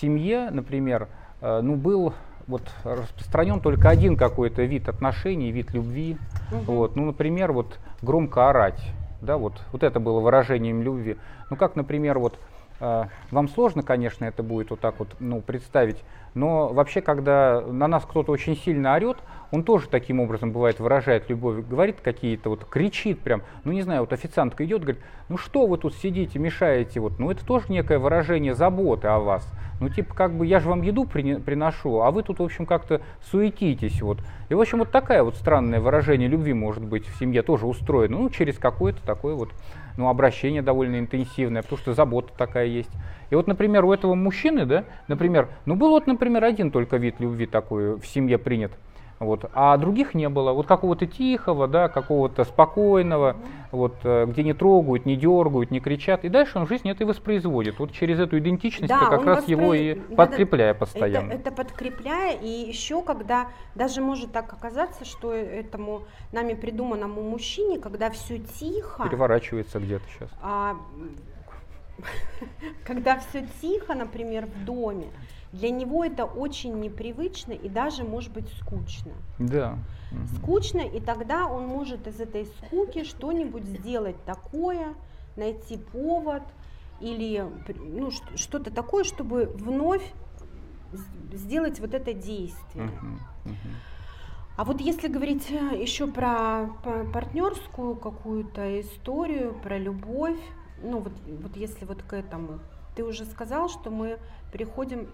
семье, 0.00 0.50
например, 0.50 1.08
а, 1.40 1.62
ну, 1.62 1.76
был 1.76 2.12
вот 2.50 2.62
распространен 2.84 3.60
только 3.60 3.88
один 3.88 4.16
какой-то 4.16 4.62
вид 4.62 4.88
отношений, 4.88 5.50
вид 5.52 5.72
любви. 5.72 6.16
Угу. 6.52 6.72
Вот, 6.72 6.96
ну, 6.96 7.06
например, 7.06 7.52
вот 7.52 7.78
громко 8.02 8.50
орать, 8.50 8.82
да, 9.20 9.36
вот, 9.36 9.54
вот 9.72 9.82
это 9.82 10.00
было 10.00 10.20
выражением 10.20 10.82
любви. 10.82 11.16
Ну, 11.48 11.56
как, 11.56 11.76
например, 11.76 12.18
вот 12.18 12.38
э, 12.80 13.04
вам 13.30 13.48
сложно, 13.48 13.82
конечно, 13.82 14.24
это 14.24 14.42
будет 14.42 14.70
вот 14.70 14.80
так 14.80 14.98
вот 14.98 15.08
ну, 15.20 15.40
представить, 15.40 15.98
но 16.34 16.68
вообще, 16.68 17.00
когда 17.00 17.60
на 17.60 17.88
нас 17.88 18.04
кто-то 18.04 18.32
очень 18.32 18.56
сильно 18.56 18.94
орет, 18.94 19.18
он 19.50 19.64
тоже 19.64 19.88
таким 19.88 20.20
образом 20.20 20.52
бывает 20.52 20.78
выражает 20.78 21.28
любовь, 21.28 21.64
говорит 21.66 22.00
какие-то 22.00 22.50
вот, 22.50 22.64
кричит 22.64 23.20
прям, 23.20 23.42
ну 23.64 23.72
не 23.72 23.82
знаю, 23.82 24.02
вот 24.02 24.12
официантка 24.12 24.64
идет, 24.64 24.82
говорит, 24.82 25.00
ну 25.28 25.36
что 25.36 25.66
вы 25.66 25.76
тут 25.78 25.94
сидите, 25.94 26.38
мешаете, 26.38 27.00
вот, 27.00 27.18
ну 27.18 27.30
это 27.30 27.44
тоже 27.44 27.66
некое 27.68 27.98
выражение 27.98 28.54
заботы 28.54 29.08
о 29.08 29.18
вас. 29.18 29.46
Ну 29.80 29.88
типа 29.88 30.14
как 30.14 30.34
бы 30.34 30.46
я 30.46 30.60
же 30.60 30.68
вам 30.68 30.82
еду 30.82 31.06
приношу, 31.06 32.00
а 32.02 32.10
вы 32.10 32.22
тут 32.22 32.38
в 32.38 32.42
общем 32.42 32.66
как-то 32.66 33.00
суетитесь 33.30 34.02
вот. 34.02 34.18
И 34.50 34.54
в 34.54 34.60
общем 34.60 34.78
вот 34.78 34.90
такая 34.90 35.22
вот 35.22 35.36
странное 35.36 35.80
выражение 35.80 36.28
любви 36.28 36.52
может 36.52 36.84
быть 36.84 37.06
в 37.06 37.18
семье 37.18 37.42
тоже 37.42 37.66
устроено, 37.66 38.18
ну 38.18 38.30
через 38.30 38.58
какое-то 38.58 39.02
такое 39.04 39.34
вот 39.34 39.50
ну, 39.96 40.08
обращение 40.08 40.62
довольно 40.62 40.98
интенсивное, 40.98 41.62
потому 41.62 41.78
что 41.78 41.94
забота 41.94 42.32
такая 42.36 42.66
есть. 42.66 42.90
И 43.30 43.34
вот, 43.34 43.46
например, 43.46 43.84
у 43.84 43.92
этого 43.92 44.14
мужчины, 44.14 44.64
да, 44.64 44.84
например, 45.08 45.48
ну 45.66 45.76
был 45.76 45.90
вот, 45.90 46.06
например, 46.20 46.44
один 46.44 46.70
только 46.70 46.98
вид 46.98 47.18
любви 47.18 47.46
такой 47.46 47.96
в 47.96 48.06
семье 48.06 48.38
принят– 48.38 48.72
вот, 49.20 49.50
а 49.52 49.76
других 49.76 50.14
не 50.14 50.30
было. 50.30 50.52
Вот 50.52 50.66
какого-то 50.66 51.06
тихого, 51.06 51.68
да, 51.68 51.90
какого-то 51.90 52.44
спокойного, 52.44 53.36
вот, 53.70 53.94
э, 54.02 54.24
где 54.24 54.42
не 54.42 54.54
трогают, 54.54 55.04
не 55.04 55.14
дергают, 55.14 55.70
не 55.70 55.78
кричат. 55.78 56.24
И 56.24 56.30
дальше 56.30 56.58
он 56.58 56.66
жизнь 56.66 56.88
это 56.88 57.04
и 57.04 57.06
воспроизводит. 57.06 57.78
Вот 57.78 57.92
через 57.92 58.18
эту 58.18 58.38
идентичность 58.38 58.88
да, 58.88 59.10
как 59.10 59.26
раз 59.26 59.36
воспро... 59.40 59.52
его 59.52 59.74
и 59.74 59.94
подкрепляя 59.94 60.72
постоянно. 60.72 61.32
Это, 61.32 61.50
это 61.50 61.52
подкрепляя, 61.52 62.34
и 62.34 62.48
еще 62.48 63.02
когда 63.02 63.48
даже 63.74 64.00
может 64.00 64.32
так 64.32 64.50
оказаться, 64.54 65.04
что 65.04 65.34
этому 65.34 66.04
нами 66.32 66.54
придуманному 66.54 67.20
мужчине, 67.20 67.78
когда 67.78 68.08
все 68.08 68.38
тихо... 68.38 69.04
Переворачивается 69.04 69.80
где-то 69.80 70.04
сейчас. 70.16 70.30
А, 70.40 70.76
когда 72.86 73.18
все 73.18 73.46
тихо, 73.60 73.94
например, 73.94 74.46
в 74.46 74.64
доме, 74.64 75.08
для 75.52 75.70
него 75.70 76.04
это 76.04 76.24
очень 76.24 76.78
непривычно 76.80 77.52
и 77.52 77.68
даже 77.68 78.04
может 78.04 78.32
быть 78.32 78.48
скучно. 78.60 79.12
Да. 79.38 79.78
Скучно, 80.36 80.80
и 80.80 81.00
тогда 81.00 81.46
он 81.46 81.66
может 81.66 82.06
из 82.06 82.20
этой 82.20 82.46
скуки 82.46 83.04
что-нибудь 83.04 83.64
сделать 83.64 84.16
такое, 84.24 84.94
найти 85.36 85.76
повод 85.76 86.42
или 87.00 87.44
ну, 87.76 88.10
что-то 88.10 88.70
такое, 88.70 89.04
чтобы 89.04 89.46
вновь 89.54 90.02
сделать 91.32 91.80
вот 91.80 91.94
это 91.94 92.12
действие. 92.12 92.86
Uh-huh, 92.86 93.18
uh-huh. 93.46 93.74
А 94.56 94.64
вот 94.64 94.80
если 94.80 95.08
говорить 95.08 95.50
э, 95.50 95.80
еще 95.80 96.06
про 96.06 96.70
партнерскую 97.14 97.96
какую-то 97.96 98.80
историю, 98.80 99.54
про 99.62 99.78
любовь, 99.78 100.38
ну 100.82 100.98
вот, 100.98 101.12
вот 101.42 101.56
если 101.56 101.84
вот 101.84 102.02
к 102.02 102.12
этому, 102.12 102.58
ты 102.94 103.04
уже 103.04 103.24
сказал, 103.24 103.68
что 103.68 103.90
мы 103.90 104.18
приходим 104.52 105.08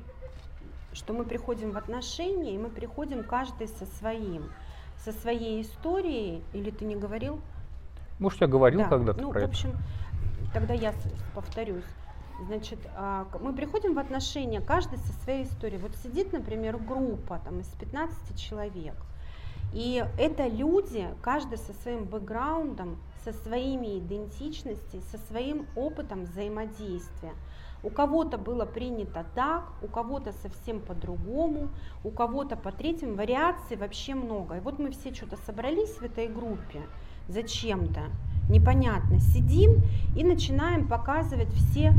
что 0.97 1.13
мы 1.13 1.25
приходим 1.25 1.73
в 1.73 1.77
отношения, 1.77 2.55
и 2.55 2.59
мы 2.59 2.71
приходим 2.71 3.23
каждый 3.23 3.69
со 3.69 3.85
своим, 3.99 4.51
со 5.05 5.13
своей 5.13 5.61
историей, 5.63 6.43
или 6.55 6.71
ты 6.71 6.85
не 6.87 6.97
говорил? 6.97 7.39
Может, 8.19 8.41
я 8.41 8.47
говорил 8.47 8.81
да. 8.81 8.89
когда-то 8.89 9.21
ну, 9.21 9.31
про 9.31 9.41
в 9.41 9.45
общем, 9.45 9.73
тогда 10.55 10.73
я 10.73 10.95
повторюсь. 11.35 11.85
Значит, 12.47 12.79
а, 12.97 13.27
мы 13.41 13.53
приходим 13.53 13.95
в 13.95 13.99
отношения, 13.99 14.61
каждый 14.61 14.99
со 14.99 15.13
своей 15.25 15.45
историей. 15.45 15.79
Вот 15.79 15.95
сидит, 15.97 16.33
например, 16.33 16.79
группа 16.79 17.41
там, 17.45 17.61
из 17.61 17.69
15 17.69 18.39
человек, 18.39 18.95
и 19.73 20.03
это 20.19 20.47
люди, 20.47 21.09
каждый 21.21 21.59
со 21.59 21.73
своим 21.75 22.05
бэкграундом, 22.05 22.99
со 23.25 23.33
своими 23.33 23.99
идентичностями, 23.99 25.03
со 25.11 25.19
своим 25.19 25.67
опытом 25.75 26.25
взаимодействия. 26.25 27.33
У 27.83 27.91
кого-то 27.91 28.39
было 28.39 28.65
принято 28.65 29.25
так, 29.35 29.65
у 29.83 29.87
кого-то 29.87 30.33
совсем 30.33 30.81
по-другому, 30.81 31.69
у 32.05 32.11
кого-то 32.11 32.57
по 32.57 32.73
третьим. 32.73 33.17
Вариаций 33.17 33.77
вообще 33.77 34.15
много. 34.15 34.57
И 34.57 34.61
вот 34.61 34.79
мы 34.79 34.91
все 34.91 35.15
что-то 35.15 35.37
собрались 35.37 35.97
в 35.99 36.03
этой 36.03 36.29
группе 36.29 36.83
зачем-то, 37.29 38.03
непонятно, 38.49 39.21
сидим 39.21 39.83
и 40.17 40.25
начинаем 40.25 40.87
показывать 40.87 41.53
все, 41.53 41.93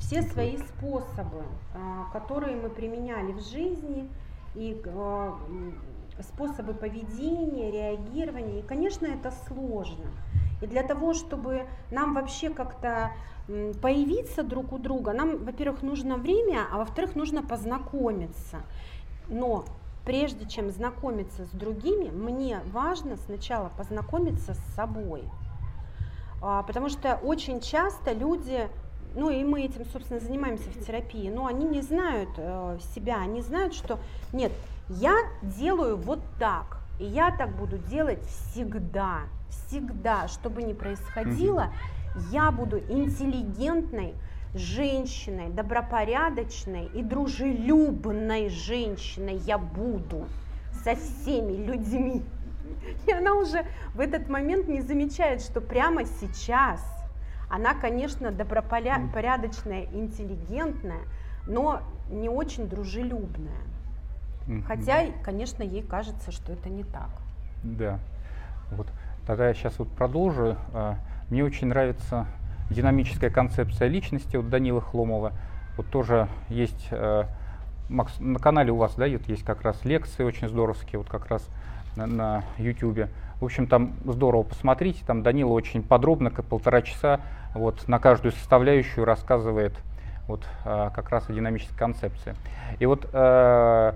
все 0.00 0.22
свои 0.22 0.56
способы, 0.56 1.44
а, 1.74 2.10
которые 2.12 2.56
мы 2.56 2.70
применяли 2.70 3.32
в 3.32 3.40
жизни, 3.40 4.08
и 4.54 4.80
а, 4.86 5.38
способы 6.22 6.74
поведения, 6.74 7.70
реагирования. 7.70 8.60
И, 8.60 8.62
конечно, 8.62 9.06
это 9.06 9.32
сложно. 9.46 10.06
И 10.60 10.66
для 10.66 10.82
того, 10.82 11.14
чтобы 11.14 11.66
нам 11.90 12.14
вообще 12.14 12.50
как-то 12.50 13.12
появиться 13.80 14.42
друг 14.42 14.72
у 14.72 14.78
друга, 14.78 15.12
нам, 15.12 15.44
во-первых, 15.44 15.82
нужно 15.82 16.16
время, 16.16 16.66
а 16.72 16.78
во-вторых, 16.78 17.16
нужно 17.16 17.42
познакомиться. 17.42 18.62
Но 19.28 19.64
прежде 20.04 20.46
чем 20.46 20.70
знакомиться 20.70 21.44
с 21.44 21.50
другими, 21.50 22.10
мне 22.10 22.60
важно 22.72 23.16
сначала 23.16 23.70
познакомиться 23.76 24.54
с 24.54 24.74
собой. 24.74 25.24
А, 26.42 26.62
потому 26.62 26.88
что 26.88 27.18
очень 27.22 27.60
часто 27.60 28.12
люди, 28.12 28.68
ну 29.14 29.30
и 29.30 29.44
мы 29.44 29.62
этим, 29.62 29.84
собственно, 29.86 30.20
занимаемся 30.20 30.70
в 30.70 30.84
терапии, 30.84 31.28
но 31.28 31.46
они 31.46 31.66
не 31.66 31.82
знают 31.82 32.30
э, 32.36 32.78
себя, 32.94 33.18
они 33.20 33.42
знают, 33.42 33.74
что 33.74 33.98
нет, 34.32 34.52
я 34.88 35.14
делаю 35.42 35.96
вот 35.96 36.20
так, 36.38 36.78
и 36.98 37.04
я 37.04 37.30
так 37.30 37.54
буду 37.56 37.78
делать 37.78 38.24
всегда, 38.24 39.20
всегда, 39.48 40.28
что 40.28 40.48
бы 40.50 40.62
ни 40.62 40.72
происходило, 40.72 41.72
я 42.30 42.50
буду 42.50 42.78
интеллигентной 42.78 44.14
женщиной, 44.54 45.48
добропорядочной 45.48 46.86
и 46.86 47.02
дружелюбной 47.02 48.48
женщиной 48.48 49.36
я 49.36 49.58
буду 49.58 50.26
со 50.82 50.96
всеми 50.96 51.64
людьми. 51.64 52.22
И 53.06 53.12
она 53.12 53.34
уже 53.34 53.64
в 53.94 54.00
этот 54.00 54.28
момент 54.28 54.68
не 54.68 54.80
замечает, 54.80 55.40
что 55.40 55.60
прямо 55.60 56.04
сейчас 56.04 56.84
она, 57.48 57.74
конечно, 57.74 58.30
добропорядочная, 58.30 59.86
интеллигентная, 59.92 61.02
но 61.46 61.82
не 62.10 62.28
очень 62.28 62.68
дружелюбная. 62.68 63.62
Хотя, 64.66 65.06
конечно, 65.22 65.62
ей 65.62 65.82
кажется, 65.82 66.32
что 66.32 66.52
это 66.52 66.68
не 66.68 66.82
так. 66.82 67.10
Да. 67.62 67.98
Вот. 68.72 68.88
Тогда 69.26 69.48
я 69.48 69.54
сейчас 69.54 69.78
вот 69.78 69.88
продолжу. 69.90 70.56
Мне 71.30 71.44
очень 71.44 71.68
нравится 71.68 72.26
динамическая 72.70 73.30
концепция 73.30 73.88
личности 73.88 74.36
от 74.36 74.48
Данила 74.48 74.80
Хломова. 74.80 75.32
Вот 75.76 75.86
тоже 75.86 76.28
есть 76.48 76.88
э, 76.90 77.24
Макс, 77.88 78.12
на 78.18 78.38
канале 78.38 78.72
у 78.72 78.76
вас, 78.76 78.94
да, 78.96 79.06
есть 79.06 79.44
как 79.44 79.62
раз 79.62 79.84
лекции 79.84 80.24
очень 80.24 80.48
здоровские, 80.48 80.98
вот 80.98 81.08
как 81.08 81.26
раз 81.26 81.48
на, 81.96 82.06
на. 82.06 82.44
В 82.58 83.44
общем, 83.44 83.66
там 83.66 83.92
здорово 84.04 84.42
посмотрите, 84.42 85.02
там 85.06 85.22
Данила 85.22 85.52
очень 85.52 85.82
подробно, 85.82 86.30
как 86.30 86.44
полтора 86.44 86.82
часа, 86.82 87.20
вот 87.54 87.88
на 87.88 87.98
каждую 87.98 88.32
составляющую 88.32 89.04
рассказывает 89.04 89.74
вот 90.26 90.44
э, 90.64 90.90
как 90.94 91.10
раз 91.10 91.28
о 91.30 91.32
динамической 91.32 91.78
концепции. 91.78 92.34
И 92.80 92.86
вот 92.86 93.08
Э, 93.12 93.92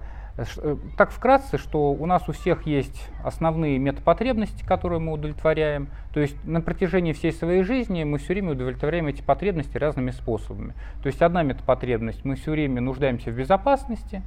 так 0.96 1.12
вкратце, 1.12 1.58
что 1.58 1.92
у 1.92 2.06
нас 2.06 2.28
у 2.28 2.32
всех 2.32 2.66
есть 2.66 3.08
основные 3.22 3.78
метапотребности, 3.78 4.64
которые 4.64 4.98
мы 4.98 5.12
удовлетворяем. 5.12 5.88
То 6.12 6.20
есть 6.20 6.36
на 6.44 6.60
протяжении 6.60 7.12
всей 7.12 7.32
своей 7.32 7.62
жизни 7.62 8.02
мы 8.02 8.18
все 8.18 8.34
время 8.34 8.52
удовлетворяем 8.52 9.06
эти 9.06 9.22
потребности 9.22 9.78
разными 9.78 10.10
способами. 10.10 10.74
То 11.02 11.06
есть 11.06 11.22
одна 11.22 11.42
метапотребность, 11.44 12.24
мы 12.24 12.34
все 12.34 12.50
время 12.50 12.80
нуждаемся 12.80 13.30
в 13.30 13.36
безопасности, 13.36 14.22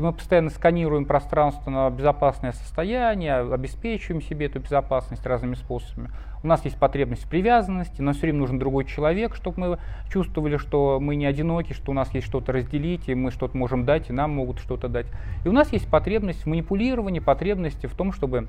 и 0.00 0.02
мы 0.02 0.14
постоянно 0.14 0.48
сканируем 0.48 1.04
пространство 1.04 1.70
на 1.70 1.90
безопасное 1.90 2.52
состояние, 2.52 3.40
обеспечиваем 3.40 4.22
себе 4.22 4.46
эту 4.46 4.58
безопасность 4.58 5.26
разными 5.26 5.54
способами. 5.54 6.08
У 6.42 6.46
нас 6.46 6.64
есть 6.64 6.78
потребность 6.78 7.28
привязанности, 7.28 8.00
нам 8.00 8.14
все 8.14 8.22
время 8.22 8.38
нужен 8.38 8.58
другой 8.58 8.86
человек, 8.86 9.34
чтобы 9.34 9.58
мы 9.58 9.78
чувствовали, 10.10 10.56
что 10.56 11.00
мы 11.00 11.16
не 11.16 11.26
одиноки, 11.26 11.74
что 11.74 11.90
у 11.90 11.94
нас 11.94 12.14
есть 12.14 12.26
что-то 12.26 12.50
разделить, 12.50 13.10
и 13.10 13.14
мы 13.14 13.30
что-то 13.30 13.54
можем 13.58 13.84
дать, 13.84 14.08
и 14.08 14.14
нам 14.14 14.30
могут 14.30 14.58
что-то 14.58 14.88
дать. 14.88 15.04
И 15.44 15.48
у 15.48 15.52
нас 15.52 15.70
есть 15.70 15.86
потребность 15.86 16.44
в 16.44 16.46
манипулировании, 16.46 17.20
потребности 17.20 17.84
в 17.84 17.94
том, 17.94 18.12
чтобы 18.12 18.46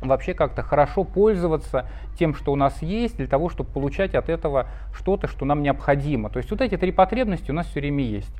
вообще 0.00 0.32
как-то 0.32 0.62
хорошо 0.62 1.04
пользоваться 1.04 1.86
тем, 2.18 2.34
что 2.34 2.50
у 2.50 2.56
нас 2.56 2.80
есть, 2.80 3.18
для 3.18 3.26
того, 3.26 3.50
чтобы 3.50 3.70
получать 3.70 4.14
от 4.14 4.30
этого 4.30 4.68
что-то, 4.94 5.28
что 5.28 5.44
нам 5.44 5.62
необходимо. 5.62 6.30
То 6.30 6.38
есть 6.38 6.50
вот 6.50 6.62
эти 6.62 6.78
три 6.78 6.92
потребности 6.92 7.50
у 7.50 7.54
нас 7.54 7.66
все 7.66 7.80
время 7.80 8.04
есть. 8.04 8.32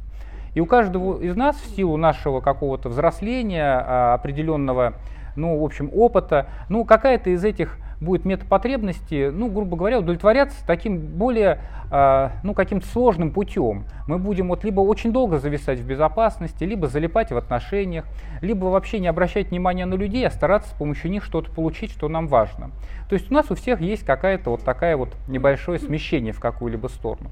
И 0.55 0.61
у 0.61 0.67
каждого 0.67 1.21
из 1.21 1.37
нас 1.37 1.57
в 1.57 1.77
силу 1.77 1.97
нашего 1.97 2.41
какого-то 2.41 2.89
взросления, 2.89 3.85
а, 3.87 4.15
определенного, 4.15 4.95
ну, 5.37 5.61
в 5.61 5.65
общем, 5.65 5.91
опыта, 5.93 6.47
ну, 6.69 6.85
какая-то 6.85 7.31
из 7.31 7.45
этих 7.45 7.79
будет 8.01 8.25
метапотребности, 8.25 9.31
ну, 9.33 9.49
грубо 9.49 9.77
говоря, 9.77 9.99
удовлетворяться 9.99 10.65
таким 10.67 10.99
более, 10.99 11.61
э, 11.91 12.31
ну, 12.43 12.55
каким-то 12.55 12.87
сложным 12.89 13.31
путем. 13.31 13.85
Мы 14.07 14.19
будем 14.19 14.49
вот 14.49 14.65
либо 14.65 14.81
очень 14.81 15.13
долго 15.13 15.39
зависать 15.39 15.81
в 15.81 15.87
безопасности, 15.87 16.65
либо 16.65 16.87
залипать 16.87 17.33
в 17.33 17.37
отношениях, 17.37 18.05
либо 18.41 18.67
вообще 18.67 18.99
не 19.01 19.09
обращать 19.09 19.51
внимания 19.51 19.87
на 19.87 19.95
людей, 19.95 20.27
а 20.27 20.31
стараться 20.31 20.71
с 20.71 20.73
помощью 20.73 21.11
них 21.11 21.25
что-то 21.25 21.51
получить, 21.51 21.91
что 21.91 22.09
нам 22.09 22.29
важно. 22.29 22.71
То 23.09 23.15
есть 23.15 23.31
у 23.31 23.35
нас 23.35 23.51
у 23.51 23.55
всех 23.55 23.81
есть 23.81 24.05
какая-то 24.05 24.51
вот 24.51 24.63
такая 24.63 24.97
вот 24.97 25.15
небольшое 25.29 25.79
смещение 25.79 26.33
в 26.33 26.41
какую-либо 26.41 26.89
сторону. 26.89 27.31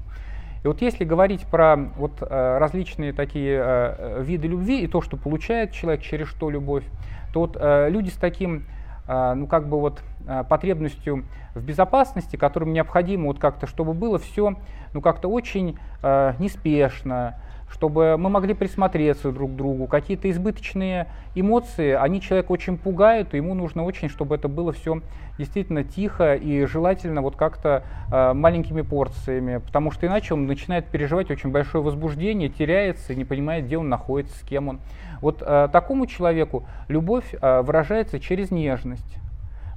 И 0.63 0.67
вот 0.67 0.81
если 0.81 1.03
говорить 1.03 1.45
про 1.47 1.75
вот 1.97 2.21
различные 2.21 3.11
такие 3.11 4.21
виды 4.21 4.47
любви 4.47 4.81
и 4.83 4.87
то, 4.87 5.01
что 5.01 5.17
получает 5.17 5.71
человек 5.71 6.01
через 6.01 6.27
что 6.27 6.49
любовь, 6.49 6.85
то 7.33 7.41
вот 7.41 7.57
люди 7.59 8.09
с 8.09 8.15
таким, 8.15 8.65
ну 9.07 9.47
как 9.47 9.67
бы 9.67 9.79
вот 9.79 10.01
потребностью 10.47 11.25
в 11.53 11.63
безопасности, 11.63 12.37
которым 12.37 12.71
необходимо 12.71 13.25
вот 13.25 13.39
как-то, 13.39 13.67
чтобы 13.67 13.93
было 13.93 14.19
все, 14.19 14.55
ну 14.93 15.01
как-то 15.01 15.27
очень 15.27 15.77
неспешно, 16.01 17.39
чтобы 17.73 18.17
мы 18.17 18.29
могли 18.29 18.53
присмотреться 18.53 19.31
друг 19.31 19.53
к 19.53 19.55
другу. 19.55 19.87
Какие-то 19.87 20.29
избыточные 20.29 21.07
эмоции, 21.33 21.93
они 21.93 22.21
человека 22.21 22.51
очень 22.51 22.77
пугают, 22.77 23.33
и 23.33 23.37
ему 23.37 23.55
нужно 23.55 23.83
очень, 23.83 24.09
чтобы 24.09 24.35
это 24.35 24.47
было 24.47 24.71
все 24.71 25.01
действительно 25.39 25.83
тихо 25.83 26.35
и 26.35 26.65
желательно 26.65 27.23
вот 27.23 27.35
как-то 27.35 27.83
э, 28.11 28.33
маленькими 28.33 28.83
порциями, 28.83 29.57
потому 29.57 29.89
что 29.89 30.05
иначе 30.05 30.35
он 30.35 30.45
начинает 30.45 30.85
переживать 30.85 31.31
очень 31.31 31.49
большое 31.49 31.83
возбуждение, 31.83 32.47
теряется, 32.47 33.15
не 33.15 33.25
понимает, 33.25 33.65
где 33.65 33.79
он 33.79 33.89
находится, 33.89 34.37
с 34.37 34.41
кем 34.43 34.67
он. 34.67 34.79
Вот 35.19 35.41
э, 35.41 35.67
такому 35.71 36.05
человеку 36.05 36.67
любовь 36.87 37.33
э, 37.33 37.61
выражается 37.61 38.19
через 38.19 38.51
нежность. 38.51 39.17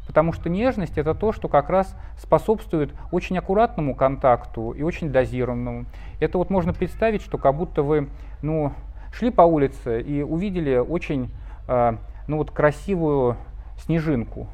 Потому 0.06 0.32
что 0.32 0.48
нежность 0.48 0.98
это 0.98 1.14
то, 1.14 1.32
что 1.32 1.48
как 1.48 1.68
раз 1.68 1.96
способствует 2.16 2.92
очень 3.10 3.36
аккуратному 3.38 3.94
контакту 3.94 4.70
и 4.70 4.82
очень 4.82 5.10
дозированному. 5.10 5.86
Это 6.20 6.38
вот 6.38 6.48
можно 6.50 6.72
представить, 6.72 7.22
что 7.22 7.38
как 7.38 7.56
будто 7.56 7.82
вы 7.82 8.08
ну, 8.42 8.72
шли 9.12 9.30
по 9.30 9.42
улице 9.42 10.00
и 10.00 10.22
увидели 10.22 10.76
очень 10.76 11.30
э, 11.68 11.96
ну, 12.28 12.36
вот, 12.36 12.50
красивую 12.50 13.36
снежинку. 13.78 14.46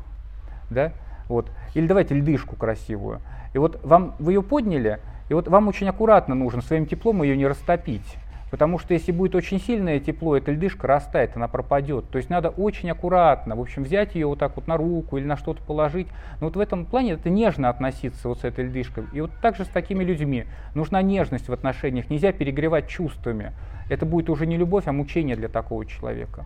Да? 0.71 0.93
Вот. 1.29 1.51
Или 1.75 1.87
давайте 1.87 2.15
льдышку 2.15 2.57
красивую. 2.57 3.21
И 3.53 3.59
вот 3.59 3.81
вам, 3.85 4.15
вы 4.19 4.33
ее 4.33 4.43
подняли, 4.43 5.01
и 5.29 5.35
вот 5.35 5.49
вам 5.49 5.69
очень 5.69 5.89
аккуратно 5.89 6.35
нужно 6.35 6.63
своим 6.63 6.87
теплом 6.87 7.23
ее 7.23 7.37
не 7.37 7.47
растопить. 7.47 8.17
Потому 8.53 8.79
что 8.79 8.93
если 8.93 9.13
будет 9.13 9.35
очень 9.35 9.59
сильное 9.59 9.99
тепло, 9.99 10.37
эта 10.37 10.53
льдышка 10.53 10.87
растает, 10.87 11.31
она 11.37 11.49
пропадет. 11.49 12.11
То 12.11 12.19
есть 12.19 12.29
надо 12.29 12.51
очень 12.51 12.91
аккуратно, 12.91 13.57
в 13.57 13.61
общем, 13.63 13.83
взять 13.83 14.15
ее 14.15 14.27
вот 14.27 14.41
так 14.41 14.57
вот 14.57 14.67
на 14.67 14.77
руку 14.77 15.17
или 15.17 15.25
на 15.25 15.39
что-то 15.39 15.63
положить. 15.63 16.07
Но 16.39 16.49
вот 16.49 16.57
в 16.57 16.61
этом 16.61 16.85
плане 16.85 17.13
это 17.13 17.31
нежно 17.31 17.71
относиться 17.71 18.29
вот 18.29 18.41
с 18.41 18.45
этой 18.45 18.67
льдышкой. 18.67 19.05
И 19.15 19.23
вот 19.23 19.31
также 19.41 19.65
с 19.65 19.69
такими 19.69 20.05
людьми. 20.05 20.45
Нужна 20.75 21.01
нежность 21.01 21.49
в 21.49 21.53
отношениях, 21.55 22.11
нельзя 22.11 22.31
перегревать 22.33 22.89
чувствами. 22.89 23.53
Это 23.89 24.05
будет 24.05 24.29
уже 24.29 24.47
не 24.47 24.59
любовь, 24.59 24.87
а 24.87 24.93
мучение 24.93 25.35
для 25.35 25.49
такого 25.49 25.87
человека. 25.87 26.45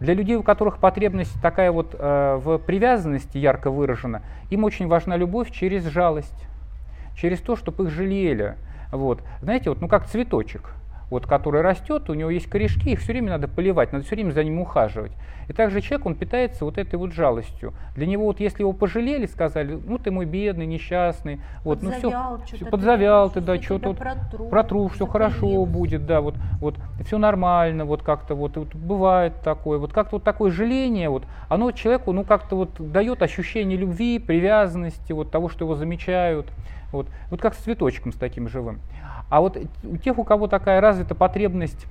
Для 0.00 0.14
людей, 0.14 0.34
у 0.34 0.42
которых 0.42 0.78
потребность 0.78 1.40
такая 1.40 1.70
вот 1.70 1.94
э, 1.96 2.40
в 2.42 2.58
привязанности 2.58 3.38
ярко 3.38 3.70
выражена, 3.70 4.22
им 4.50 4.64
очень 4.64 4.88
важна 4.88 5.16
любовь 5.16 5.52
через 5.52 5.84
жалость, 5.84 6.48
через 7.16 7.38
то, 7.38 7.54
чтобы 7.54 7.84
их 7.84 7.90
жалели. 7.90 8.56
Вот. 8.90 9.22
Знаете, 9.40 9.70
вот, 9.70 9.80
ну 9.80 9.86
как 9.86 10.06
цветочек 10.06 10.72
вот, 11.10 11.26
который 11.26 11.62
растет, 11.62 12.10
у 12.10 12.14
него 12.14 12.30
есть 12.30 12.48
корешки, 12.48 12.90
их 12.90 13.00
все 13.00 13.12
время 13.12 13.30
надо 13.30 13.48
поливать, 13.48 13.92
надо 13.92 14.04
все 14.04 14.14
время 14.14 14.32
за 14.32 14.44
ним 14.44 14.60
ухаживать. 14.60 15.12
И 15.48 15.52
также 15.54 15.80
человек, 15.80 16.06
он 16.06 16.14
питается 16.14 16.64
вот 16.64 16.76
этой 16.76 16.96
вот 16.96 17.12
жалостью. 17.12 17.72
Для 17.96 18.06
него 18.06 18.26
вот 18.26 18.38
если 18.38 18.60
его 18.62 18.72
пожалели, 18.72 19.24
сказали, 19.26 19.78
ну 19.82 19.98
ты 19.98 20.10
мой 20.10 20.26
бедный, 20.26 20.66
несчастный, 20.66 21.40
вот, 21.64 21.82
ну 21.82 21.90
все, 21.90 22.38
все 22.44 22.66
подзавял 22.66 23.30
ты, 23.30 23.40
да, 23.40 23.60
что 23.60 23.78
тут 23.78 23.98
протру, 23.98 24.48
протру 24.48 24.88
все 24.88 25.06
хорошо 25.06 25.64
будет, 25.64 26.04
да, 26.06 26.20
вот, 26.20 26.34
вот 26.60 26.76
все 27.06 27.16
нормально, 27.16 27.86
вот 27.86 28.02
как-то 28.02 28.34
вот, 28.34 28.56
вот 28.56 28.74
бывает 28.74 29.40
такое, 29.42 29.78
вот 29.78 29.92
как-то 29.92 30.16
вот 30.16 30.24
такое 30.24 30.50
жаление, 30.50 31.08
вот, 31.08 31.24
оно 31.48 31.72
человеку, 31.72 32.12
ну 32.12 32.24
как-то 32.24 32.56
вот 32.56 32.70
дает 32.78 33.22
ощущение 33.22 33.78
любви, 33.78 34.18
привязанности, 34.18 35.12
вот 35.12 35.30
того, 35.30 35.48
что 35.48 35.64
его 35.64 35.74
замечают, 35.74 36.46
вот, 36.92 37.08
вот 37.30 37.40
как 37.40 37.54
с 37.54 37.58
цветочком 37.58 38.12
с 38.12 38.16
таким 38.16 38.48
живым. 38.48 38.80
А 39.30 39.40
вот 39.40 39.58
у 39.82 39.96
тех, 39.96 40.18
у 40.18 40.24
кого 40.24 40.46
такая 40.46 40.80
развита 40.80 41.14
потребность 41.14 41.86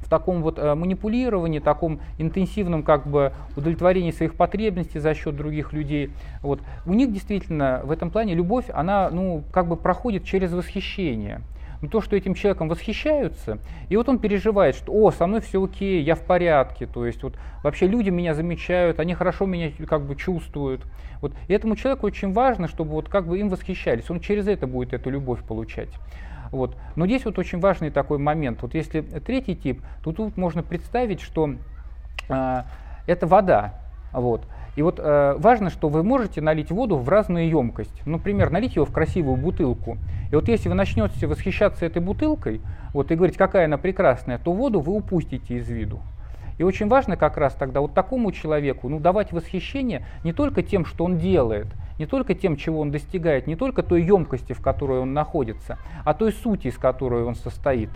в 0.00 0.08
таком 0.08 0.42
вот 0.42 0.58
э, 0.58 0.74
манипулировании, 0.74 1.58
таком 1.58 2.00
интенсивном 2.18 2.82
как 2.82 3.06
бы 3.06 3.32
удовлетворении 3.56 4.10
своих 4.10 4.34
потребностей 4.34 4.98
за 4.98 5.14
счет 5.14 5.36
других 5.36 5.72
людей, 5.72 6.10
вот, 6.42 6.60
у 6.86 6.94
них 6.94 7.12
действительно 7.12 7.82
в 7.84 7.90
этом 7.90 8.10
плане 8.10 8.34
любовь, 8.34 8.66
она 8.72 9.10
ну, 9.10 9.42
как 9.52 9.66
бы 9.66 9.76
проходит 9.76 10.24
через 10.24 10.52
восхищение. 10.52 11.42
Но 11.82 11.88
то, 11.88 12.00
что 12.00 12.16
этим 12.16 12.34
человеком 12.34 12.68
восхищаются, 12.68 13.58
и 13.88 13.96
вот 13.96 14.08
он 14.08 14.18
переживает, 14.18 14.76
что 14.76 14.92
«О, 14.92 15.10
со 15.10 15.26
мной 15.26 15.40
все 15.40 15.62
окей, 15.64 16.02
я 16.02 16.14
в 16.14 16.20
порядке», 16.20 16.86
то 16.86 17.06
есть 17.06 17.22
вот 17.22 17.34
вообще 17.62 17.86
люди 17.86 18.10
меня 18.10 18.34
замечают, 18.34 19.00
они 19.00 19.14
хорошо 19.14 19.46
меня 19.46 19.72
как 19.86 20.02
бы 20.02 20.14
чувствуют. 20.14 20.82
Вот. 21.22 21.32
И 21.48 21.52
этому 21.52 21.76
человеку 21.76 22.06
очень 22.06 22.32
важно, 22.32 22.68
чтобы 22.68 22.92
вот 22.92 23.08
как 23.08 23.26
бы 23.26 23.38
им 23.38 23.48
восхищались, 23.48 24.10
он 24.10 24.20
через 24.20 24.46
это 24.48 24.66
будет 24.66 24.92
эту 24.92 25.10
любовь 25.10 25.42
получать. 25.42 25.90
Вот. 26.50 26.76
Но 26.96 27.06
здесь 27.06 27.24
вот 27.24 27.38
очень 27.38 27.60
важный 27.60 27.90
такой 27.90 28.18
момент. 28.18 28.62
Вот 28.62 28.74
если 28.74 29.00
третий 29.00 29.54
тип, 29.54 29.82
то 30.02 30.12
тут 30.12 30.36
можно 30.36 30.62
представить, 30.62 31.20
что 31.20 31.54
э, 32.28 32.62
это 33.06 33.26
вода. 33.26 33.74
Вот. 34.12 34.42
И 34.76 34.82
вот 34.82 34.98
э, 34.98 35.34
важно, 35.38 35.70
что 35.70 35.88
вы 35.88 36.02
можете 36.02 36.40
налить 36.40 36.70
воду 36.70 36.96
в 36.96 37.08
разную 37.08 37.48
емкость. 37.48 38.02
Например, 38.06 38.50
налить 38.50 38.76
ее 38.76 38.84
в 38.84 38.92
красивую 38.92 39.36
бутылку. 39.36 39.98
И 40.30 40.34
вот 40.34 40.48
если 40.48 40.68
вы 40.68 40.74
начнете 40.74 41.26
восхищаться 41.26 41.84
этой 41.84 42.00
бутылкой, 42.00 42.60
вот, 42.94 43.10
и 43.10 43.16
говорить, 43.16 43.36
какая 43.36 43.64
она 43.66 43.78
прекрасная, 43.78 44.38
то 44.38 44.52
воду 44.52 44.80
вы 44.80 44.92
упустите 44.94 45.56
из 45.56 45.68
виду. 45.68 46.00
И 46.58 46.62
очень 46.62 46.88
важно 46.88 47.16
как 47.16 47.38
раз 47.38 47.54
тогда 47.54 47.80
вот 47.80 47.94
такому 47.94 48.32
человеку 48.32 48.90
ну, 48.90 49.00
давать 49.00 49.32
восхищение 49.32 50.04
не 50.24 50.34
только 50.34 50.62
тем, 50.62 50.84
что 50.84 51.04
он 51.06 51.16
делает, 51.16 51.68
не 51.98 52.04
только 52.04 52.34
тем, 52.34 52.56
чего 52.56 52.80
он 52.80 52.90
достигает, 52.90 53.46
не 53.46 53.56
только 53.56 53.82
той 53.82 54.02
емкости, 54.02 54.52
в 54.52 54.60
которой 54.60 55.00
он 55.00 55.14
находится, 55.14 55.78
а 56.04 56.12
той 56.12 56.32
сути, 56.32 56.68
из 56.68 56.76
которой 56.76 57.24
он 57.24 57.34
состоит. 57.34 57.88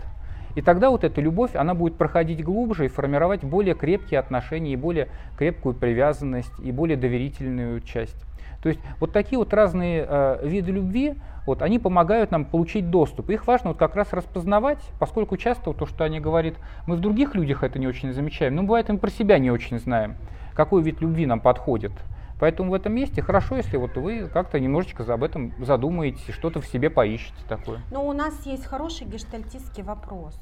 И 0.55 0.61
тогда 0.61 0.89
вот 0.89 1.03
эта 1.03 1.21
любовь, 1.21 1.55
она 1.55 1.73
будет 1.73 1.95
проходить 1.95 2.43
глубже 2.43 2.85
и 2.85 2.87
формировать 2.87 3.43
более 3.43 3.75
крепкие 3.75 4.19
отношения, 4.19 4.73
и 4.73 4.75
более 4.75 5.09
крепкую 5.37 5.75
привязанность, 5.75 6.51
и 6.63 6.71
более 6.71 6.97
доверительную 6.97 7.81
часть. 7.81 8.15
То 8.63 8.69
есть 8.69 8.81
вот 8.99 9.11
такие 9.11 9.37
вот 9.37 9.53
разные 9.53 10.05
э, 10.07 10.39
виды 10.47 10.71
любви, 10.71 11.15
вот, 11.45 11.61
они 11.61 11.77
помогают 11.77 12.31
нам 12.31 12.45
получить 12.45 12.89
доступ. 12.89 13.29
Их 13.29 13.45
важно 13.45 13.69
вот 13.69 13.77
как 13.77 13.95
раз 13.95 14.11
распознавать, 14.13 14.79
поскольку 14.99 15.37
часто 15.37 15.69
вот 15.69 15.77
то, 15.77 15.85
что 15.85 16.03
они 16.03 16.19
говорят, 16.19 16.55
мы 16.87 16.95
в 16.95 16.99
других 16.99 17.35
людях 17.35 17.63
это 17.63 17.77
не 17.77 17.85
очень 17.85 18.11
замечаем, 18.13 18.55
но 18.55 18.63
бывает 18.63 18.89
мы 18.89 18.97
про 18.97 19.11
себя 19.11 19.37
не 19.37 19.51
очень 19.51 19.77
знаем, 19.77 20.15
какой 20.55 20.81
вид 20.81 21.01
любви 21.01 21.27
нам 21.27 21.39
подходит. 21.39 21.91
Поэтому 22.39 22.71
в 22.71 22.73
этом 22.73 22.93
месте 22.93 23.21
хорошо, 23.21 23.55
если 23.55 23.77
вот 23.77 23.95
вы 23.95 24.27
как-то 24.27 24.59
немножечко 24.59 25.03
об 25.13 25.23
этом 25.23 25.53
задумаетесь, 25.63 26.33
что-то 26.33 26.59
в 26.61 26.65
себе 26.65 26.89
поищете 26.89 27.37
такое. 27.47 27.81
Но 27.91 28.05
у 28.05 28.13
нас 28.13 28.45
есть 28.45 28.65
хороший 28.65 29.07
гештальтистский 29.07 29.83
вопрос. 29.83 30.39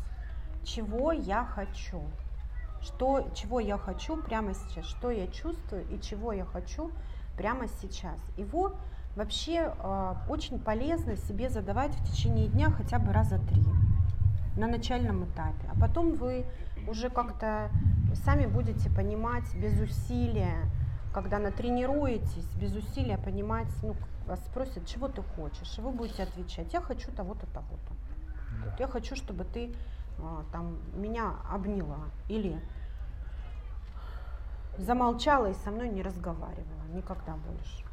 Чего 0.63 1.11
я 1.11 1.45
хочу? 1.45 2.01
Что, 2.81 3.29
чего 3.35 3.59
я 3.59 3.77
хочу 3.77 4.17
прямо 4.17 4.53
сейчас? 4.53 4.85
Что 4.85 5.11
я 5.11 5.27
чувствую 5.27 5.85
и 5.89 6.01
чего 6.01 6.31
я 6.33 6.45
хочу 6.45 6.91
прямо 7.37 7.67
сейчас? 7.67 8.19
Его 8.37 8.73
вообще 9.15 9.73
э, 9.77 10.13
очень 10.27 10.59
полезно 10.59 11.15
себе 11.15 11.49
задавать 11.49 11.91
в 11.91 12.11
течение 12.11 12.47
дня 12.47 12.71
хотя 12.71 12.97
бы 12.97 13.13
раза 13.13 13.37
три 13.39 13.63
на 14.57 14.67
начальном 14.67 15.25
этапе. 15.25 15.69
А 15.71 15.79
потом 15.79 16.13
вы 16.13 16.45
уже 16.87 17.09
как-то 17.09 17.69
сами 18.25 18.45
будете 18.45 18.89
понимать 18.89 19.53
без 19.55 19.79
усилия, 19.79 20.57
когда 21.13 21.39
натренируетесь, 21.39 22.47
без 22.55 22.75
усилия 22.75 23.17
понимать, 23.17 23.67
ну, 23.83 23.95
вас 24.25 24.43
спросят, 24.45 24.87
чего 24.87 25.07
ты 25.07 25.21
хочешь, 25.21 25.77
и 25.77 25.81
вы 25.81 25.91
будете 25.91 26.23
отвечать, 26.23 26.73
я 26.73 26.81
хочу 26.81 27.11
того-то, 27.11 27.45
того-то. 27.47 27.93
Да. 28.65 28.75
Я 28.79 28.87
хочу, 28.87 29.15
чтобы 29.15 29.43
ты 29.43 29.73
а, 30.19 30.43
там 30.51 30.77
меня 30.95 31.33
обняла 31.49 32.05
или 32.29 32.59
замолчала 34.77 35.51
и 35.51 35.53
со 35.53 35.69
мной 35.69 35.89
не 35.89 36.01
разговаривала 36.01 36.83
никогда 36.93 37.35
больше. 37.35 37.83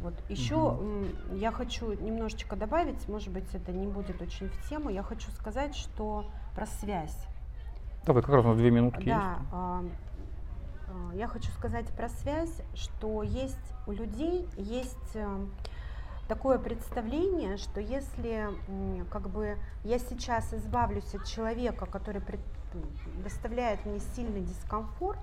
Вот 0.00 0.14
еще 0.28 0.56
угу. 0.56 1.34
я 1.34 1.50
хочу 1.50 1.92
немножечко 1.92 2.56
добавить, 2.56 3.08
может 3.08 3.32
быть, 3.32 3.52
это 3.54 3.72
не 3.72 3.86
будет 3.86 4.20
очень 4.22 4.48
в 4.48 4.68
тему. 4.68 4.90
Я 4.90 5.02
хочу 5.02 5.30
сказать, 5.32 5.74
что 5.74 6.24
про 6.54 6.66
связь. 6.66 7.26
Давай, 8.04 8.22
как 8.22 8.34
раз 8.34 8.44
у 8.44 8.48
нас 8.48 8.56
две 8.56 8.70
минутки 8.70 9.06
да, 9.06 9.38
есть. 9.38 9.92
А, 10.88 11.14
я 11.14 11.28
хочу 11.28 11.50
сказать 11.52 11.86
про 11.88 12.08
связь, 12.08 12.62
что 12.74 13.22
есть 13.22 13.56
у 13.86 13.92
людей 13.92 14.48
есть 14.56 15.14
э, 15.14 15.46
такое 16.28 16.58
представление, 16.58 17.56
что 17.56 17.80
если 17.80 18.48
как 19.10 19.28
бы 19.30 19.56
я 19.84 19.98
сейчас 19.98 20.52
избавлюсь 20.52 21.14
от 21.14 21.24
человека, 21.24 21.86
который 21.86 22.22
доставляет 23.24 23.84
мне 23.86 23.98
сильный 24.14 24.42
дискомфорт, 24.42 25.20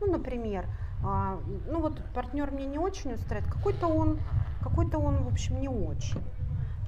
ну, 0.00 0.10
например, 0.12 0.66
а, 1.04 1.38
ну 1.68 1.80
вот 1.80 2.02
партнер 2.14 2.50
мне 2.50 2.64
не 2.64 2.78
очень 2.78 3.12
устраивает, 3.12 3.52
какой-то 3.52 3.86
он, 3.86 4.18
какой-то 4.62 4.98
он, 4.98 5.22
в 5.24 5.28
общем, 5.28 5.60
не 5.60 5.68
очень, 5.68 6.22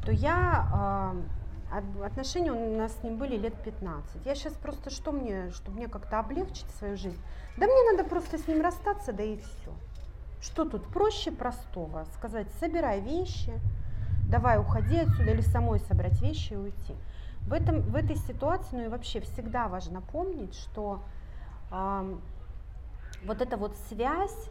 то 0.05 0.11
я 0.11 0.69
а, 0.73 1.17
отношения 2.05 2.53
у 2.53 2.77
нас 2.77 2.93
с 2.93 3.03
ним 3.03 3.17
были 3.17 3.37
лет 3.37 3.55
15. 3.63 4.27
Я 4.27 4.35
сейчас 4.35 4.53
просто, 4.55 4.91
что 4.91 5.13
мне, 5.13 5.51
чтобы 5.51 5.79
мне 5.79 5.89
как-то 5.89 6.19
облегчить 6.19 6.69
свою 6.79 6.97
жизнь? 6.97 7.21
Да 7.57 7.67
мне 7.67 7.93
надо 7.93 8.09
просто 8.09 8.39
с 8.39 8.47
ним 8.47 8.61
расстаться, 8.61 9.13
да 9.13 9.23
и 9.23 9.39
все. 9.39 9.73
Что 10.41 10.65
тут 10.65 10.87
проще 10.89 11.31
простого? 11.31 12.07
Сказать, 12.15 12.49
собирай 12.59 13.01
вещи, 13.01 13.53
давай 14.29 14.59
уходи 14.59 14.99
отсюда 14.99 15.31
или 15.31 15.41
самой 15.41 15.81
собрать 15.81 16.21
вещи 16.21 16.55
и 16.55 16.57
уйти. 16.57 16.95
В, 17.47 17.53
этом, 17.53 17.81
в 17.81 17.97
этой 17.97 18.17
ситуации, 18.17 18.77
ну 18.77 18.85
и 18.85 18.89
вообще 18.89 19.21
всегда 19.21 19.69
важно 19.69 20.01
помнить, 20.01 20.55
что 20.55 21.03
э, 21.71 22.17
вот 23.25 23.41
эта 23.41 23.57
вот 23.57 23.77
связь, 23.89 24.49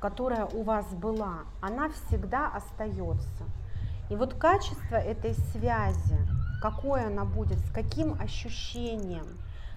которая 0.00 0.46
у 0.46 0.62
вас 0.62 0.86
была, 0.94 1.44
она 1.60 1.88
всегда 1.90 2.48
остается. 2.48 3.44
И 4.10 4.16
вот 4.16 4.34
качество 4.34 4.96
этой 4.96 5.34
связи, 5.34 6.18
какое 6.64 7.08
она 7.08 7.26
будет, 7.26 7.58
с 7.58 7.70
каким 7.72 8.18
ощущением 8.18 9.26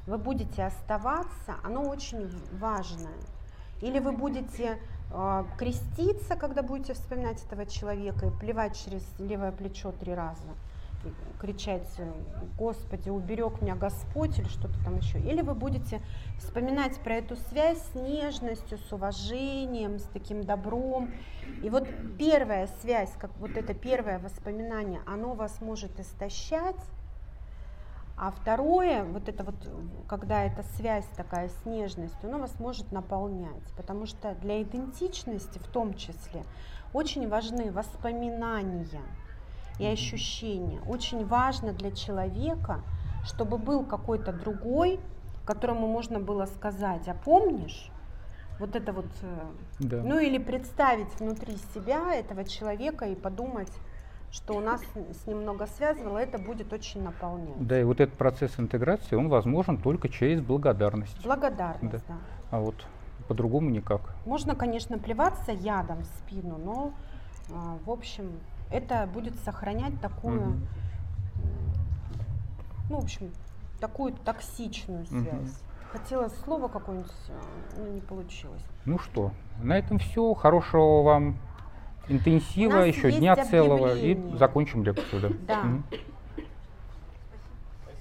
вы 0.06 0.18
будете 0.18 0.64
оставаться, 0.64 1.56
оно 1.62 1.84
очень 1.84 2.32
важное. 2.54 3.20
Или 3.82 4.00
вы 4.00 4.14
будете 4.14 4.80
э, 5.12 5.44
креститься, 5.58 6.38
когда 6.38 6.62
будете 6.62 6.94
вспоминать 6.94 7.44
этого 7.44 7.66
человека 7.66 8.28
и 8.28 8.40
плевать 8.40 8.82
через 8.82 9.04
левое 9.20 9.52
плечо 9.52 9.92
три 9.92 10.14
раза, 10.14 10.48
кричать, 11.40 11.88
Господи, 12.58 13.10
уберег 13.10 13.62
меня 13.62 13.76
Господь 13.76 14.38
или 14.40 14.48
что-то 14.48 14.84
там 14.84 14.98
еще. 14.98 15.20
Или 15.20 15.42
вы 15.42 15.54
будете 15.54 16.02
вспоминать 16.38 16.98
про 17.00 17.16
эту 17.16 17.36
связь 17.36 17.82
с 17.92 17.96
нежностью, 17.96 18.78
с 18.78 18.92
уважением, 18.92 20.00
с 20.00 20.04
таким 20.04 20.44
добром. 20.44 21.12
И 21.64 21.70
вот 21.70 21.88
первая 22.18 22.68
связь, 22.82 23.12
как 23.20 23.32
вот 23.38 23.52
это 23.52 23.74
первое 23.74 24.20
воспоминание, 24.20 25.02
оно 25.06 25.34
вас 25.34 25.62
может 25.62 26.00
истощать, 26.00 26.76
а 28.20 28.32
второе, 28.32 29.04
вот 29.04 29.30
это 29.30 29.44
вот, 29.44 29.56
когда 30.08 30.44
эта 30.44 30.64
связь 30.76 31.06
такая 31.16 31.50
с 31.50 31.66
нежностью, 31.66 32.28
она 32.28 32.40
вас 32.40 32.60
может 32.60 32.92
наполнять, 32.92 33.62
потому 33.76 34.08
что 34.08 34.34
для 34.42 34.64
идентичности 34.64 35.60
в 35.60 35.68
том 35.68 35.94
числе 35.94 36.44
очень 36.94 37.30
важны 37.30 37.72
воспоминания 37.72 39.04
и 39.80 39.86
ощущения. 39.86 40.82
Очень 40.88 41.26
важно 41.26 41.74
для 41.74 41.92
человека, 41.92 42.82
чтобы 43.26 43.58
был 43.58 43.86
какой-то 43.86 44.32
другой, 44.32 45.00
которому 45.46 45.88
можно 45.88 46.20
было 46.20 46.46
сказать, 46.46 47.08
а 47.08 47.14
помнишь? 47.14 47.92
Вот 48.60 48.76
это 48.76 48.92
вот, 48.92 49.06
э, 49.22 49.46
да. 49.80 50.02
ну 50.04 50.20
или 50.20 50.40
представить 50.40 51.20
внутри 51.20 51.58
себя 51.76 52.16
этого 52.16 52.44
человека 52.44 53.06
и 53.06 53.16
подумать, 53.16 53.72
что 54.32 54.56
у 54.58 54.60
нас 54.60 54.82
с 55.24 55.28
ним 55.28 55.42
много 55.42 55.68
связывало, 55.68 56.18
это 56.18 56.38
будет 56.38 56.74
очень 56.74 57.04
наполнять. 57.04 57.66
Да, 57.66 57.80
и 57.80 57.84
вот 57.84 58.02
этот 58.02 58.16
процесс 58.16 58.60
интеграции, 58.60 59.16
он 59.16 59.30
возможен 59.30 59.78
только 59.78 60.10
через 60.10 60.42
благодарность. 60.42 61.24
Благодарность, 61.24 62.08
да. 62.08 62.16
да. 62.16 62.16
А 62.52 62.60
вот 62.60 62.76
по-другому 63.28 63.70
никак. 63.70 64.02
Можно, 64.26 64.56
конечно, 64.56 64.98
плеваться 64.98 65.52
ядом 65.52 66.00
в 66.04 66.06
спину, 66.06 66.58
но, 66.58 66.94
а, 67.54 67.78
в 67.86 67.92
общем, 67.92 68.40
это 68.72 69.08
будет 69.12 69.36
сохранять 69.44 70.00
такую, 70.02 70.42
угу. 70.42 70.58
ну, 72.90 73.00
в 73.00 73.04
общем, 73.04 73.32
такую 73.80 74.14
токсичную 74.14 75.06
связь. 75.06 75.26
Угу. 75.26 75.50
Хотела 75.92 76.28
слово 76.44 76.68
какое-нибудь, 76.68 77.12
а, 77.30 77.80
но 77.80 77.88
не 77.88 78.02
получилось. 78.02 78.62
Ну 78.86 79.00
что, 79.00 79.32
на 79.62 79.78
этом 79.78 80.00
все. 80.00 80.34
Хорошего 80.34 81.02
вам 81.02 81.38
интенсива, 82.10 82.80
еще 82.80 83.12
дня 83.12 83.36
целого, 83.46 83.96
и 83.96 84.18
закончим 84.38 84.84
лекцию. 84.84 85.38
Да. 85.48 85.64
Да. 85.64 85.64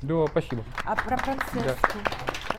Да, 0.02 0.26
спасибо. 0.26 0.62
А 0.84 0.94
про 0.94 1.16
процесс? 1.16 1.64
Да. 1.64 1.74